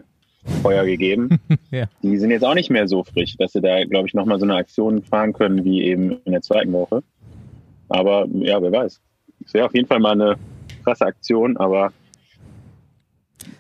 Feuer 0.62 0.86
gegeben. 0.86 1.40
Ja. 1.72 1.88
Die 2.04 2.18
sind 2.18 2.30
jetzt 2.30 2.46
auch 2.46 2.54
nicht 2.54 2.70
mehr 2.70 2.88
so 2.88 3.04
frisch, 3.04 3.36
dass 3.38 3.52
sie 3.52 3.60
da, 3.60 3.84
glaube 3.84 4.08
ich, 4.08 4.14
nochmal 4.14 4.40
so 4.40 4.46
eine 4.46 4.56
Aktion 4.56 5.04
fahren 5.04 5.34
können 5.34 5.66
wie 5.66 5.84
eben 5.84 6.22
in 6.24 6.32
der 6.32 6.42
zweiten 6.42 6.72
Woche. 6.72 7.04
Aber 7.90 8.28
ja, 8.32 8.62
wer 8.62 8.72
weiß. 8.72 9.02
Es 9.46 9.54
wäre 9.54 9.66
auf 9.66 9.74
jeden 9.74 9.88
Fall 9.88 10.00
mal 10.00 10.12
eine 10.14 10.36
krasse 10.84 11.06
Aktion, 11.06 11.58
aber 11.58 11.92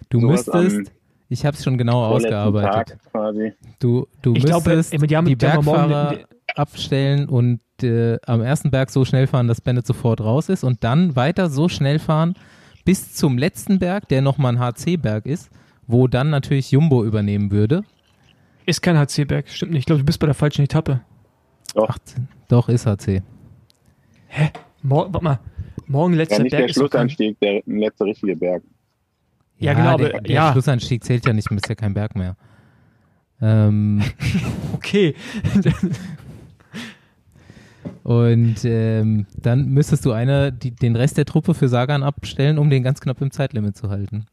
Du 0.09 0.19
müsstest, 0.21 0.91
ich 1.29 1.45
habe 1.45 1.57
es 1.57 1.63
schon 1.63 1.77
genau 1.77 2.03
ausgearbeitet. 2.05 2.87
Tag 2.99 3.11
quasi. 3.11 3.53
Du, 3.79 4.07
du 4.21 4.33
Ich 4.35 4.45
glaube, 4.45 4.75
müsstest 4.75 4.93
äh, 5.03 5.07
die 5.07 5.17
haben- 5.17 5.25
die 5.25 5.35
die 5.35 5.47
haben 5.47 5.65
morgen 5.65 5.89
Bergfahrer 5.89 6.19
abstellen 6.55 7.27
und 7.27 7.59
äh, 7.81 8.17
am 8.25 8.41
ersten 8.41 8.71
Berg 8.71 8.89
so 8.91 9.03
schnell 9.03 9.27
fahren, 9.27 9.47
dass 9.47 9.59
Bennett 9.61 9.85
sofort 9.85 10.21
raus 10.21 10.47
ist 10.49 10.63
und 10.63 10.83
dann 10.83 11.15
weiter 11.15 11.49
so 11.49 11.67
schnell 11.67 11.99
fahren 11.99 12.35
bis 12.85 13.13
zum 13.15 13.37
letzten 13.37 13.79
Berg, 13.79 14.07
der 14.09 14.21
nochmal 14.21 14.53
ein 14.55 14.59
HC-Berg 14.59 15.25
ist, 15.25 15.49
wo 15.87 16.07
dann 16.07 16.29
natürlich 16.29 16.71
Jumbo 16.71 17.03
übernehmen 17.03 17.51
würde. 17.51 17.83
Ist 18.67 18.81
kein 18.81 18.97
HC-Berg, 18.97 19.49
stimmt 19.49 19.71
nicht. 19.71 19.79
Ich 19.81 19.85
glaube, 19.87 19.99
du 19.99 20.05
bist 20.05 20.19
bei 20.19 20.27
der 20.27 20.35
falschen 20.35 20.61
Etappe. 20.63 21.01
Doch, 21.73 21.89
18. 21.89 22.27
Doch, 22.47 22.69
ist 22.69 22.85
HC. 22.85 23.21
Mor 24.83 25.11
warte 25.11 25.23
mal. 25.23 25.39
Morgen 25.87 26.13
ja, 26.13 26.17
letzter 26.19 26.41
nicht 26.43 26.51
Berg 26.51 26.61
der 26.61 26.69
ist 26.69 26.77
doch 26.77 26.89
kein, 26.89 27.09
Schlussanstieg, 27.09 27.39
der 27.39 27.61
letzte 27.65 28.05
richtige 28.05 28.35
Berg. 28.35 28.63
Ja, 29.57 29.73
genau, 29.73 29.97
Der, 29.97 30.09
aber- 30.15 30.21
der 30.21 30.35
ja. 30.35 30.51
Schlussanstieg 30.51 31.03
zählt 31.03 31.25
ja 31.25 31.33
nicht 31.33 31.49
mehr, 31.49 31.57
ist 31.57 31.69
ja 31.69 31.75
kein 31.75 31.93
Berg 31.93 32.15
mehr. 32.15 32.35
Ähm, 33.41 34.01
Okay. 34.73 35.15
und 38.03 38.55
ähm, 38.65 39.25
dann 39.41 39.69
müsstest 39.69 40.05
du 40.05 40.11
eine, 40.11 40.51
die, 40.51 40.71
den 40.71 40.95
Rest 40.95 41.17
der 41.17 41.25
Truppe 41.25 41.53
für 41.53 41.67
Sagan 41.67 42.03
abstellen, 42.03 42.57
um 42.57 42.69
den 42.69 42.83
ganz 42.83 42.99
knapp 43.01 43.21
im 43.21 43.31
Zeitlimit 43.31 43.75
zu 43.77 43.89
halten. 43.89 44.25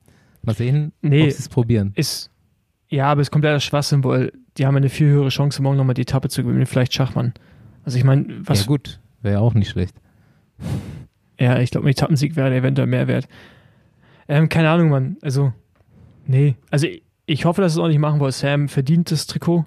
Mal 0.43 0.55
sehen, 0.55 0.93
Nee. 1.03 1.25
ob 1.25 1.31
sie 1.31 1.39
es 1.39 1.49
probieren. 1.49 1.93
ist. 1.95 2.31
Ja, 2.89 3.07
aber 3.07 3.23
es 3.23 3.31
kommt 3.31 3.45
leider 3.45 3.61
Schwachsinn, 3.61 4.05
weil 4.05 4.33
die 4.59 4.67
haben 4.67 4.77
eine 4.77 4.89
viel 4.91 5.07
höhere 5.09 5.29
Chance, 5.31 5.63
morgen 5.63 5.77
nochmal 5.79 5.95
die 5.95 6.03
Etappe 6.03 6.29
zu 6.29 6.43
gewinnen, 6.43 6.67
vielleicht 6.67 6.93
Schachmann. 6.93 7.33
Also 7.85 7.97
ich 7.97 8.05
meine, 8.05 8.27
was. 8.47 8.61
Ja 8.61 8.67
gut, 8.67 9.01
wäre 9.23 9.41
auch 9.41 9.55
nicht 9.55 9.71
schlecht. 9.71 9.95
Ja, 11.39 11.59
ich 11.59 11.71
glaube, 11.71 11.87
ein 11.87 11.91
Etappensieg 11.91 12.37
wäre 12.37 12.55
eventuell 12.55 12.87
mehr 12.87 13.09
wert. 13.09 13.29
Ähm, 14.29 14.49
keine 14.49 14.71
Ahnung, 14.71 14.91
Mann. 14.91 15.17
Also, 15.23 15.53
nee. 16.27 16.57
Also, 16.71 16.87
ich, 16.87 17.03
ich 17.27 17.45
hoffe, 17.45 17.63
dass 17.63 17.73
es 17.73 17.79
auch 17.79 17.89
nicht 17.89 17.99
machen, 17.99 18.21
weil 18.21 18.33
Sam 18.33 18.69
verdient 18.69 19.11
das 19.11 19.27
Trikot. 19.27 19.65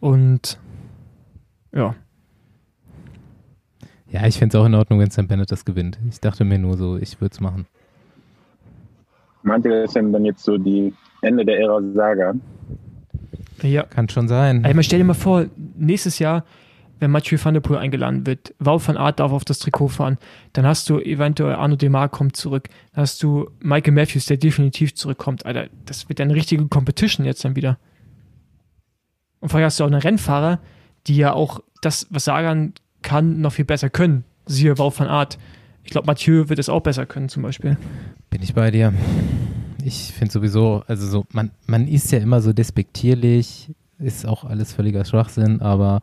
Und 0.00 0.58
ja. 1.72 1.94
Ja, 4.10 4.26
ich 4.26 4.38
fände 4.38 4.56
es 4.56 4.60
auch 4.60 4.66
in 4.66 4.74
Ordnung, 4.74 5.00
wenn 5.00 5.10
Sam 5.10 5.28
Bennett 5.28 5.52
das 5.52 5.64
gewinnt. 5.64 5.98
Ich 6.08 6.20
dachte 6.20 6.44
mir 6.44 6.58
nur 6.58 6.76
so, 6.76 6.96
ich 6.96 7.20
würde 7.20 7.34
es 7.34 7.40
machen. 7.40 7.66
Meint 9.42 9.64
ihr, 9.66 9.82
das 9.82 9.92
denn 9.92 10.12
dann 10.12 10.24
jetzt 10.24 10.42
so 10.42 10.56
die 10.56 10.94
Ende 11.22 11.44
der 11.44 11.60
Ära 11.60 11.80
Saga? 11.94 12.34
Ja. 13.62 13.82
Kann 13.84 14.08
schon 14.08 14.28
sein. 14.28 14.64
Ey, 14.64 14.74
man 14.74 14.82
stell 14.82 14.98
dir 14.98 15.04
mal 15.04 15.14
vor, 15.14 15.46
nächstes 15.76 16.18
Jahr, 16.18 16.44
wenn 17.00 17.10
Mathieu 17.10 17.38
van 17.42 17.54
der 17.54 17.60
Poel 17.60 17.78
eingeladen 17.78 18.26
wird, 18.26 18.54
Wout 18.58 18.80
van 18.86 18.96
Aert 18.96 19.20
darf 19.20 19.32
auf 19.32 19.44
das 19.44 19.58
Trikot 19.58 19.88
fahren, 19.88 20.18
dann 20.52 20.66
hast 20.66 20.88
du 20.90 20.98
eventuell 20.98 21.54
Arno 21.54 21.76
Demar 21.76 22.08
kommt 22.08 22.36
zurück, 22.36 22.68
dann 22.92 23.02
hast 23.02 23.22
du 23.22 23.50
Michael 23.60 23.92
Matthews, 23.92 24.26
der 24.26 24.36
definitiv 24.36 24.94
zurückkommt. 24.94 25.46
Alter, 25.46 25.68
das 25.86 26.08
wird 26.08 26.20
eine 26.20 26.34
richtige 26.34 26.66
Competition 26.66 27.24
jetzt 27.24 27.44
dann 27.44 27.56
wieder. 27.56 27.78
Und 29.40 29.50
vorher 29.50 29.66
hast 29.66 29.78
du 29.78 29.84
auch 29.84 29.88
einen 29.88 30.00
Rennfahrer, 30.00 30.60
die 31.06 31.16
ja 31.16 31.32
auch 31.32 31.60
das, 31.82 32.06
was 32.10 32.24
Sagan 32.24 32.74
kann, 33.02 33.40
noch 33.40 33.52
viel 33.52 33.64
besser 33.64 33.90
können. 33.90 34.24
Siehe 34.46 34.78
Wout 34.78 34.94
van 34.96 35.06
Aert. 35.06 35.38
Ich 35.84 35.90
glaube, 35.90 36.06
Mathieu 36.06 36.48
wird 36.48 36.58
es 36.58 36.68
auch 36.68 36.80
besser 36.80 37.06
können, 37.06 37.28
zum 37.28 37.42
Beispiel. 37.42 37.76
Bin 38.30 38.42
ich 38.42 38.54
bei 38.54 38.70
dir. 38.70 38.92
Ich 39.84 40.12
finde 40.12 40.32
sowieso, 40.32 40.82
also 40.86 41.06
so, 41.06 41.24
man, 41.32 41.52
man 41.66 41.86
ist 41.86 42.10
ja 42.10 42.18
immer 42.18 42.40
so 42.40 42.52
despektierlich, 42.52 43.70
ist 43.98 44.26
auch 44.26 44.44
alles 44.44 44.72
völliger 44.72 45.04
Schwachsinn, 45.04 45.60
aber 45.62 46.02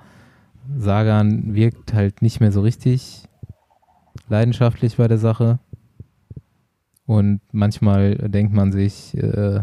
Sagan 0.78 1.56
wirkt 1.56 1.94
halt 1.94 2.22
nicht 2.22 2.40
mehr 2.40 2.52
so 2.52 2.62
richtig 2.62 3.24
leidenschaftlich 4.30 4.98
bei 4.98 5.08
der 5.08 5.18
Sache. 5.18 5.60
Und 7.06 7.42
manchmal 7.52 8.16
denkt 8.16 8.54
man 8.54 8.72
sich, 8.72 9.16
äh, 9.16 9.62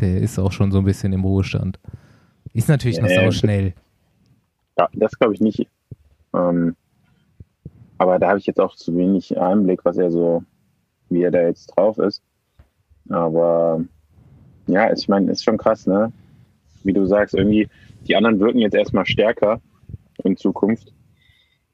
der 0.00 0.20
ist 0.20 0.38
auch 0.38 0.52
schon 0.52 0.72
so 0.72 0.78
ein 0.78 0.84
bisschen 0.84 1.12
im 1.12 1.24
Ruhestand. 1.24 1.78
Ist 2.52 2.68
natürlich 2.68 3.00
noch 3.00 3.08
Ja, 3.08 3.24
sau 3.24 3.30
schnell. 3.30 3.74
Ja, 4.78 4.88
das 4.94 5.12
glaube 5.18 5.34
ich 5.34 5.40
nicht. 5.40 5.68
Ähm, 6.34 6.74
aber 7.98 8.18
da 8.18 8.28
habe 8.28 8.38
ich 8.38 8.46
jetzt 8.46 8.60
auch 8.60 8.74
zu 8.74 8.96
wenig 8.96 9.38
Einblick, 9.38 9.84
was 9.84 9.98
er 9.98 10.10
so, 10.10 10.42
wie 11.10 11.22
er 11.22 11.30
da 11.30 11.42
jetzt 11.42 11.66
drauf 11.66 11.98
ist. 11.98 12.22
Aber 13.08 13.84
ja, 14.66 14.92
ich 14.92 15.08
meine, 15.08 15.30
ist 15.30 15.44
schon 15.44 15.58
krass, 15.58 15.86
ne? 15.86 16.12
Wie 16.84 16.92
du 16.92 17.06
sagst, 17.06 17.34
irgendwie, 17.34 17.68
die 18.06 18.16
anderen 18.16 18.38
wirken 18.38 18.58
jetzt 18.58 18.74
erstmal 18.74 19.06
stärker 19.06 19.60
in 20.24 20.36
Zukunft. 20.36 20.92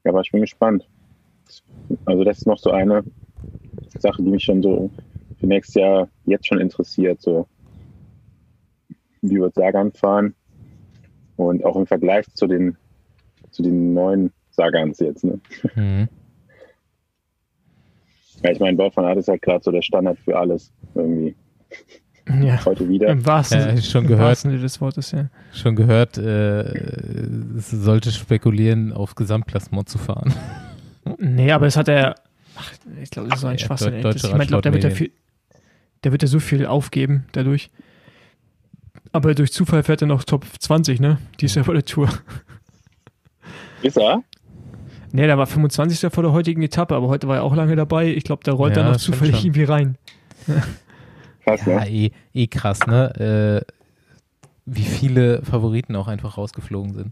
Ja, 0.03 0.11
aber 0.11 0.21
ich 0.21 0.31
bin 0.31 0.41
gespannt. 0.41 0.87
Also 2.05 2.23
das 2.23 2.39
ist 2.39 2.47
noch 2.47 2.57
so 2.57 2.71
eine 2.71 3.03
Sache, 3.97 4.23
die 4.23 4.29
mich 4.29 4.43
schon 4.43 4.61
so 4.61 4.91
für 5.39 5.47
nächstes 5.47 5.81
Jahr 5.81 6.09
jetzt 6.25 6.47
schon 6.47 6.59
interessiert. 6.59 7.21
So, 7.21 7.47
wie 9.21 9.39
wird 9.39 9.55
Sagan 9.55 9.91
fahren? 9.91 10.35
Und 11.37 11.65
auch 11.65 11.75
im 11.75 11.85
Vergleich 11.85 12.27
zu 12.33 12.47
den, 12.47 12.77
zu 13.51 13.61
den 13.61 13.93
neuen 13.93 14.31
Sagans 14.51 14.99
jetzt. 14.99 15.23
Ne? 15.23 15.39
Mhm. 15.75 16.07
Ja, 18.43 18.51
ich 18.51 18.59
meine, 18.59 18.77
Bau 18.77 18.89
von 18.89 19.05
Art 19.05 19.17
ist 19.17 19.27
halt 19.27 19.41
gerade 19.41 19.63
so 19.63 19.71
der 19.71 19.81
Standard 19.81 20.19
für 20.19 20.37
alles 20.37 20.71
irgendwie. 20.93 21.35
Ja. 22.27 22.63
Heute 22.65 22.89
wieder. 22.89 23.07
Im 23.09 23.25
wahrsten, 23.25 23.59
Ja, 23.59 23.77
schon 23.81 24.03
im 24.03 24.07
gehört. 24.07 24.29
wahrsten 24.29 24.51
Sinne 24.51 24.61
des 24.63 24.81
Wortes, 24.81 25.11
ja. 25.11 25.27
Schon 25.53 25.75
gehört, 25.75 26.17
äh, 26.17 26.61
es 27.57 27.69
sollte 27.69 28.11
spekulieren, 28.11 28.91
auf 28.93 29.13
Gesamtklassement 29.15 29.87
zu 29.89 29.97
fahren. 29.99 30.33
Nee, 31.19 31.51
aber 31.51 31.67
es 31.67 31.77
hat 31.77 31.87
er. 31.87 32.15
Ach, 32.57 32.71
ich 33.03 33.11
glaube, 33.11 33.29
das 33.29 33.37
ist 33.37 33.41
so 33.41 33.47
ein 33.47 33.57
Ja, 33.57 33.65
Schwachsinn. 33.65 34.01
Das- 34.01 34.15
ich 34.23 34.31
meine, 34.31 34.47
glaub, 34.47 34.63
der 34.63 34.73
wird 34.73 34.83
ja 34.83 34.89
Radsportmedien. 34.89 34.95
viel, 34.95 35.61
der 36.03 36.11
wird 36.13 36.21
ja 36.23 36.27
so 36.27 36.39
viel 36.39 36.65
aufgeben 36.65 37.25
dadurch. 37.33 37.69
Aber 39.11 39.35
durch 39.35 39.53
Zufall 39.53 39.83
fährt 39.83 40.01
er 40.01 40.07
noch 40.07 40.23
Top 40.23 40.45
20, 40.59 40.99
ne? 40.99 41.19
Die 41.39 41.45
ist 41.45 41.55
ja 41.55 41.61
bei 41.63 41.73
der 41.73 41.85
Tour. 41.85 42.09
Ist 43.83 43.97
er? 43.97 44.23
Nee, 45.11 45.27
der 45.27 45.37
war 45.37 45.45
25. 45.45 46.11
vor 46.11 46.23
der 46.23 46.31
heutigen 46.33 46.61
Etappe, 46.63 46.95
aber 46.95 47.07
heute 47.07 47.27
war 47.27 47.37
er 47.37 47.43
auch 47.43 47.55
lange 47.55 47.75
dabei. 47.75 48.07
Ich 48.07 48.23
glaube, 48.23 48.43
da 48.43 48.51
rollt 48.51 48.75
Ja, 48.75 48.83
er 48.83 48.89
noch 48.91 48.97
zufällig 48.97 49.35
schon. 49.37 49.45
irgendwie 49.45 49.63
rein. 49.63 49.97
Krass, 51.45 51.65
Ja, 51.65 51.79
ne? 51.81 51.89
eh, 51.89 52.11
eh 52.33 52.47
krass, 52.47 52.85
ne? 52.87 53.63
Äh, 53.65 53.71
wie 54.65 54.83
viele 54.83 55.43
Favoriten 55.43 55.95
auch 55.95 56.07
einfach 56.07 56.37
rausgeflogen 56.37 56.93
sind. 56.93 57.11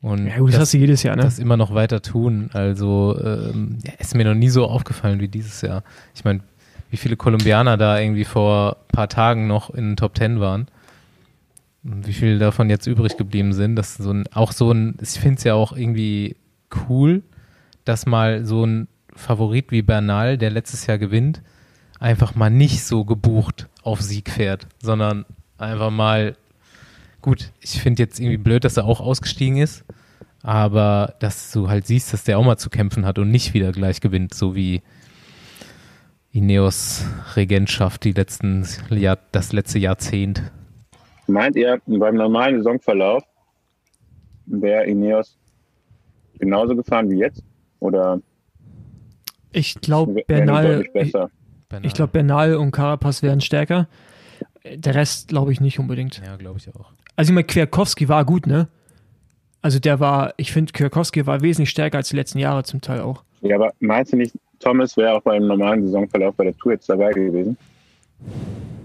Und 0.00 0.26
Ja, 0.26 0.38
gut, 0.38 0.48
das, 0.48 0.54
das, 0.54 0.60
hast 0.62 0.74
du 0.74 0.78
jedes 0.78 1.02
Jahr, 1.02 1.16
ne? 1.16 1.22
das 1.22 1.38
immer 1.38 1.56
noch 1.56 1.74
weiter 1.74 2.00
tun. 2.00 2.50
Also 2.52 3.18
ähm, 3.22 3.78
ja, 3.84 3.92
ist 3.98 4.14
mir 4.14 4.24
noch 4.24 4.34
nie 4.34 4.50
so 4.50 4.66
aufgefallen 4.66 5.18
wie 5.20 5.28
dieses 5.28 5.62
Jahr. 5.62 5.82
Ich 6.14 6.24
meine, 6.24 6.40
wie 6.90 6.96
viele 6.96 7.16
Kolumbianer 7.16 7.76
da 7.76 7.98
irgendwie 7.98 8.24
vor 8.24 8.76
ein 8.82 8.94
paar 8.94 9.08
Tagen 9.08 9.46
noch 9.48 9.70
in 9.70 9.90
den 9.90 9.96
Top 9.96 10.14
Ten 10.14 10.40
waren. 10.40 10.68
Und 11.82 12.06
wie 12.06 12.12
viele 12.12 12.38
davon 12.38 12.70
jetzt 12.70 12.86
übrig 12.86 13.16
geblieben 13.16 13.52
sind. 13.52 13.76
Das 13.76 13.90
ist 13.90 14.04
so 14.04 14.12
ein, 14.12 14.24
auch 14.32 14.52
so 14.52 14.70
ein, 14.70 14.96
ich 15.00 15.18
finde 15.18 15.38
es 15.38 15.44
ja 15.44 15.54
auch 15.54 15.76
irgendwie 15.76 16.36
cool, 16.88 17.22
dass 17.84 18.06
mal 18.06 18.44
so 18.44 18.64
ein 18.64 18.88
Favorit 19.14 19.70
wie 19.70 19.82
Bernal, 19.82 20.38
der 20.38 20.50
letztes 20.50 20.86
Jahr 20.86 20.98
gewinnt, 20.98 21.42
einfach 22.04 22.34
mal 22.34 22.50
nicht 22.50 22.84
so 22.84 23.06
gebucht 23.06 23.70
auf 23.82 24.02
Sieg 24.02 24.28
fährt, 24.28 24.66
sondern 24.78 25.24
einfach 25.56 25.90
mal, 25.90 26.36
gut, 27.22 27.50
ich 27.62 27.80
finde 27.80 28.02
jetzt 28.02 28.20
irgendwie 28.20 28.36
blöd, 28.36 28.62
dass 28.64 28.76
er 28.76 28.84
auch 28.84 29.00
ausgestiegen 29.00 29.56
ist, 29.56 29.86
aber 30.42 31.14
dass 31.20 31.50
du 31.50 31.70
halt 31.70 31.86
siehst, 31.86 32.12
dass 32.12 32.24
der 32.24 32.38
auch 32.38 32.44
mal 32.44 32.58
zu 32.58 32.68
kämpfen 32.68 33.06
hat 33.06 33.18
und 33.18 33.30
nicht 33.30 33.54
wieder 33.54 33.72
gleich 33.72 34.02
gewinnt, 34.02 34.34
so 34.34 34.54
wie 34.54 34.82
Ineos 36.30 37.06
Regentschaft 37.36 38.04
die 38.04 38.12
letzten 38.12 38.66
Jahr, 38.90 39.18
das 39.32 39.54
letzte 39.54 39.78
Jahrzehnt. 39.78 40.42
Meint 41.26 41.56
ihr, 41.56 41.80
beim 41.86 42.16
normalen 42.16 42.58
Saisonverlauf 42.58 43.22
wäre 44.44 44.84
Ineos 44.84 45.38
genauso 46.38 46.76
gefahren 46.76 47.10
wie 47.10 47.20
jetzt? 47.20 47.42
Oder 47.80 48.20
Ich 49.52 49.76
glaube, 49.76 50.22
Bernal, 50.26 50.66
deutlich 50.66 50.86
ich, 50.88 50.92
besser? 50.92 51.30
Bernal. 51.74 51.86
ich 51.86 51.94
glaube, 51.94 52.12
Bernal 52.12 52.54
und 52.56 52.70
Carapaz 52.70 53.22
wären 53.22 53.40
stärker. 53.40 53.88
Der 54.74 54.94
Rest 54.94 55.28
glaube 55.28 55.52
ich 55.52 55.60
nicht 55.60 55.78
unbedingt. 55.78 56.22
Ja, 56.24 56.36
glaube 56.36 56.58
ich 56.58 56.68
auch. 56.74 56.92
Also 57.16 57.30
ich 57.30 57.34
meine, 57.34 57.44
Kwiatkowski 57.44 58.08
war 58.08 58.24
gut, 58.24 58.46
ne? 58.46 58.68
Also 59.60 59.78
der 59.78 60.00
war, 60.00 60.34
ich 60.36 60.52
finde, 60.52 60.72
Kwiatkowski 60.72 61.26
war 61.26 61.40
wesentlich 61.40 61.70
stärker 61.70 61.98
als 61.98 62.08
die 62.08 62.16
letzten 62.16 62.38
Jahre 62.38 62.64
zum 62.64 62.80
Teil 62.80 63.00
auch. 63.00 63.24
Ja, 63.40 63.56
aber 63.56 63.72
meinst 63.80 64.12
du 64.12 64.16
nicht, 64.16 64.34
Thomas 64.58 64.96
wäre 64.96 65.14
auch 65.14 65.22
beim 65.22 65.46
normalen 65.46 65.84
Saisonverlauf 65.84 66.34
bei 66.34 66.44
der 66.44 66.56
Tour 66.56 66.72
jetzt 66.72 66.88
dabei 66.88 67.12
gewesen? 67.12 67.56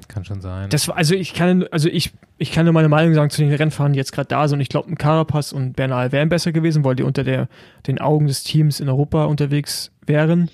Kann 0.07 0.25
schon 0.25 0.41
sein. 0.41 0.69
Das 0.69 0.87
war, 0.87 0.97
also 0.97 1.15
ich 1.15 1.33
kann, 1.33 1.65
also 1.71 1.87
ich, 1.87 2.11
ich 2.37 2.51
kann 2.51 2.65
nur 2.65 2.73
meine 2.73 2.89
Meinung 2.89 3.13
sagen 3.13 3.29
zu 3.29 3.41
den 3.41 3.53
Rennfahrern, 3.53 3.93
die 3.93 3.97
jetzt 3.97 4.11
gerade 4.11 4.27
da 4.27 4.47
sind. 4.47 4.59
Ich 4.59 4.69
glaube, 4.69 4.89
ein 4.89 4.97
Carapaz 4.97 5.51
und 5.51 5.73
Bernal 5.73 6.11
wären 6.11 6.29
besser 6.29 6.51
gewesen, 6.51 6.83
weil 6.83 6.95
die 6.95 7.03
unter 7.03 7.23
der, 7.23 7.47
den 7.85 7.99
Augen 7.99 8.27
des 8.27 8.43
Teams 8.43 8.79
in 8.79 8.89
Europa 8.89 9.25
unterwegs 9.25 9.91
wären. 10.05 10.49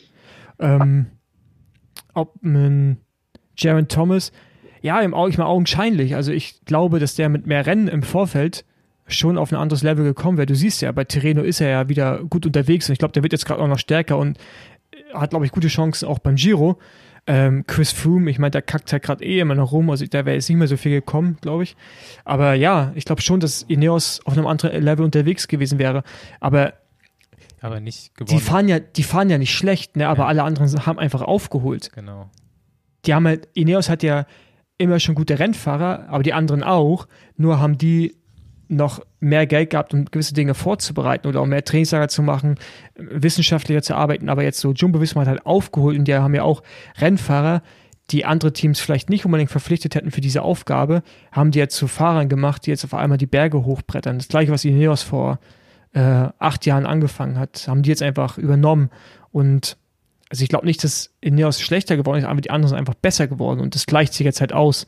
Ähm, 0.60 1.08
ob 2.16 2.42
ein 2.44 2.98
Jaron 3.58 3.88
Thomas, 3.88 4.32
ja, 4.82 5.00
im, 5.02 5.16
ich 5.30 5.38
meine 5.38 5.50
augenscheinlich. 5.50 6.16
Also 6.16 6.32
ich 6.32 6.64
glaube, 6.66 7.00
dass 7.00 7.16
der 7.16 7.30
mit 7.30 7.48
mehr 7.48 7.66
Rennen 7.66 7.88
im 7.88 8.04
Vorfeld 8.04 8.66
schon 9.08 9.38
auf 9.38 9.52
ein 9.52 9.58
anderes 9.58 9.84
Level 9.84 10.04
gekommen 10.04 10.38
wäre. 10.38 10.46
Du 10.46 10.56
siehst 10.56 10.82
ja, 10.82 10.92
bei 10.92 11.04
Terreno 11.04 11.42
ist 11.42 11.62
er 11.62 11.70
ja 11.70 11.90
wieder 11.90 12.24
gut 12.24 12.46
unterwegs 12.46 12.90
und 12.90 12.94
ich 12.94 13.00
glaube, 13.00 13.12
der 13.12 13.24
wird 13.24 13.34
jetzt 13.34 13.46
gerade 13.46 13.62
auch 13.62 13.68
noch 13.68 13.80
stärker 13.80 14.18
und 14.18 14.38
hat, 15.14 15.30
glaube 15.30 15.46
ich, 15.46 15.52
gute 15.52 15.68
Chancen 15.68 16.08
auch 16.08 16.20
beim 16.20 16.36
Giro. 16.36 16.78
Ähm, 17.28 17.66
Chris 17.66 17.92
Froome, 17.92 18.30
ich 18.30 18.38
meine, 18.38 18.52
der 18.52 18.62
kackt 18.62 18.92
ja 18.92 19.00
gerade 19.00 19.26
eh 19.26 19.40
immer 19.40 19.56
noch 19.56 19.72
rum, 19.72 19.90
also 19.90 20.06
da 20.06 20.26
wäre 20.26 20.36
jetzt 20.36 20.48
nicht 20.48 20.60
mehr 20.60 20.68
so 20.68 20.78
viel 20.78 20.92
gekommen, 20.92 21.38
glaube 21.42 21.64
ich. 21.64 21.76
Aber 22.24 22.54
ja, 22.54 22.92
ich 22.94 23.06
glaube 23.06 23.22
schon, 23.22 23.40
dass 23.40 23.64
Ineos 23.64 24.22
auf 24.26 24.34
einem 24.34 24.46
anderen 24.46 24.84
Level 24.84 25.04
unterwegs 25.04 25.48
gewesen 25.48 25.80
wäre. 25.80 26.04
Aber 26.40 26.74
aber 27.66 27.80
nicht 27.80 28.12
Die 28.30 28.40
fahren 28.40 28.68
ja, 28.68 28.80
die 28.80 29.04
fahren 29.04 29.30
ja 29.30 29.38
nicht 29.38 29.54
schlecht, 29.54 29.98
ne? 29.98 30.08
aber 30.08 30.24
ja. 30.24 30.28
alle 30.28 30.44
anderen 30.44 30.86
haben 30.86 31.00
einfach 31.00 31.22
aufgeholt. 31.22 31.92
Genau. 31.94 32.30
Die 33.06 33.14
haben 33.14 33.28
halt, 33.28 33.48
Ineos 33.54 33.90
hat 33.90 34.04
ja 34.04 34.26
immer 34.78 35.00
schon 35.00 35.16
gute 35.16 35.40
Rennfahrer, 35.40 36.08
aber 36.10 36.24
die 36.24 36.34
anderen 36.34 36.64
auch. 36.64 37.08
Nur 37.38 37.60
haben 37.60 37.78
die 37.78 38.16
noch 38.68 39.00
mehr 39.20 39.46
Geld 39.46 39.70
gehabt, 39.72 39.94
um 39.94 40.06
gewisse 40.06 40.34
Dinge 40.34 40.54
vorzubereiten 40.54 41.28
oder 41.28 41.42
auch 41.42 41.46
mehr 41.46 41.64
Trainingslager 41.64 42.08
zu 42.08 42.24
machen, 42.24 42.56
wissenschaftlicher 42.96 43.82
zu 43.82 43.96
arbeiten. 43.96 44.30
Aber 44.30 44.44
jetzt 44.44 44.60
so 44.60 44.74
Jumbo 44.74 45.02
Visma 45.02 45.22
hat 45.22 45.28
halt 45.28 45.46
aufgeholt 45.46 45.98
und 45.98 46.08
die 46.08 46.16
haben 46.16 46.34
ja 46.34 46.44
auch 46.44 46.64
Rennfahrer, 46.98 47.62
die 48.12 48.26
andere 48.26 48.54
Teams 48.54 48.80
vielleicht 48.80 49.10
nicht 49.10 49.26
unbedingt 49.26 49.52
verpflichtet 49.52 49.96
hätten 49.96 50.12
für 50.12 50.22
diese 50.22 50.42
Aufgabe, 50.44 51.02
haben 51.32 51.52
die 51.52 51.60
jetzt 51.60 51.76
zu 51.76 51.88
Fahrern 51.88 52.30
gemacht, 52.30 52.66
die 52.66 52.70
jetzt 52.70 52.84
auf 52.86 52.94
einmal 52.94 53.18
die 53.18 53.26
Berge 53.26 53.66
hochbrettern. 53.66 54.18
Das 54.18 54.28
gleiche, 54.28 54.52
was 54.52 54.66
Ineos 54.66 55.02
vor 55.02 55.40
äh, 55.96 56.30
acht 56.40 56.66
Jahren 56.66 56.86
angefangen 56.86 57.40
hat, 57.40 57.68
haben 57.68 57.82
die 57.82 57.90
jetzt 57.90 58.04
einfach 58.04 58.38
übernommen. 58.38 58.90
Und 59.32 59.78
also 60.30 60.44
ich 60.44 60.50
glaube 60.50 60.66
nicht, 60.66 60.84
dass 60.84 61.14
Ineos 61.22 61.62
schlechter 61.62 61.96
geworden 61.96 62.20
ist, 62.20 62.26
aber 62.26 62.42
die 62.42 62.52
anderen 62.52 62.70
sind 62.70 62.78
einfach 62.78 62.96
besser 62.96 63.28
geworden 63.28 63.62
und 63.62 63.76
das 63.76 63.86
gleicht 63.86 64.14
sich 64.14 64.26
jetzt 64.26 64.42
halt 64.42 64.54
aus. 64.54 64.86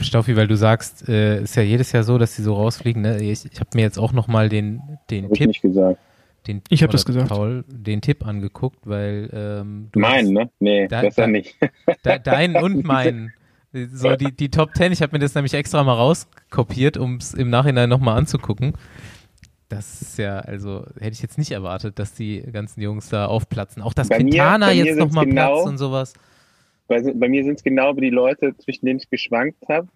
Staufi, 0.00 0.36
weil 0.36 0.46
du 0.46 0.56
sagst, 0.56 1.08
äh, 1.08 1.42
ist 1.42 1.56
ja 1.56 1.62
jedes 1.62 1.92
Jahr 1.92 2.02
so, 2.02 2.18
dass 2.18 2.36
die 2.36 2.42
so 2.42 2.54
rausfliegen. 2.54 3.00
Ne? 3.00 3.22
Ich, 3.22 3.46
ich 3.50 3.60
habe 3.60 3.70
mir 3.74 3.82
jetzt 3.82 3.98
auch 3.98 4.12
nochmal 4.12 4.48
den, 4.48 4.82
den 5.10 5.28
Tipp. 5.30 5.40
Ich 5.40 5.46
nicht 5.46 5.62
gesagt. 5.62 5.98
Den, 6.46 6.60
ich 6.68 6.82
habe 6.82 6.92
das 6.92 7.06
gesagt. 7.06 7.28
Paul, 7.28 7.64
den 7.68 8.02
Tipp 8.02 8.26
angeguckt, 8.26 8.80
weil 8.84 9.30
ähm, 9.32 9.88
du. 9.92 10.00
Meinen, 10.00 10.34
ne? 10.34 10.50
Nee, 10.58 10.88
da, 10.88 11.00
besser 11.00 11.22
da, 11.22 11.28
nicht. 11.28 11.56
Da, 12.02 12.18
deinen 12.18 12.56
und 12.62 12.84
meinen. 12.84 13.32
So 13.72 14.14
die, 14.14 14.30
die 14.30 14.50
Top 14.50 14.74
Ten, 14.74 14.92
ich 14.92 15.00
habe 15.00 15.12
mir 15.12 15.20
das 15.20 15.34
nämlich 15.34 15.54
extra 15.54 15.82
mal 15.82 15.94
rauskopiert, 15.94 16.96
um 16.96 17.16
es 17.16 17.32
im 17.32 17.48
Nachhinein 17.48 17.88
nochmal 17.88 18.18
anzugucken. 18.18 18.74
Das 19.76 20.02
ist 20.02 20.18
ja, 20.18 20.38
also 20.38 20.84
hätte 20.98 21.12
ich 21.12 21.22
jetzt 21.22 21.38
nicht 21.38 21.50
erwartet, 21.50 21.98
dass 21.98 22.14
die 22.14 22.42
ganzen 22.52 22.80
Jungs 22.80 23.08
da 23.08 23.26
aufplatzen. 23.26 23.82
Auch 23.82 23.92
dass 23.92 24.08
bei 24.08 24.18
Quintana 24.18 24.68
mir, 24.68 24.74
jetzt 24.74 24.98
nochmal 24.98 25.26
genau, 25.26 25.54
platzt 25.54 25.66
und 25.66 25.78
sowas. 25.78 26.14
Bei, 26.86 27.00
bei 27.00 27.28
mir 27.28 27.44
sind 27.44 27.56
es 27.56 27.62
genau 27.64 27.92
die 27.94 28.10
Leute, 28.10 28.54
zwischen 28.58 28.86
denen 28.86 29.00
ich 29.00 29.08
geschwankt 29.08 29.68
habe 29.68 29.88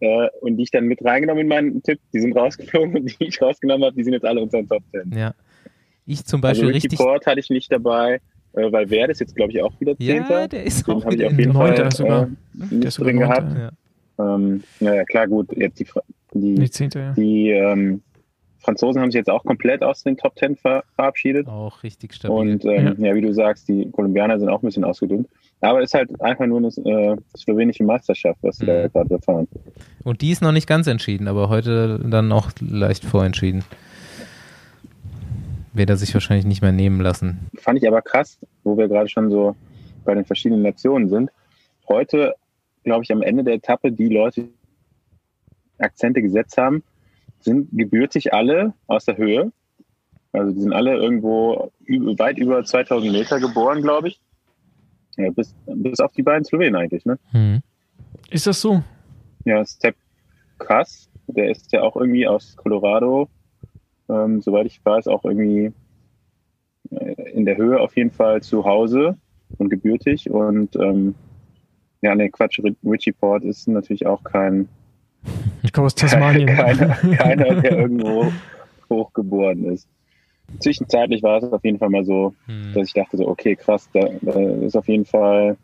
äh, 0.00 0.28
und 0.40 0.56
die 0.56 0.64
ich 0.64 0.70
dann 0.70 0.84
mit 0.86 1.04
reingenommen 1.04 1.42
in 1.42 1.48
meinen 1.48 1.82
Tipp. 1.82 2.00
Die 2.12 2.20
sind 2.20 2.36
rausgeflogen 2.36 2.96
und 2.96 3.20
die 3.20 3.26
ich 3.26 3.40
rausgenommen 3.40 3.84
habe, 3.84 3.96
die 3.96 4.04
sind 4.04 4.12
jetzt 4.12 4.24
alle 4.24 4.40
unter 4.40 4.58
den 4.58 4.68
Top 4.68 4.82
10. 4.92 5.12
Ja. 5.16 5.34
Ich 6.06 6.24
zum 6.24 6.40
Beispiel 6.40 6.68
also 6.68 6.74
richtig. 6.74 6.98
Port 6.98 7.26
hatte 7.26 7.40
ich 7.40 7.50
nicht 7.50 7.70
dabei, 7.70 8.20
äh, 8.54 8.72
weil 8.72 8.90
Werde 8.90 9.12
ist 9.12 9.20
jetzt, 9.20 9.36
glaube 9.36 9.52
ich, 9.52 9.62
auch 9.62 9.78
wieder 9.80 9.96
Zehnter. 9.96 10.40
Ja, 10.40 10.48
der 10.48 10.64
ist 10.64 10.86
Den 10.86 10.94
auch 10.94 11.10
wieder 11.10 11.26
ich 11.26 11.32
auf 11.32 11.38
jeden 11.38 11.52
Fall 11.52 11.92
sogar. 11.92 12.28
Äh, 12.70 12.74
nicht 12.74 12.98
drin 12.98 13.18
gehabt. 13.18 13.56
Ja. 13.56 13.70
Ähm, 14.18 14.62
ja, 14.80 15.04
klar, 15.04 15.28
gut. 15.28 15.56
Jetzt 15.56 15.78
die, 15.80 15.86
die, 16.34 16.54
die, 16.56 16.70
Zehnte, 16.70 16.98
ja. 16.98 17.12
die 17.12 17.50
ähm, 17.50 18.02
Franzosen 18.60 19.00
haben 19.00 19.10
sich 19.10 19.18
jetzt 19.18 19.30
auch 19.30 19.44
komplett 19.44 19.82
aus 19.82 20.02
den 20.02 20.16
Top 20.16 20.36
Ten 20.36 20.56
ver 20.56 20.84
verabschiedet. 20.94 21.48
Auch 21.48 21.82
richtig 21.82 22.14
stabil. 22.14 22.36
Und 22.36 22.64
ähm, 22.64 22.96
ja. 22.98 23.08
ja. 23.08 23.14
wie 23.14 23.22
du 23.22 23.32
sagst, 23.32 23.68
die 23.68 23.90
Kolumbianer 23.90 24.38
sind 24.38 24.48
auch 24.48 24.62
ein 24.62 24.66
bisschen 24.66 24.84
ausgedünnt. 24.84 25.28
Aber 25.62 25.80
es 25.80 25.90
ist 25.90 25.94
halt 25.94 26.20
einfach 26.20 26.46
nur 26.46 26.58
eine 26.58 26.68
äh, 26.68 27.16
slowenische 27.36 27.84
Meisterschaft, 27.84 28.38
was 28.42 28.58
sie 28.58 28.64
mhm. 28.64 28.68
da 28.68 28.88
gerade 28.88 29.18
fahren. 29.20 29.48
Und 30.04 30.20
die 30.20 30.30
ist 30.30 30.42
noch 30.42 30.52
nicht 30.52 30.66
ganz 30.66 30.86
entschieden, 30.86 31.28
aber 31.28 31.48
heute 31.48 31.98
dann 31.98 32.32
auch 32.32 32.50
leicht 32.60 33.04
vorentschieden. 33.04 33.64
Wird 35.72 35.90
er 35.90 35.96
sich 35.96 36.12
wahrscheinlich 36.14 36.46
nicht 36.46 36.62
mehr 36.62 36.72
nehmen 36.72 37.00
lassen. 37.00 37.50
Fand 37.56 37.78
ich 37.78 37.86
aber 37.86 38.02
krass, 38.02 38.38
wo 38.64 38.76
wir 38.76 38.88
gerade 38.88 39.08
schon 39.08 39.30
so 39.30 39.54
bei 40.04 40.14
den 40.14 40.24
verschiedenen 40.24 40.62
Nationen 40.62 41.08
sind. 41.08 41.30
Heute, 41.88 42.34
glaube 42.84 43.04
ich, 43.04 43.12
am 43.12 43.22
Ende 43.22 43.44
der 43.44 43.54
Etappe 43.54 43.92
die 43.92 44.08
Leute 44.08 44.48
Akzente 45.78 46.22
gesetzt 46.22 46.56
haben, 46.58 46.82
sind 47.40 47.68
gebürtig 47.72 48.32
alle 48.32 48.74
aus 48.86 49.04
der 49.04 49.16
Höhe. 49.16 49.52
Also 50.32 50.52
die 50.52 50.60
sind 50.60 50.72
alle 50.72 50.96
irgendwo 50.96 51.72
weit 51.88 52.38
über 52.38 52.62
2000 52.64 53.12
Meter 53.12 53.40
geboren, 53.40 53.82
glaube 53.82 54.08
ich. 54.08 54.20
Ja, 55.16 55.30
bis, 55.30 55.54
bis 55.66 56.00
auf 56.00 56.12
die 56.12 56.22
beiden 56.22 56.44
Slowenen 56.44 56.76
eigentlich, 56.76 57.04
ne? 57.04 57.18
Mhm. 57.32 57.62
Ist 58.30 58.46
das 58.46 58.60
so? 58.60 58.82
Ja, 59.44 59.64
Step 59.64 59.96
Krass, 60.58 61.08
der 61.26 61.50
ist 61.50 61.72
ja 61.72 61.82
auch 61.82 61.96
irgendwie 61.96 62.26
aus 62.26 62.56
Colorado, 62.56 63.28
ähm, 64.08 64.40
soweit 64.40 64.66
ich 64.66 64.84
weiß, 64.84 65.08
auch 65.08 65.24
irgendwie 65.24 65.72
äh, 66.90 67.30
in 67.32 67.44
der 67.44 67.56
Höhe 67.56 67.80
auf 67.80 67.96
jeden 67.96 68.10
Fall 68.10 68.42
zu 68.42 68.64
Hause 68.64 69.16
und 69.58 69.70
gebürtig. 69.70 70.30
Und 70.30 70.76
ähm, 70.76 71.14
ja, 72.02 72.14
ne, 72.14 72.30
Quatsch, 72.30 72.60
Richie 72.84 73.12
Port 73.12 73.44
ist 73.44 73.68
natürlich 73.68 74.06
auch 74.06 74.22
kein 74.22 74.68
ich 75.62 75.72
komme 75.72 75.86
aus 75.86 75.94
Tasmanien. 75.94 76.46
keiner, 76.56 76.88
keiner, 76.96 77.60
der 77.60 77.72
irgendwo 77.78 78.32
hochgeboren 78.88 79.64
ist. 79.66 79.88
Zwischenzeitlich 80.58 81.22
war 81.22 81.42
es 81.42 81.52
auf 81.52 81.64
jeden 81.64 81.78
Fall 81.78 81.90
mal 81.90 82.04
so, 82.04 82.34
hm. 82.46 82.72
dass 82.74 82.88
ich 82.88 82.94
dachte 82.94 83.16
so, 83.16 83.28
okay, 83.28 83.54
krass, 83.54 83.88
da, 83.92 84.08
da, 84.20 84.40
ist 84.40 84.76
auf 84.76 84.88
jeden 84.88 85.04
Fall, 85.04 85.56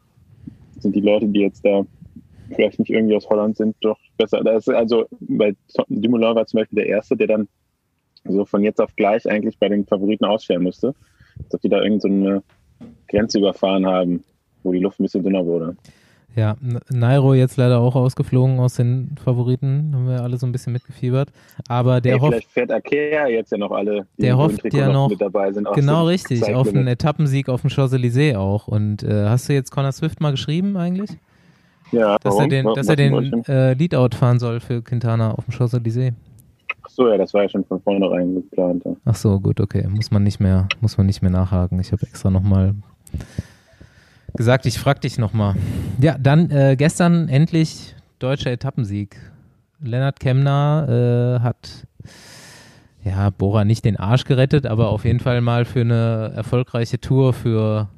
sind 0.79 0.95
die 0.95 1.01
Leute, 1.01 1.27
die 1.27 1.41
jetzt 1.41 1.65
da 1.65 1.83
vielleicht 2.55 2.79
nicht 2.79 2.91
irgendwie 2.91 3.17
aus 3.17 3.29
Holland 3.29 3.57
sind, 3.57 3.75
doch 3.81 3.99
besser. 4.17 4.43
Da 4.45 4.57
ist 4.57 4.69
also 4.69 5.07
bei 5.21 5.55
Dumoulin 5.89 6.37
war 6.37 6.47
zum 6.47 6.61
Beispiel 6.61 6.77
der 6.77 6.87
Erste, 6.87 7.17
der 7.17 7.27
dann 7.27 7.49
so 8.25 8.45
von 8.45 8.63
jetzt 8.63 8.81
auf 8.81 8.95
gleich 8.95 9.29
eigentlich 9.29 9.59
bei 9.59 9.69
den 9.69 9.87
Favoriten 9.87 10.25
ausstellen 10.25 10.63
musste, 10.63 10.95
dass 11.51 11.61
die 11.61 11.69
da 11.69 11.83
irgendeine 11.83 12.43
so 12.81 12.87
Grenze 13.09 13.39
überfahren 13.39 13.87
haben, 13.87 14.25
wo 14.63 14.73
die 14.73 14.79
Luft 14.79 15.01
ein 15.01 15.05
bisschen 15.05 15.23
dünner 15.23 15.45
wurde. 15.45 15.77
Ja, 16.37 16.55
Nairo 16.91 17.33
jetzt 17.33 17.57
leider 17.57 17.81
auch 17.81 17.97
ausgeflogen 17.97 18.59
aus 18.61 18.75
den 18.75 19.17
Favoriten, 19.25 19.93
haben 19.95 20.07
wir 20.07 20.23
alle 20.23 20.37
so 20.37 20.47
ein 20.47 20.53
bisschen 20.53 20.75
mitgefiebert. 20.75 21.31
Aber 21.67 22.03
der 22.03 22.13
hey, 22.13 22.21
hofft. 22.21 22.33
Vielleicht 22.33 22.51
fährt 22.51 22.71
Akea 22.71 23.27
jetzt 23.29 23.53
ja 23.53 23.57
noch 23.57 23.71
alle, 23.71 24.07
der 24.19 24.37
hofft 24.37 24.71
ja 24.71 24.93
noch, 24.93 25.09
mit 25.09 25.19
dabei 25.19 25.51
sind. 25.51 25.67
Genau 25.73 26.07
richtig, 26.07 26.45
auf 26.55 26.69
einen 26.69 26.89
Etappensieg 26.89 27.49
auf 27.49 27.63
dem 27.63 27.71
Champs-Élysées 27.71 28.37
auch. 28.37 28.69
Und 28.69 29.03
äh, 29.03 29.25
hast 29.25 29.49
du 29.49 29.55
jetzt 29.55 29.71
Connor 29.71 29.93
Swift 29.93 30.21
mal 30.21 30.33
geschrieben 30.33 30.77
eigentlich? 30.77 31.11
Ja, 31.91 32.19
dass 32.19 32.35
warum? 32.35 32.43
er 32.43 32.49
den, 32.49 32.75
dass 32.75 32.89
er 32.89 32.97
den 32.97 33.45
äh, 33.45 33.73
Leadout 33.73 34.15
fahren 34.15 34.39
soll 34.39 34.61
für 34.61 34.83
Quintana 34.83 35.33
auf 35.33 35.47
dem 35.47 35.53
Champs-Élysées. 35.53 36.13
Ach 36.83 36.91
so, 36.91 37.09
ja, 37.09 37.17
das 37.17 37.33
war 37.33 37.45
ja 37.45 37.49
schon 37.49 37.65
von 37.65 37.81
vornherein 37.81 38.35
geplant. 38.35 38.85
Ja. 38.85 38.95
Ach 39.07 39.15
so, 39.15 39.41
gut, 39.41 39.59
okay. 39.59 39.89
Muss 39.89 40.11
man 40.11 40.23
nicht 40.23 40.39
mehr, 40.39 40.69
muss 40.83 40.99
man 40.99 41.07
nicht 41.07 41.23
mehr 41.23 41.31
nachhaken. 41.31 41.81
Ich 41.81 41.93
habe 41.93 42.07
extra 42.07 42.31
nochmal 42.31 42.75
gesagt, 44.37 44.67
ich 44.67 44.79
frag 44.79 45.01
dich 45.01 45.19
nochmal. 45.19 45.55
Ja, 46.01 46.17
dann 46.19 46.51
äh, 46.51 46.77
gestern 46.77 47.29
endlich 47.29 47.95
deutscher 48.19 48.51
Etappensieg. 48.51 49.17
Lennart 49.81 50.21
Kemner 50.21 51.39
äh, 51.39 51.43
hat 51.43 51.87
ja 53.05 53.31
Bora 53.31 53.65
nicht 53.65 53.85
den 53.85 53.97
Arsch 53.97 54.25
gerettet, 54.25 54.67
aber 54.67 54.89
auf 54.89 55.05
jeden 55.05 55.21
Fall 55.21 55.41
mal 55.41 55.65
für 55.65 55.81
eine 55.81 56.33
erfolgreiche 56.35 57.01
Tour 57.01 57.33
für 57.33 57.89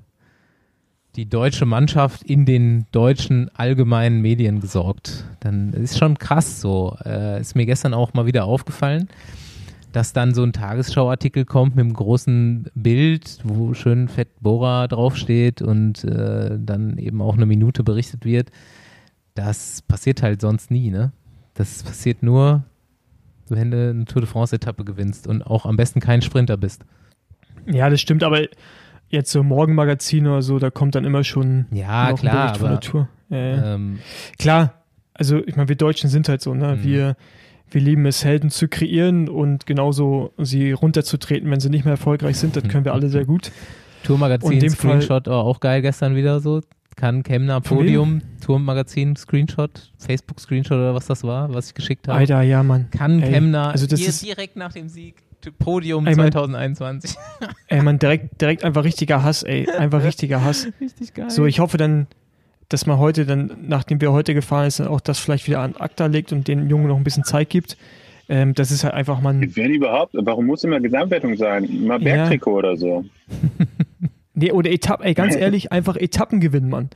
die 1.16 1.28
deutsche 1.28 1.66
Mannschaft 1.66 2.22
in 2.22 2.46
den 2.46 2.86
deutschen 2.92 3.50
allgemeinen 3.54 4.20
Medien 4.20 4.60
gesorgt. 4.60 5.24
Dann 5.40 5.72
ist 5.72 5.98
schon 5.98 6.18
krass 6.18 6.60
so. 6.60 6.96
Äh, 7.04 7.40
ist 7.40 7.56
mir 7.56 7.66
gestern 7.66 7.94
auch 7.94 8.14
mal 8.14 8.26
wieder 8.26 8.44
aufgefallen 8.44 9.08
dass 9.92 10.12
dann 10.12 10.34
so 10.34 10.42
ein 10.42 10.52
Tagesschauartikel 10.52 11.44
kommt 11.44 11.76
mit 11.76 11.84
einem 11.84 11.94
großen 11.94 12.70
Bild, 12.74 13.38
wo 13.44 13.74
schön 13.74 14.08
fett 14.08 14.28
Bora 14.40 14.86
draufsteht 14.86 15.62
und 15.62 16.04
äh, 16.04 16.58
dann 16.58 16.98
eben 16.98 17.22
auch 17.22 17.36
eine 17.36 17.46
Minute 17.46 17.82
berichtet 17.82 18.24
wird. 18.24 18.50
Das 19.34 19.82
passiert 19.82 20.22
halt 20.22 20.40
sonst 20.40 20.70
nie, 20.70 20.90
ne? 20.90 21.12
Das 21.54 21.82
passiert 21.82 22.22
nur, 22.22 22.64
wenn 23.48 23.70
du 23.70 23.90
eine 23.90 24.04
Tour 24.04 24.22
de 24.22 24.30
France-Etappe 24.30 24.84
gewinnst 24.84 25.26
und 25.26 25.42
auch 25.42 25.64
am 25.64 25.76
besten 25.76 26.00
kein 26.00 26.22
Sprinter 26.22 26.56
bist. 26.56 26.84
Ja, 27.66 27.88
das 27.88 28.00
stimmt, 28.00 28.22
aber 28.22 28.42
jetzt 29.08 29.30
so 29.30 29.42
Morgenmagazin 29.42 30.26
oder 30.26 30.42
so, 30.42 30.58
da 30.58 30.70
kommt 30.70 30.94
dann 30.94 31.04
immer 31.04 31.24
schon 31.24 31.66
ja, 31.70 32.12
klar, 32.12 32.54
aber, 32.54 32.80
Tour. 32.80 33.08
Ja. 33.30 33.74
Ähm, 33.74 33.98
klar, 34.38 34.74
also 35.14 35.42
ich 35.44 35.56
meine, 35.56 35.68
wir 35.68 35.76
Deutschen 35.76 36.10
sind 36.10 36.28
halt 36.28 36.40
so, 36.40 36.54
ne? 36.54 36.76
Mhm. 36.76 36.82
Wir 36.84 37.16
wir 37.70 37.80
lieben 37.80 38.06
es, 38.06 38.24
Helden 38.24 38.50
zu 38.50 38.68
kreieren 38.68 39.28
und 39.28 39.66
genauso 39.66 40.32
sie 40.38 40.72
runterzutreten, 40.72 41.50
wenn 41.50 41.60
sie 41.60 41.70
nicht 41.70 41.84
mehr 41.84 41.92
erfolgreich 41.92 42.36
sind. 42.38 42.56
Das 42.56 42.64
können 42.64 42.84
wir 42.84 42.92
alle 42.94 43.08
sehr 43.08 43.24
gut. 43.24 43.52
Tourmagazin, 44.04 44.68
Screenshot, 44.70 45.28
oh, 45.28 45.32
auch 45.32 45.60
geil 45.60 45.82
gestern 45.82 46.14
wieder 46.16 46.40
so. 46.40 46.60
Kann 46.96 47.22
Kemner 47.22 47.60
Podium, 47.60 48.22
Tourmagazin, 48.44 49.14
Screenshot, 49.16 49.92
Facebook 49.98 50.40
Screenshot 50.40 50.78
oder 50.78 50.94
was 50.94 51.06
das 51.06 51.22
war, 51.22 51.52
was 51.54 51.68
ich 51.68 51.74
geschickt 51.74 52.08
habe. 52.08 52.18
Alter, 52.18 52.42
ja, 52.42 52.62
Mann. 52.62 52.90
Kann 52.90 53.22
Ey, 53.22 53.30
Kemner 53.32 53.68
also 53.70 53.86
das 53.86 54.00
hier 54.00 54.08
ist- 54.08 54.24
direkt 54.24 54.56
nach 54.56 54.72
dem 54.72 54.88
Sieg 54.88 55.16
Podium 55.60 56.06
Ey, 56.06 56.16
man- 56.16 56.32
2021. 56.32 57.16
Ey, 57.68 57.82
man, 57.82 57.98
direkt, 58.00 58.40
direkt 58.40 58.64
einfach 58.64 58.82
richtiger 58.84 59.22
Hass, 59.22 59.44
ey. 59.44 59.68
Einfach 59.70 60.02
richtiger 60.04 60.42
Hass. 60.44 60.66
Richtig 60.80 61.14
geil. 61.14 61.30
So, 61.30 61.46
ich 61.46 61.60
hoffe 61.60 61.76
dann, 61.76 62.08
dass 62.68 62.86
man 62.86 62.98
heute 62.98 63.24
dann, 63.26 63.56
nachdem 63.66 64.00
wir 64.00 64.12
heute 64.12 64.34
gefahren 64.34 64.66
ist, 64.66 64.80
auch 64.80 65.00
das 65.00 65.18
vielleicht 65.18 65.46
wieder 65.46 65.60
an 65.60 65.76
Akta 65.76 66.06
legt 66.06 66.32
und 66.32 66.48
den 66.48 66.68
Jungen 66.68 66.88
noch 66.88 66.96
ein 66.96 67.04
bisschen 67.04 67.24
Zeit 67.24 67.50
gibt. 67.50 67.76
Ähm, 68.28 68.54
das 68.54 68.70
ist 68.70 68.84
halt 68.84 68.94
einfach, 68.94 69.20
man. 69.20 69.40
Wenn 69.56 69.72
überhaupt, 69.72 70.12
warum 70.14 70.46
muss 70.46 70.64
immer 70.64 70.80
Gesamtwertung 70.80 71.36
sein? 71.36 71.66
Mal 71.86 72.00
Ja. 72.02 72.16
Bergtrikot 72.16 72.52
oder 72.58 72.76
so. 72.76 73.04
Nee, 74.40 74.52
oder 74.52 74.70
Etappen, 74.70 75.04
ey, 75.04 75.14
ganz 75.14 75.34
ehrlich, 75.36 75.72
einfach 75.72 75.96
Etappen 75.96 76.38
gewinnen, 76.38 76.70
Mann. 76.70 76.90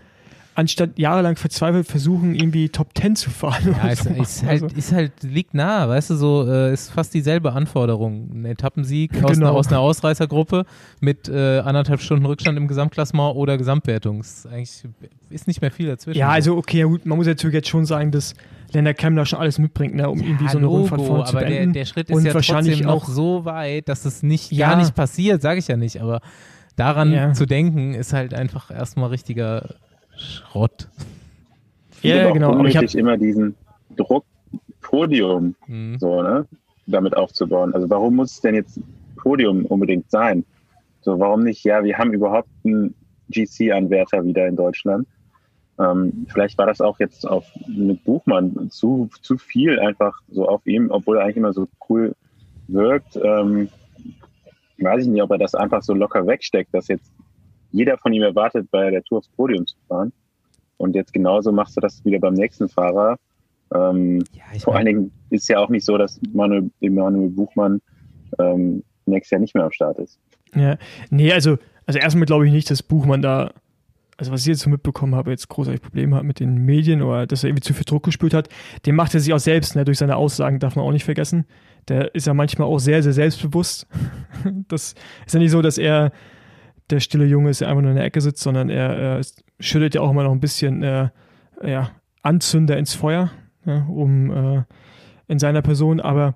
Anstatt 0.54 0.98
jahrelang 0.98 1.36
verzweifelt 1.36 1.86
versuchen, 1.86 2.34
irgendwie 2.34 2.68
Top 2.68 2.88
10 2.94 3.16
zu 3.16 3.30
fahren. 3.30 3.74
ja, 3.82 3.88
ist, 3.88 4.04
so. 4.04 4.10
ist, 4.10 4.42
halt, 4.42 4.62
Also, 4.62 4.76
ist 4.76 4.92
halt, 4.92 5.12
liegt 5.22 5.54
nah, 5.54 5.88
weißt 5.88 6.10
du, 6.10 6.14
so, 6.16 6.46
äh, 6.46 6.72
ist 6.74 6.90
fast 6.90 7.14
dieselbe 7.14 7.52
Anforderung. 7.54 8.28
Ein 8.34 8.44
Etappensieg 8.44 9.12
aus, 9.24 9.32
Genau. 9.32 9.46
einer, 9.48 9.52
aus 9.56 9.68
einer 9.68 9.80
Ausreißergruppe 9.80 10.66
mit 11.00 11.28
äh, 11.30 11.60
anderthalb 11.60 12.00
Stunden 12.02 12.26
Rückstand 12.26 12.58
im 12.58 12.68
Gesamtklassement 12.68 13.34
oder 13.34 13.56
Gesamtwertung. 13.56 14.20
Ist 14.20 14.46
eigentlich, 14.46 14.82
ist 15.30 15.46
nicht 15.46 15.62
mehr 15.62 15.70
viel 15.70 15.86
dazwischen. 15.86 16.18
ja, 16.18 16.28
also 16.28 16.56
okay, 16.58 16.80
ja 16.80 16.84
gut, 16.86 17.06
man 17.06 17.16
muss 17.16 17.26
natürlich 17.26 17.54
jetzt 17.54 17.68
schon 17.68 17.86
sagen, 17.86 18.10
dass 18.10 18.34
Lennart 18.74 18.98
Kemmler 18.98 19.24
schon 19.24 19.38
alles 19.38 19.58
mitbringt, 19.58 19.94
ne, 19.94 20.08
um 20.10 20.20
irgendwie 20.20 20.48
so 20.48 20.58
eine 20.58 20.66
Logo, 20.66 20.76
Rundfahrt 20.80 21.00
vorne 21.02 21.24
zu 21.24 21.30
aber 21.30 21.40
der, 21.40 21.48
beenden. 21.48 21.72
der 21.72 21.84
Schritt 21.86 22.10
ist 22.10 22.16
und 22.16 22.24
ja 22.26 22.34
wahrscheinlich 22.34 22.86
auch- 22.86 23.06
so 23.06 23.46
weit, 23.46 23.88
dass 23.88 24.04
es 24.04 24.22
nicht 24.22 24.50
Ja. 24.52 24.68
gar 24.70 24.76
nicht 24.78 24.94
passiert, 24.94 25.40
sage 25.40 25.58
ich 25.60 25.68
ja 25.68 25.76
nicht, 25.78 26.00
aber 26.00 26.20
daran 26.76 27.10
Ja. 27.12 27.32
zu 27.32 27.46
denken 27.46 27.94
ist 27.94 28.12
halt 28.12 28.32
einfach 28.34 28.70
erstmal 28.70 29.08
richtiger 29.10 29.74
Schrott. 30.22 30.88
Ja, 32.02 32.28
auch 32.28 32.32
genau, 32.32 32.52
aber 32.54 32.64
ich 32.68 32.76
hab- 32.76 32.82
unnötig 32.82 32.98
immer 32.98 33.16
diesen 33.16 33.54
Druck, 33.96 34.24
Podium 34.80 35.54
Mhm. 35.66 35.98
so, 35.98 36.22
ne, 36.22 36.46
damit 36.86 37.16
aufzubauen. 37.16 37.74
Also 37.74 37.88
warum 37.88 38.16
muss 38.16 38.32
es 38.32 38.40
denn 38.40 38.54
jetzt 38.54 38.80
Podium 39.16 39.64
unbedingt 39.66 40.10
sein? 40.10 40.44
So, 41.02 41.18
warum 41.18 41.44
nicht? 41.44 41.64
Ja, 41.64 41.82
wir 41.84 41.96
haben 41.98 42.12
überhaupt 42.12 42.48
einen 42.64 42.94
GC-Anwärter 43.30 44.24
wieder 44.24 44.46
in 44.46 44.56
Deutschland. 44.56 45.06
Ähm, 45.78 46.26
vielleicht 46.28 46.58
war 46.58 46.66
das 46.66 46.80
auch 46.80 46.98
jetzt 47.00 47.26
auf 47.26 47.46
mit 47.66 48.04
Buchmann 48.04 48.68
zu, 48.70 49.08
zu 49.22 49.38
viel 49.38 49.80
einfach 49.80 50.20
so 50.30 50.46
auf 50.48 50.66
ihm, 50.66 50.90
obwohl 50.90 51.16
er 51.18 51.24
eigentlich 51.24 51.36
immer 51.38 51.52
so 51.52 51.66
cool 51.88 52.14
wirkt. 52.68 53.16
Ähm, 53.16 53.68
weiß 54.78 55.02
ich 55.04 55.08
nicht, 55.08 55.22
ob 55.22 55.30
er 55.30 55.38
das 55.38 55.54
einfach 55.54 55.82
so 55.82 55.94
locker 55.94 56.26
wegsteckt, 56.26 56.74
dass 56.74 56.88
jetzt 56.88 57.10
jeder 57.72 57.98
von 57.98 58.12
ihm 58.12 58.22
erwartet, 58.22 58.70
bei 58.70 58.90
der 58.90 59.02
Tour 59.02 59.18
aufs 59.18 59.28
Podium 59.28 59.66
zu 59.66 59.76
fahren. 59.88 60.12
Und 60.76 60.94
jetzt 60.94 61.12
genauso 61.12 61.52
machst 61.52 61.76
du 61.76 61.80
das 61.80 62.04
wieder 62.04 62.18
beim 62.18 62.34
nächsten 62.34 62.68
Fahrer. 62.68 63.16
Ähm, 63.74 64.22
Ja, 64.32 64.58
vor 64.60 64.74
allen 64.74 64.86
Dingen 64.86 65.12
ist 65.30 65.48
ja 65.48 65.58
auch 65.58 65.68
nicht 65.68 65.84
so, 65.84 65.96
dass 65.96 66.20
Manuel, 66.32 66.70
Emanuel 66.80 67.30
Buchmann 67.30 67.80
ähm, 68.38 68.82
nächstes 69.06 69.30
Jahr 69.30 69.40
nicht 69.40 69.54
mehr 69.54 69.64
am 69.64 69.72
Start 69.72 69.98
ist. 69.98 70.18
Ja, 70.54 70.76
nee, 71.10 71.32
also, 71.32 71.58
also 71.86 71.98
erstmal 71.98 72.26
glaube 72.26 72.46
ich 72.46 72.52
nicht, 72.52 72.70
dass 72.70 72.82
Buchmann 72.82 73.22
da, 73.22 73.52
also 74.18 74.32
was 74.32 74.42
ich 74.42 74.48
jetzt 74.48 74.60
so 74.60 74.70
mitbekommen 74.70 75.14
habe, 75.14 75.30
jetzt 75.30 75.48
großartig 75.48 75.80
Probleme 75.80 76.16
hat 76.16 76.24
mit 76.24 76.40
den 76.40 76.64
Medien 76.64 77.02
oder 77.02 77.26
dass 77.26 77.42
er 77.42 77.50
irgendwie 77.50 77.62
zu 77.62 77.74
viel 77.74 77.84
Druck 77.84 78.02
gespürt 78.02 78.34
hat. 78.34 78.48
Den 78.84 78.94
macht 78.94 79.14
er 79.14 79.20
sich 79.20 79.32
auch 79.32 79.38
selbst, 79.38 79.76
ne, 79.76 79.84
durch 79.84 79.98
seine 79.98 80.16
Aussagen, 80.16 80.58
darf 80.58 80.76
man 80.76 80.84
auch 80.84 80.92
nicht 80.92 81.04
vergessen. 81.04 81.46
Der 81.88 82.14
ist 82.14 82.26
ja 82.26 82.34
manchmal 82.34 82.68
auch 82.68 82.78
sehr, 82.78 83.02
sehr 83.02 83.12
selbstbewusst. 83.12 83.86
Das 84.68 84.94
ist 85.24 85.34
ja 85.34 85.38
nicht 85.38 85.52
so, 85.52 85.62
dass 85.62 85.78
er 85.78 86.10
der 86.92 87.00
stille 87.00 87.24
Junge 87.24 87.50
ist, 87.50 87.60
der 87.60 87.68
einfach 87.68 87.82
nur 87.82 87.90
in 87.90 87.96
der 87.96 88.04
Ecke 88.06 88.20
sitzt, 88.20 88.42
sondern 88.42 88.70
er, 88.70 89.18
ist- 89.18 89.42
schüttet 89.58 89.94
ja 89.94 90.00
auch 90.00 90.10
immer 90.10 90.22
noch 90.24 90.32
ein 90.32 90.40
bisschen 90.40 90.82
äh, 90.82 91.08
ja, 91.64 91.90
Anzünder 92.22 92.76
ins 92.78 92.94
Feuer, 92.94 93.30
ja, 93.64 93.84
um 93.88 94.30
äh, 94.30 94.62
in 95.28 95.38
seiner 95.38 95.62
Person, 95.62 96.00
aber 96.00 96.34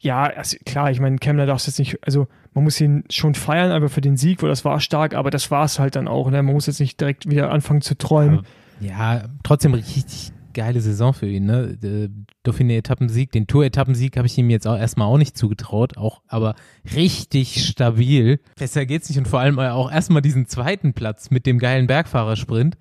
ja, 0.00 0.24
also 0.24 0.56
klar, 0.66 0.90
ich 0.90 0.98
meine, 1.00 1.16
Kemmler 1.18 1.46
darf 1.46 1.58
es 1.60 1.66
jetzt 1.66 1.78
nicht, 1.78 1.98
also 2.04 2.26
man 2.54 2.64
muss 2.64 2.80
ihn 2.80 3.04
schon 3.08 3.34
feiern, 3.34 3.70
aber 3.70 3.88
für 3.88 4.00
den 4.00 4.16
Sieg, 4.16 4.42
weil 4.42 4.48
das 4.48 4.64
war 4.64 4.80
stark, 4.80 5.14
aber 5.14 5.30
das 5.30 5.50
war 5.52 5.64
es 5.64 5.78
halt 5.78 5.94
dann 5.94 6.08
auch. 6.08 6.28
Ne? 6.30 6.42
Man 6.42 6.54
muss 6.54 6.66
jetzt 6.66 6.80
nicht 6.80 7.00
direkt 7.00 7.30
wieder 7.30 7.50
anfangen 7.52 7.82
zu 7.82 7.96
träumen. 7.96 8.40
ja, 8.80 9.22
trotzdem 9.44 9.74
richtig 9.74 10.32
geile 10.52 10.80
Saison 10.80 11.12
für 11.14 11.28
ihn, 11.28 11.46
ne? 11.46 11.76
Der 11.76 12.08
Dauphiné-Etappensieg, 12.44 13.32
den 13.32 13.46
Tour-Etappensieg 13.46 14.16
habe 14.16 14.26
ich 14.26 14.36
ihm 14.38 14.50
jetzt 14.50 14.66
auch 14.66 14.76
erstmal 14.76 15.08
auch 15.08 15.18
nicht 15.18 15.36
zugetraut, 15.36 15.96
auch 15.96 16.22
aber 16.26 16.54
richtig 16.94 17.66
stabil. 17.66 18.40
Besser 18.56 18.86
geht's 18.86 19.08
nicht 19.08 19.18
und 19.18 19.28
vor 19.28 19.40
allem 19.40 19.58
auch 19.58 19.90
erstmal 19.90 20.22
diesen 20.22 20.46
zweiten 20.46 20.92
Platz 20.92 21.30
mit 21.30 21.46
dem 21.46 21.58
geilen 21.58 21.86
Bergfahrersprint 21.86 22.76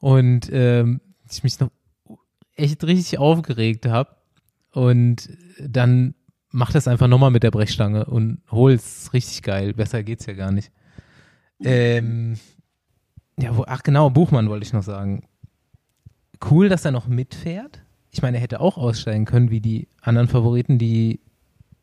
und 0.00 0.50
ähm, 0.52 1.00
ich 1.30 1.42
mich 1.42 1.58
noch 1.60 1.70
echt 2.54 2.84
richtig 2.84 3.18
aufgeregt 3.18 3.86
habe 3.86 4.16
und 4.72 5.30
dann 5.60 6.14
macht 6.50 6.74
das 6.74 6.88
einfach 6.88 7.08
nochmal 7.08 7.30
mit 7.30 7.42
der 7.42 7.50
Brechstange 7.50 8.04
und 8.04 8.42
hol's 8.50 9.10
richtig 9.12 9.42
geil. 9.42 9.72
Besser 9.72 10.02
geht's 10.02 10.26
ja 10.26 10.34
gar 10.34 10.52
nicht. 10.52 10.70
Ähm, 11.64 12.36
ja, 13.38 13.56
wo, 13.56 13.64
ach 13.66 13.82
genau, 13.82 14.10
Buchmann 14.10 14.48
wollte 14.48 14.66
ich 14.66 14.72
noch 14.72 14.82
sagen. 14.82 15.24
Cool, 16.50 16.68
dass 16.68 16.84
er 16.84 16.90
noch 16.90 17.06
mitfährt. 17.06 17.82
Ich 18.10 18.22
meine, 18.22 18.36
er 18.38 18.42
hätte 18.42 18.60
auch 18.60 18.76
aussteigen 18.76 19.24
können, 19.24 19.50
wie 19.50 19.60
die 19.60 19.88
anderen 20.00 20.28
Favoriten, 20.28 20.78
die 20.78 21.20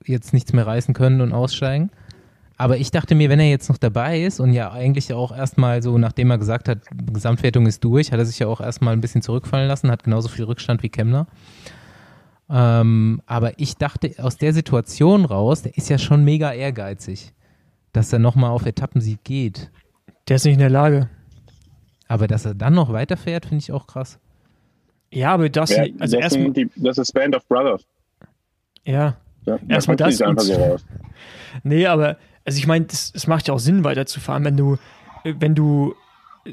jetzt 0.06 0.34
nichts 0.34 0.54
mehr 0.54 0.68
reißen 0.68 0.94
können 0.94 1.22
und 1.22 1.34
aussteigen. 1.34 1.92
Aber 2.58 2.78
ich 2.78 2.92
dachte 2.92 3.16
mir, 3.16 3.30
wenn 3.30 3.40
er 3.40 3.50
jetzt 3.50 3.70
noch 3.70 3.78
dabei 3.78 4.22
ist 4.22 4.42
und 4.42 4.52
ja 4.52 4.70
eigentlich 4.72 5.14
auch 5.14 5.36
erstmal 5.36 5.82
so, 5.82 5.98
nachdem 5.98 6.30
er 6.30 6.38
gesagt 6.38 6.68
hat, 6.68 6.80
Gesamtwertung 7.14 7.66
ist 7.66 7.84
durch, 7.86 8.12
hat 8.12 8.20
er 8.20 8.26
sich 8.26 8.40
ja 8.40 8.48
auch 8.48 8.60
erstmal 8.60 8.94
ein 8.94 9.00
bisschen 9.02 9.22
zurückfallen 9.22 9.70
lassen, 9.70 9.90
hat 9.90 10.04
genauso 10.04 10.28
viel 10.28 10.44
Rückstand 10.44 10.84
wie 10.84 10.90
Kemner. 10.90 11.28
Ähm, 12.50 13.22
aber 13.28 13.58
ich 13.60 13.78
dachte, 13.78 14.14
aus 14.18 14.36
der 14.38 14.54
Situation 14.54 15.24
raus, 15.24 15.62
der 15.62 15.78
ist 15.78 15.88
ja 15.90 15.98
schon 15.98 16.26
mega 16.26 16.52
ehrgeizig, 16.52 17.34
dass 17.94 18.12
er 18.12 18.20
nochmal 18.20 18.52
auf 18.52 18.66
Etappensieg 18.66 19.24
geht. 19.24 19.72
Der 20.28 20.36
ist 20.36 20.44
nicht 20.44 20.56
in 20.56 20.60
der 20.60 20.70
Lage. 20.70 21.10
Aber 22.10 22.28
dass 22.28 22.44
er 22.44 22.56
dann 22.56 22.74
noch 22.74 22.92
weiterfährt, 22.92 23.46
finde 23.46 23.62
ich 23.62 23.72
auch 23.72 23.88
krass. 23.88 24.20
Ja, 25.12 25.32
aber 25.34 25.50
das, 25.50 25.70
Ja, 25.72 25.84
also 26.00 26.18
das, 26.18 26.34
erstmal, 26.36 26.52
die, 26.52 26.70
das 26.76 26.98
ist 26.98 27.14
Band 27.14 27.36
of 27.36 27.48
Brothers. 27.48 27.84
ja, 28.86 29.18
Ja, 29.46 29.58
Erstmal 29.68 29.98
das 29.98 30.22
und- 30.22 30.40
so. 30.42 30.78
Nee, 31.64 31.88
aber 31.88 32.18
also 32.46 32.58
ich 32.58 32.68
meine, 32.68 32.86
es 32.90 33.28
macht 33.28 33.48
ja 33.48 33.54
auch 33.54 33.60
Sinn, 33.60 33.84
weiterzufahren, 33.84 34.44
wenn 34.46 34.58
du, 34.58 34.78
wenn 35.24 35.56
du 35.56 35.96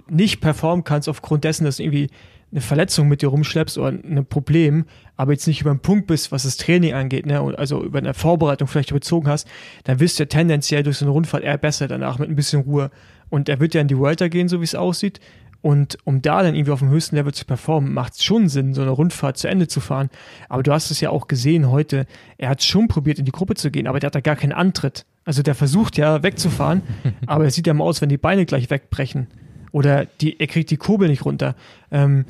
nicht 0.08 0.40
performen 0.40 0.84
kannst 0.84 1.08
aufgrund 1.08 1.44
dessen, 1.44 1.64
dass 1.64 1.76
du 1.76 1.82
irgendwie 1.84 2.08
eine 2.52 2.60
Verletzung 2.60 3.08
mit 3.08 3.22
dir 3.22 3.28
rumschleppst 3.28 3.76
oder 3.76 3.88
ein 3.88 4.24
Problem, 4.26 4.84
aber 5.16 5.32
jetzt 5.32 5.46
nicht 5.46 5.60
über 5.60 5.70
den 5.70 5.80
Punkt 5.80 6.06
bist, 6.06 6.32
was 6.32 6.44
das 6.44 6.56
Training 6.56 6.94
angeht, 6.94 7.26
ne, 7.26 7.42
und 7.42 7.58
also 7.58 7.82
über 7.82 7.98
eine 7.98 8.14
Vorbereitung 8.14 8.68
vielleicht 8.68 8.90
überzogen 8.90 9.28
hast, 9.28 9.48
dann 9.84 10.00
wirst 10.00 10.18
du 10.18 10.22
ja 10.22 10.26
tendenziell 10.28 10.82
durch 10.82 10.98
so 10.98 11.04
eine 11.04 11.12
Rundfahrt 11.12 11.42
eher 11.42 11.58
besser 11.58 11.88
danach 11.88 12.18
mit 12.18 12.28
ein 12.30 12.36
bisschen 12.36 12.62
Ruhe. 12.62 12.90
Und 13.28 13.48
er 13.48 13.58
wird 13.58 13.74
ja 13.74 13.80
in 13.80 13.88
die 13.88 13.98
Vuelta 13.98 14.28
gehen, 14.28 14.48
so 14.48 14.60
wie 14.60 14.64
es 14.64 14.74
aussieht. 14.76 15.18
Und 15.62 15.98
um 16.04 16.22
da 16.22 16.42
dann 16.42 16.54
irgendwie 16.54 16.70
auf 16.70 16.78
dem 16.78 16.90
höchsten 16.90 17.16
Level 17.16 17.34
zu 17.34 17.44
performen, 17.44 17.92
macht 17.92 18.14
es 18.14 18.24
schon 18.24 18.48
Sinn, 18.48 18.74
so 18.74 18.82
eine 18.82 18.90
Rundfahrt 18.90 19.36
zu 19.36 19.48
Ende 19.48 19.68
zu 19.68 19.80
fahren. 19.80 20.10
Aber 20.48 20.62
du 20.62 20.72
hast 20.72 20.90
es 20.90 21.00
ja 21.00 21.10
auch 21.10 21.28
gesehen 21.28 21.70
heute, 21.70 22.06
er 22.38 22.50
hat 22.50 22.62
schon 22.62 22.88
probiert, 22.88 23.18
in 23.18 23.24
die 23.24 23.32
Gruppe 23.32 23.54
zu 23.54 23.70
gehen, 23.70 23.86
aber 23.86 23.98
der 23.98 24.08
hat 24.08 24.14
da 24.14 24.20
gar 24.20 24.36
keinen 24.36 24.52
Antritt. 24.52 25.06
Also 25.24 25.42
der 25.42 25.54
versucht 25.54 25.96
ja 25.96 26.22
wegzufahren, 26.22 26.82
aber 27.26 27.46
es 27.46 27.54
sieht 27.54 27.66
ja 27.66 27.74
mal 27.74 27.84
aus, 27.84 28.00
wenn 28.00 28.08
die 28.08 28.18
Beine 28.18 28.46
gleich 28.46 28.70
wegbrechen. 28.70 29.26
Oder 29.72 30.06
die, 30.06 30.38
er 30.38 30.46
kriegt 30.46 30.70
die 30.70 30.76
Kurbel 30.76 31.08
nicht 31.08 31.24
runter. 31.24 31.56
Ähm, 31.90 32.26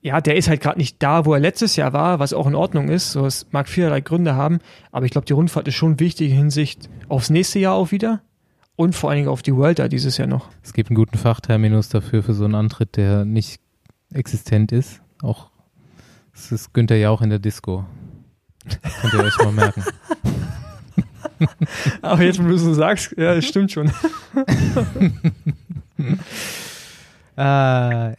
ja, 0.00 0.20
der 0.20 0.36
ist 0.36 0.48
halt 0.48 0.60
gerade 0.60 0.78
nicht 0.78 1.00
da, 1.00 1.24
wo 1.24 1.32
er 1.32 1.40
letztes 1.40 1.76
Jahr 1.76 1.92
war, 1.92 2.18
was 2.18 2.32
auch 2.32 2.48
in 2.48 2.56
Ordnung 2.56 2.88
ist. 2.88 3.12
So, 3.12 3.24
es 3.24 3.46
mag 3.52 3.68
vielerlei 3.68 4.00
Gründe 4.00 4.34
haben, 4.34 4.58
aber 4.90 5.06
ich 5.06 5.12
glaube, 5.12 5.26
die 5.26 5.32
Rundfahrt 5.32 5.68
ist 5.68 5.76
schon 5.76 6.00
wichtig 6.00 6.32
in 6.32 6.36
Hinsicht 6.36 6.90
aufs 7.08 7.30
nächste 7.30 7.60
Jahr 7.60 7.74
auch 7.74 7.92
wieder 7.92 8.20
und 8.76 8.94
vor 8.94 9.10
allen 9.10 9.18
Dingen 9.18 9.28
auf 9.28 9.42
die 9.42 9.54
Vuelta 9.54 9.88
dieses 9.88 10.16
Jahr 10.16 10.28
noch. 10.28 10.48
Es 10.62 10.72
gibt 10.72 10.90
einen 10.90 10.96
guten 10.96 11.18
Fachterminus 11.18 11.88
dafür, 11.88 12.22
für 12.22 12.34
so 12.34 12.44
einen 12.44 12.54
Antritt, 12.54 12.96
der 12.96 13.24
nicht 13.24 13.60
existent 14.12 14.72
ist. 14.72 15.00
Auch, 15.22 15.50
das 16.32 16.52
ist 16.52 16.72
Günther 16.72 16.96
ja 16.96 17.10
auch 17.10 17.22
in 17.22 17.30
der 17.30 17.38
Disco. 17.38 17.84
Könnt 19.00 19.14
ihr 19.14 19.20
euch 19.20 19.38
mal 19.38 19.52
merken. 19.52 19.84
Aber 22.02 22.22
jetzt, 22.22 22.42
wo 22.42 22.46
du 22.46 22.56
so 22.56 22.72
sagst, 22.72 23.14
ja, 23.16 23.34
das 23.34 23.44
stimmt 23.44 23.72
schon. 23.72 23.90
Äh, 27.34 27.40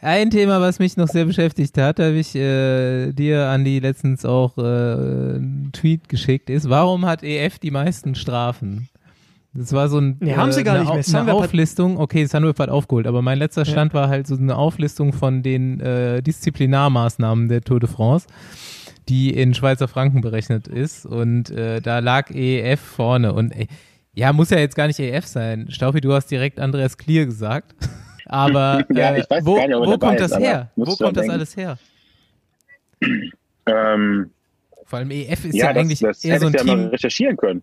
ein 0.01 0.31
Thema, 0.31 0.59
was 0.59 0.79
mich 0.79 0.97
noch 0.97 1.07
sehr 1.07 1.25
beschäftigt 1.25 1.77
hat, 1.77 1.99
habe 1.99 2.13
ich 2.13 2.33
äh, 2.35 3.11
dir, 3.11 3.47
Andi, 3.47 3.77
letztens 3.77 4.25
auch 4.25 4.57
äh, 4.57 4.61
einen 4.61 5.69
Tweet 5.71 6.09
geschickt, 6.09 6.49
ist, 6.49 6.67
warum 6.67 7.05
hat 7.05 7.21
EF 7.21 7.59
die 7.59 7.69
meisten 7.69 8.15
Strafen? 8.15 8.89
Das 9.55 9.71
war 9.71 9.87
so 9.87 9.99
ein, 9.99 10.17
Nee, 10.19 10.35
haben 10.35 10.51
sie 10.51 10.63
gar 10.63 10.75
eine, 10.75 10.97
nicht 10.97 11.11
mehr. 11.11 11.21
Eine 11.21 11.33
Auflistung. 11.35 11.97
Okay, 11.99 12.25
Sunweb 12.25 12.57
hat 12.57 12.69
aufgeholt, 12.69 13.05
aber 13.05 13.21
mein 13.21 13.37
letzter 13.37 13.65
Stand 13.65 13.93
war 13.93 14.09
halt 14.09 14.25
so 14.25 14.35
eine 14.35 14.55
Auflistung 14.55 15.13
von 15.13 15.43
den 15.43 15.79
äh, 15.79 16.23
Disziplinarmaßnahmen 16.23 17.49
der 17.49 17.61
Tour 17.61 17.79
de 17.79 17.87
France, 17.87 18.27
die 19.09 19.29
in 19.29 19.53
Schweizer 19.53 19.87
Franken 19.87 20.21
berechnet 20.21 20.67
ist. 20.67 21.05
Und 21.05 21.51
äh, 21.51 21.81
da 21.81 21.99
lag 21.99 22.31
EF 22.31 22.79
vorne. 22.79 23.33
Und 23.33 23.51
ey, 23.51 23.67
ja, 24.15 24.33
muss 24.33 24.49
ja 24.49 24.57
jetzt 24.57 24.75
gar 24.75 24.87
nicht 24.87 24.99
EF 24.99 25.27
sein. 25.27 25.67
Staufi, 25.69 26.01
du 26.01 26.13
hast 26.13 26.31
direkt 26.31 26.59
Andreas 26.59 26.97
Klier 26.97 27.25
gesagt. 27.25 27.75
Aber 28.25 28.83
Ja, 28.93 29.11
äh, 29.11 29.19
ich 29.19 29.29
weiß 29.29 29.45
wo, 29.45 29.55
gar 29.55 29.67
nicht, 29.67 29.77
wo 29.77 29.85
dabei 29.85 29.97
kommt 29.97 30.15
ist, 30.15 30.21
das 30.21 30.31
aber 30.33 30.45
her? 30.45 30.71
Wo 30.75 30.85
kommt 30.95 31.01
das 31.17 31.21
denken. 31.23 31.31
alles 31.31 31.57
her? 31.57 31.77
Ähm, 33.65 34.29
Vor 34.85 34.99
allem 34.99 35.11
EF 35.11 35.45
ist 35.45 35.55
ja, 35.55 35.65
ja, 35.67 35.73
das, 35.73 35.81
eigentlich 35.81 35.99
das 35.99 36.23
eher 36.23 36.33
hätte 36.35 36.41
so 36.41 36.47
ein 36.47 36.53
ich 36.53 36.59
ja 36.61 36.65
mal 36.65 36.81
Team. 36.83 36.89
recherchieren 36.89 37.37
können, 37.37 37.61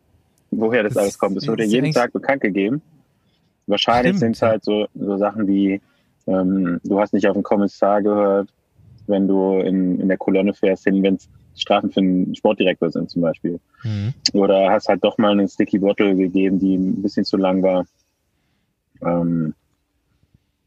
woher 0.51 0.83
das, 0.83 0.95
Das 0.95 1.03
alles 1.03 1.19
kommt. 1.19 1.37
Das 1.37 1.47
wurde 1.49 1.65
ist 1.65 1.73
jeden 1.73 1.93
Tag 1.93 2.13
bekannt 2.13 2.43
gegeben. 2.43 2.83
Wahrscheinlich 3.67 4.19
sind 4.19 4.37
es 4.37 4.43
halt 4.43 4.65
so, 4.65 4.87
so 4.95 5.17
Sachen 5.17 5.47
wie, 5.47 5.81
ähm, 6.27 6.81
du 6.85 6.99
hast 7.01 7.13
nicht 7.13 7.27
auf 7.29 7.35
den 7.35 7.43
Kommissar 7.43 8.03
gehört, 8.03 8.49
wenn 9.07 9.29
du 9.29 9.59
in, 9.61 10.01
in 10.01 10.09
der 10.09 10.17
Kolonne 10.19 10.55
fährst, 10.55 10.85
hin, 10.85 11.03
wenn 11.03 11.15
es 11.15 11.29
Strafen 11.57 11.91
für 11.91 12.01
einen 12.01 12.35
Sportdirektor 12.35 12.91
sind 12.91 13.11
zum 13.11 13.23
Beispiel. 13.23 13.61
Mhm. 13.85 14.15
Oder 14.33 14.71
hast 14.71 14.89
halt 14.89 15.05
doch 15.05 15.19
mal 15.19 15.33
eine 15.33 15.47
Sticky 15.49 15.79
Bottle 15.79 16.17
gegeben, 16.17 16.59
die 16.59 16.75
ein 16.77 17.03
bisschen 17.03 17.25
zu 17.25 17.37
lang 17.37 17.63
war. 17.63 17.85
Ähm, 19.03 19.55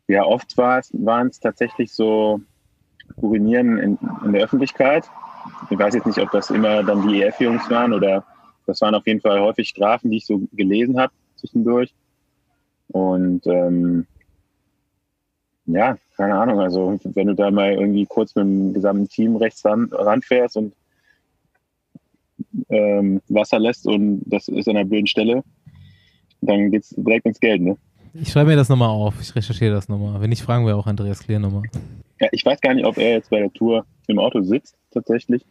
ja, 0.08 0.24
oft 0.24 0.58
war 0.58 0.80
es- 0.80 0.92
waren 0.94 1.28
es 1.28 1.40
tatsächlich 1.40 1.92
so 1.94 2.42
Urinieren 3.18 3.78
in, 3.80 3.98
in 4.26 4.34
der 4.34 4.44
Öffentlichkeit. 4.44 5.06
Ich 5.70 5.78
weiß 5.78 5.94
jetzt 5.94 6.06
nicht, 6.08 6.20
ob 6.20 6.32
das 6.32 6.50
immer 6.50 6.84
dann 6.84 7.08
die 7.08 7.22
EF-Jungs 7.22 7.70
waren 7.70 7.94
oder 7.94 8.24
das 8.66 8.82
waren 8.82 8.96
auf 8.96 9.06
jeden 9.08 9.22
Fall 9.22 9.40
häufig 9.42 9.70
Strafen, 9.70 10.12
die 10.12 10.18
ich 10.18 10.26
so 10.26 10.42
gelesen 10.54 11.00
habe 11.00 11.14
zwischendurch. 11.36 11.94
Und 12.90 13.46
ähm, 13.48 14.06
ja, 15.66 15.98
keine 16.16 16.36
Ahnung. 16.36 16.60
Also 16.60 17.00
wenn 17.04 17.28
du 17.28 17.36
da 17.36 17.52
mal 17.52 17.74
irgendwie 17.74 18.06
kurz 18.06 18.36
mit 18.36 18.46
dem 18.46 18.74
gesamten 18.74 19.08
Team 19.08 19.36
rechts 19.36 19.64
ran, 19.66 19.90
ranfährst 19.92 20.58
und 20.58 20.74
ähm, 22.70 23.22
Wasser 23.30 23.60
lässt 23.60 23.88
und 23.88 24.22
das 24.26 24.48
ist 24.48 24.68
an 24.68 24.78
einer 24.78 24.88
blöden 24.88 25.08
Stelle, 25.08 25.44
dann 26.42 26.72
geht's 26.72 26.90
direkt 26.90 27.26
ins 27.26 27.40
Geld, 27.40 27.62
ne? 27.62 27.78
Ich 28.14 28.32
schreibe 28.32 28.52
mir 28.52 28.56
das 28.56 28.70
nochmal 28.70 28.90
auf. 28.90 29.16
Ich 29.22 29.36
recherchiere 29.36 29.74
das 29.74 29.90
nochmal. 29.90 30.22
Wenn 30.22 30.30
nicht, 30.30 30.44
fragen 30.44 30.68
wir 30.68 30.78
auch 30.78 30.86
Andreas 30.86 31.20
Klier 31.20 31.40
nochmal. 31.40 31.64
Ja, 32.20 32.28
ich 32.32 32.46
weiß 32.46 32.62
gar 32.62 32.76
nicht, 32.76 32.86
ob 32.86 32.98
er 32.98 33.14
jetzt 33.14 33.32
bei 33.32 33.40
der 33.40 33.52
Tour 33.52 33.86
im 34.08 34.20
Auto 34.20 34.42
sitzt, 34.42 34.76
tatsächlich. 34.92 35.44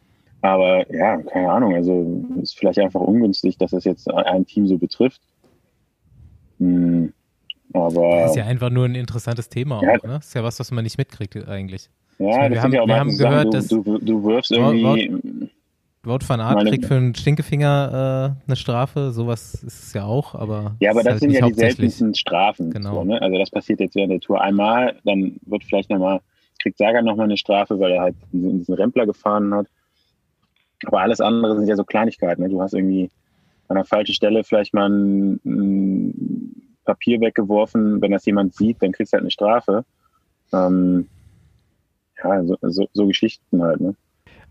Aber 0.43 0.93
ja, 0.93 1.17
keine 1.21 1.49
Ahnung. 1.49 1.73
Also 1.73 2.21
ist 2.41 2.57
vielleicht 2.59 2.77
einfach 2.79 2.99
ungünstig, 2.99 3.57
dass 3.57 3.71
es 3.73 3.85
jetzt 3.85 4.09
ein 4.11 4.45
Team 4.45 4.67
so 4.67 4.77
betrifft. 4.77 5.21
Hm, 6.59 7.13
aber 7.73 8.17
Das 8.21 8.31
ist 8.31 8.37
ja 8.37 8.45
einfach 8.45 8.69
nur 8.69 8.85
ein 8.85 8.95
interessantes 8.95 9.49
Thema 9.49 9.81
Ja. 9.81 9.91
auch, 9.97 10.03
ne? 10.03 10.13
Das 10.15 10.27
ist 10.27 10.33
ja 10.35 10.43
was, 10.43 10.59
was 10.59 10.69
man 10.71 10.83
nicht 10.83 10.97
mitkriegt 10.97 11.35
eigentlich. 11.47 11.89
ja, 12.19 12.25
meine, 12.27 12.41
wir 12.49 12.55
das 12.55 12.63
haben- 12.65 12.73
ja 12.73 12.81
auch 12.81 12.87
wir 12.87 12.99
haben 12.99 13.17
gehört, 13.17 13.53
du, 13.71 13.81
du, 13.83 13.97
du 13.99 14.23
wirfst 14.23 14.51
irgendwie. 14.51 15.49
Wout 16.05 16.19
van 16.27 16.39
Meine- 16.41 16.69
kriegt 16.69 16.85
für 16.85 16.95
einen 16.95 17.15
Stinkefinger 17.15 18.35
äh, 18.43 18.45
eine 18.49 18.55
Strafe. 18.57 19.11
Sowas 19.13 19.53
ist 19.63 19.83
es 19.85 19.93
ja 19.93 20.03
auch, 20.03 20.35
aber 20.35 20.75
Ja, 20.81 20.91
aber 20.91 21.01
das 21.03 21.11
halt 21.13 21.19
sind 21.21 21.31
ja 21.31 21.47
die 21.47 21.53
seltensten 21.53 22.13
Strafen. 22.15 22.71
Genau. 22.71 22.95
So, 22.95 23.03
ne? 23.05 23.21
Also 23.21 23.37
das 23.39 23.49
passiert 23.49 23.79
jetzt 23.79 23.95
während 23.95 24.11
der 24.11 24.19
Tour 24.19 24.41
einmal, 24.41 24.97
dann 25.05 25.37
wird 25.45 25.63
vielleicht 25.63 25.89
nochmal, 25.89 26.19
kriegt 26.61 26.77
Sagan 26.77 27.05
nochmal 27.05 27.27
eine 27.27 27.37
Strafe, 27.37 27.79
weil 27.79 27.93
er 27.93 28.01
halt 28.01 28.15
diesen 28.33 28.73
Rempler 28.75 29.05
gefahren 29.05 29.53
hat. 29.53 29.67
Aber 30.85 31.01
alles 31.01 31.21
andere 31.21 31.57
sind 31.57 31.67
ja 31.67 31.75
so 31.75 31.83
Kleinigkeiten. 31.83 32.43
Ne? 32.43 32.49
Du 32.49 32.61
hast 32.61 32.73
irgendwie 32.73 33.09
an 33.67 33.75
der 33.75 33.85
falschen 33.85 34.13
Stelle 34.13 34.43
vielleicht 34.43 34.73
mal 34.73 34.89
ein, 34.89 35.39
ein 35.45 36.63
Papier 36.85 37.19
weggeworfen. 37.21 38.01
Wenn 38.01 38.11
das 38.11 38.25
jemand 38.25 38.53
sieht, 38.55 38.81
dann 38.81 38.91
kriegst 38.91 39.13
du 39.13 39.15
halt 39.15 39.23
eine 39.23 39.31
Strafe. 39.31 39.85
Ähm, 40.51 41.07
ja, 42.23 42.43
so, 42.43 42.57
so, 42.61 42.87
so 42.93 43.07
Geschichten 43.07 43.61
halt. 43.61 43.81
Ne? 43.81 43.95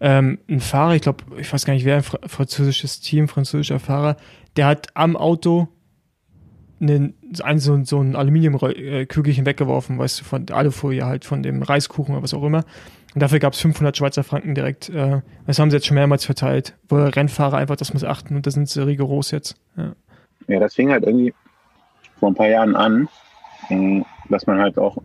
Ähm, 0.01 0.39
ein 0.49 0.61
Fahrer, 0.61 0.97
ich 0.97 1.03
glaube, 1.03 1.25
ich 1.39 1.53
weiß 1.53 1.65
gar 1.65 1.75
nicht 1.75 1.85
wer, 1.85 1.97
ein 1.97 2.03
Fra 2.03 2.19
französisches 2.27 3.01
Team, 3.01 3.29
französischer 3.29 3.79
Fahrer, 3.79 4.17
der 4.57 4.67
hat 4.67 4.89
am 4.95 5.17
Auto 5.17 5.69
einen, 6.81 7.15
ein, 7.43 7.61
so, 7.61 7.83
so 7.85 8.01
ein 8.01 8.17
Aluminiumkügelchen 8.17 9.47
weggeworfen, 9.47 9.99
weißt 9.99 10.21
du, 10.21 10.25
von 10.25 10.47
der 10.47 10.57
Alufolie 10.57 11.07
halt, 11.07 11.25
von 11.25 11.43
dem 11.43 11.63
Reiskuchen 11.63 12.15
oder 12.15 12.25
was 12.25 12.35
auch 12.35 12.43
immer. 12.43 12.65
Und 13.15 13.23
dafür 13.23 13.39
gab 13.39 13.53
es 13.53 13.61
500 13.61 13.97
Schweizer 13.97 14.25
Franken 14.25 14.55
direkt. 14.55 14.89
Äh, 14.89 15.21
das 15.47 15.59
haben 15.59 15.71
sie 15.71 15.77
jetzt 15.77 15.87
schon 15.87 15.97
mehrmals 15.97 16.25
verteilt, 16.25 16.77
wo 16.89 16.97
Rennfahrer 16.97 17.59
einfach 17.59 17.77
das 17.77 17.93
muss 17.93 18.05
achten 18.05 18.37
und 18.37 18.47
da 18.47 18.51
sind 18.51 18.69
sie 18.69 18.85
rigoros 18.85 19.31
jetzt. 19.31 19.57
Ja. 19.77 19.95
Ja, 20.49 20.61
das 20.61 20.75
fing 20.75 20.91
halt 20.91 21.05
irgendwie 21.05 21.33
vor 22.19 22.31
ein 22.31 22.35
paar 22.35 22.49
Jahren 22.49 22.75
an, 22.75 23.09
mh, 23.69 24.05
dass 24.29 24.47
man 24.47 24.59
halt 24.59 24.79
auch, 24.79 24.97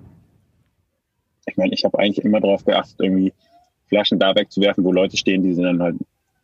ich 1.45 1.57
meine, 1.57 1.73
ich 1.73 1.83
habe 1.85 1.99
eigentlich 1.99 2.23
immer 2.25 2.39
darauf 2.39 2.65
geachtet, 2.65 2.95
irgendwie 2.99 3.33
Flaschen 3.87 4.19
da 4.19 4.35
wegzuwerfen, 4.35 4.83
wo 4.83 4.91
Leute 4.91 5.17
stehen, 5.17 5.43
die 5.43 5.53
sie 5.53 5.61
dann 5.61 5.81
halt 5.81 5.97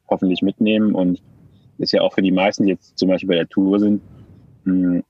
hoffentlich 0.10 0.42
mitnehmen 0.42 0.94
und 0.94 1.22
ist 1.78 1.92
ja 1.92 2.02
auch 2.02 2.14
für 2.14 2.22
die 2.22 2.32
meisten, 2.32 2.64
die 2.64 2.72
jetzt 2.72 2.98
zum 2.98 3.10
Beispiel 3.10 3.30
bei 3.30 3.36
der 3.36 3.50
Tour 3.50 3.80
sind, 3.80 4.02
mh, 4.66 5.02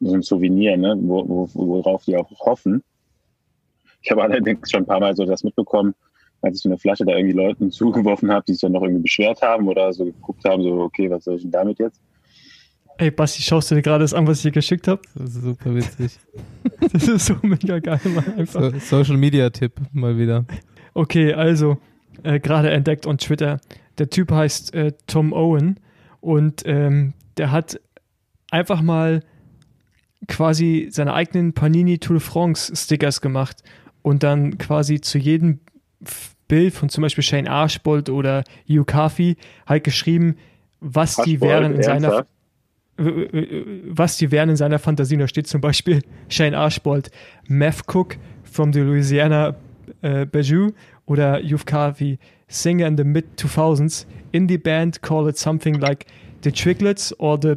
so 0.00 0.14
ein 0.14 0.22
Souvenir, 0.22 0.76
ne, 0.76 0.96
wo, 1.00 1.28
wo, 1.28 1.48
worauf 1.54 2.04
die 2.04 2.16
auch 2.16 2.30
hoffen. 2.40 2.82
Ich 4.02 4.10
habe 4.10 4.22
allerdings 4.22 4.70
schon 4.70 4.82
ein 4.82 4.86
paar 4.86 5.00
Mal 5.00 5.16
so 5.16 5.24
das 5.24 5.44
mitbekommen, 5.44 5.94
als 6.42 6.56
ich 6.56 6.62
so 6.62 6.68
eine 6.68 6.78
Flasche 6.78 7.04
da 7.04 7.16
irgendwie 7.16 7.36
Leuten 7.36 7.70
zugeworfen 7.70 8.30
habe, 8.30 8.44
die 8.46 8.52
sich 8.52 8.62
dann 8.62 8.72
noch 8.72 8.82
irgendwie 8.82 9.02
beschwert 9.02 9.42
haben 9.42 9.68
oder 9.68 9.92
so 9.92 10.04
geguckt 10.04 10.44
haben, 10.44 10.62
so, 10.62 10.80
okay, 10.80 11.10
was 11.10 11.24
soll 11.24 11.36
ich 11.36 11.42
denn 11.42 11.50
damit 11.50 11.78
jetzt? 11.78 12.00
Ey, 13.00 13.12
Basti, 13.12 13.42
schaust 13.42 13.70
du 13.70 13.76
dir 13.76 13.82
gerade 13.82 14.02
das 14.02 14.12
an, 14.12 14.26
was 14.26 14.38
ich 14.38 14.42
dir 14.44 14.50
geschickt 14.50 14.88
habe? 14.88 15.00
Das 15.14 15.36
ist 15.36 15.42
super 15.42 15.74
witzig. 15.74 16.18
Das 16.92 17.06
ist 17.06 17.26
so 17.26 17.34
mega 17.42 17.78
geil, 17.80 18.00
Mann. 18.04 18.38
Einfach. 18.38 18.72
So, 18.72 18.78
Social 18.78 19.16
Media 19.16 19.50
Tipp 19.50 19.72
mal 19.92 20.16
wieder. 20.16 20.44
Okay, 20.94 21.32
also, 21.32 21.78
äh, 22.22 22.40
gerade 22.40 22.70
entdeckt 22.70 23.06
on 23.06 23.18
Twitter. 23.18 23.60
Der 23.98 24.10
Typ 24.10 24.30
heißt 24.30 24.74
äh, 24.74 24.92
Tom 25.06 25.32
Owen 25.32 25.80
und 26.20 26.62
ähm, 26.66 27.14
der 27.36 27.52
hat 27.52 27.80
einfach 28.50 28.80
mal 28.80 29.22
quasi 30.26 30.88
seine 30.90 31.14
eigenen 31.14 31.52
Panini 31.52 31.98
Tour 31.98 32.16
de 32.16 32.24
France 32.24 32.74
Stickers 32.74 33.20
gemacht 33.20 33.62
und 34.08 34.22
dann 34.22 34.56
quasi 34.56 35.02
zu 35.02 35.18
jedem 35.18 35.60
Bild 36.48 36.72
von 36.72 36.88
zum 36.88 37.02
Beispiel 37.02 37.22
Shane 37.22 37.46
Archbold 37.46 38.08
oder 38.08 38.42
Hugh 38.66 38.84
Carthy 38.84 39.36
halt 39.66 39.84
geschrieben, 39.84 40.36
was 40.80 41.16
die 41.16 41.34
Archbold, 41.34 41.40
wären 41.42 41.74
in 41.74 41.82
seiner 41.82 42.26
was 42.96 44.16
die 44.16 44.32
wären 44.32 44.48
in 44.48 44.56
seiner 44.56 44.78
Fantasie. 44.78 45.18
Da 45.18 45.28
steht 45.28 45.46
zum 45.46 45.60
Beispiel 45.60 46.02
Shane 46.28 46.54
Archbold, 46.54 47.10
Meth 47.46 47.82
Cook 47.86 48.16
from 48.42 48.72
the 48.72 48.80
Louisiana 48.80 49.54
äh, 50.00 50.24
Bayou 50.24 50.72
oder 51.06 51.40
Youth 51.40 51.66
Carvey, 51.66 52.18
singer 52.48 52.86
in 52.86 52.96
the 52.96 53.04
mid-2000s, 53.04 54.06
indie 54.32 54.58
band, 54.58 55.02
call 55.02 55.28
it 55.28 55.36
something 55.36 55.74
like 55.74 56.06
the 56.42 56.50
Triglets 56.50 57.12
or 57.20 57.38
the 57.40 57.56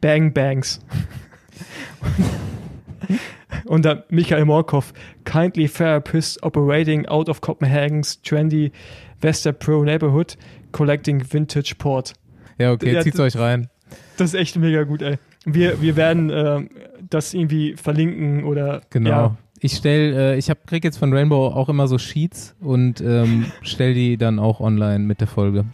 Bang 0.00 0.32
Bangs. 0.32 0.80
Und 3.66 3.84
dann 3.84 4.02
Michael 4.10 4.44
Morkov, 4.44 4.92
kindly 5.24 5.68
therapist 5.68 6.42
operating 6.42 7.06
out 7.06 7.28
of 7.28 7.40
Copenhagen's 7.40 8.20
trendy 8.22 8.72
Vesta 9.20 9.52
Pro 9.52 9.84
neighborhood, 9.84 10.36
collecting 10.72 11.22
vintage 11.32 11.74
port. 11.78 12.12
Ja, 12.58 12.72
okay, 12.72 12.92
Ja, 12.92 13.02
zieht's 13.02 13.18
euch 13.20 13.36
rein. 13.36 13.68
Das 14.16 14.34
ist 14.34 14.34
echt 14.34 14.56
mega 14.56 14.82
gut, 14.84 15.02
ey. 15.02 15.16
Wir, 15.44 15.80
wir 15.80 15.96
werden 15.96 16.30
ähm, 16.30 16.70
das 17.08 17.32
irgendwie 17.32 17.74
verlinken 17.76 18.44
oder. 18.44 18.82
Genau. 18.90 19.10
Ja, 19.10 19.36
Ich 19.60 19.72
stell, 19.76 20.12
äh, 20.14 20.36
ich 20.36 20.50
hab, 20.50 20.66
krieg 20.66 20.84
jetzt 20.84 20.98
von 20.98 21.12
Rainbow 21.12 21.46
auch 21.48 21.68
immer 21.68 21.88
so 21.88 21.96
Sheets 21.98 22.54
und 22.60 23.00
ähm, 23.00 23.46
stell 23.62 23.94
die 23.94 24.16
dann 24.18 24.38
auch 24.38 24.60
online 24.60 25.00
mit 25.00 25.20
der 25.20 25.28
Folge. 25.28 25.64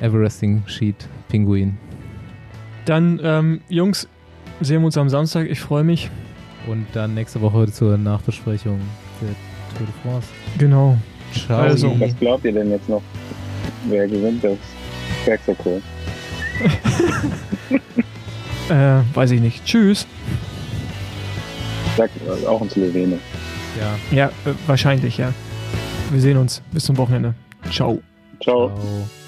Everesting 0.00 0.62
Sheet, 0.66 1.08
Pinguin. 1.28 1.78
dann, 2.84 3.20
ähm, 3.22 3.60
Jungs, 3.68 4.08
sehen 4.60 4.80
wir 4.80 4.86
uns 4.86 4.96
am 4.96 5.08
Samstag. 5.08 5.48
Ich 5.48 5.60
freue 5.60 5.84
mich. 5.84 6.10
Und 6.66 6.86
dann 6.92 7.14
nächste 7.14 7.40
Woche 7.40 7.70
zur 7.70 7.98
Nachbesprechung 7.98 8.80
der 9.20 9.34
Tour 9.76 9.86
de 9.86 9.94
France. 10.02 10.28
Genau. 10.58 10.96
Ciao. 11.32 11.60
Also. 11.60 11.98
Was 11.98 12.16
glaubt 12.18 12.44
ihr 12.44 12.52
denn 12.52 12.70
jetzt 12.70 12.88
noch? 12.88 13.02
Wer 13.88 14.06
gewinnt 14.06 14.44
das 14.44 14.58
Bergzirkel? 15.24 15.82
Äh, 18.68 19.02
weiß 19.14 19.32
ich 19.32 19.40
nicht. 19.40 19.64
Tschüss. 19.64 20.06
Sagt 21.96 22.12
äh, 22.26 22.46
auch 22.46 22.62
ein 22.62 22.70
Slowene. 22.70 23.18
Ja. 23.78 24.16
Ja, 24.16 24.26
äh, 24.28 24.54
wahrscheinlich, 24.66 25.18
ja. 25.18 25.32
Wir 26.10 26.20
sehen 26.20 26.36
uns. 26.38 26.62
Bis 26.72 26.84
zum 26.84 26.96
Wochenende. 26.96 27.34
Ciao. 27.70 28.00
Ciao. 28.40 28.70
Ciao. 28.70 29.21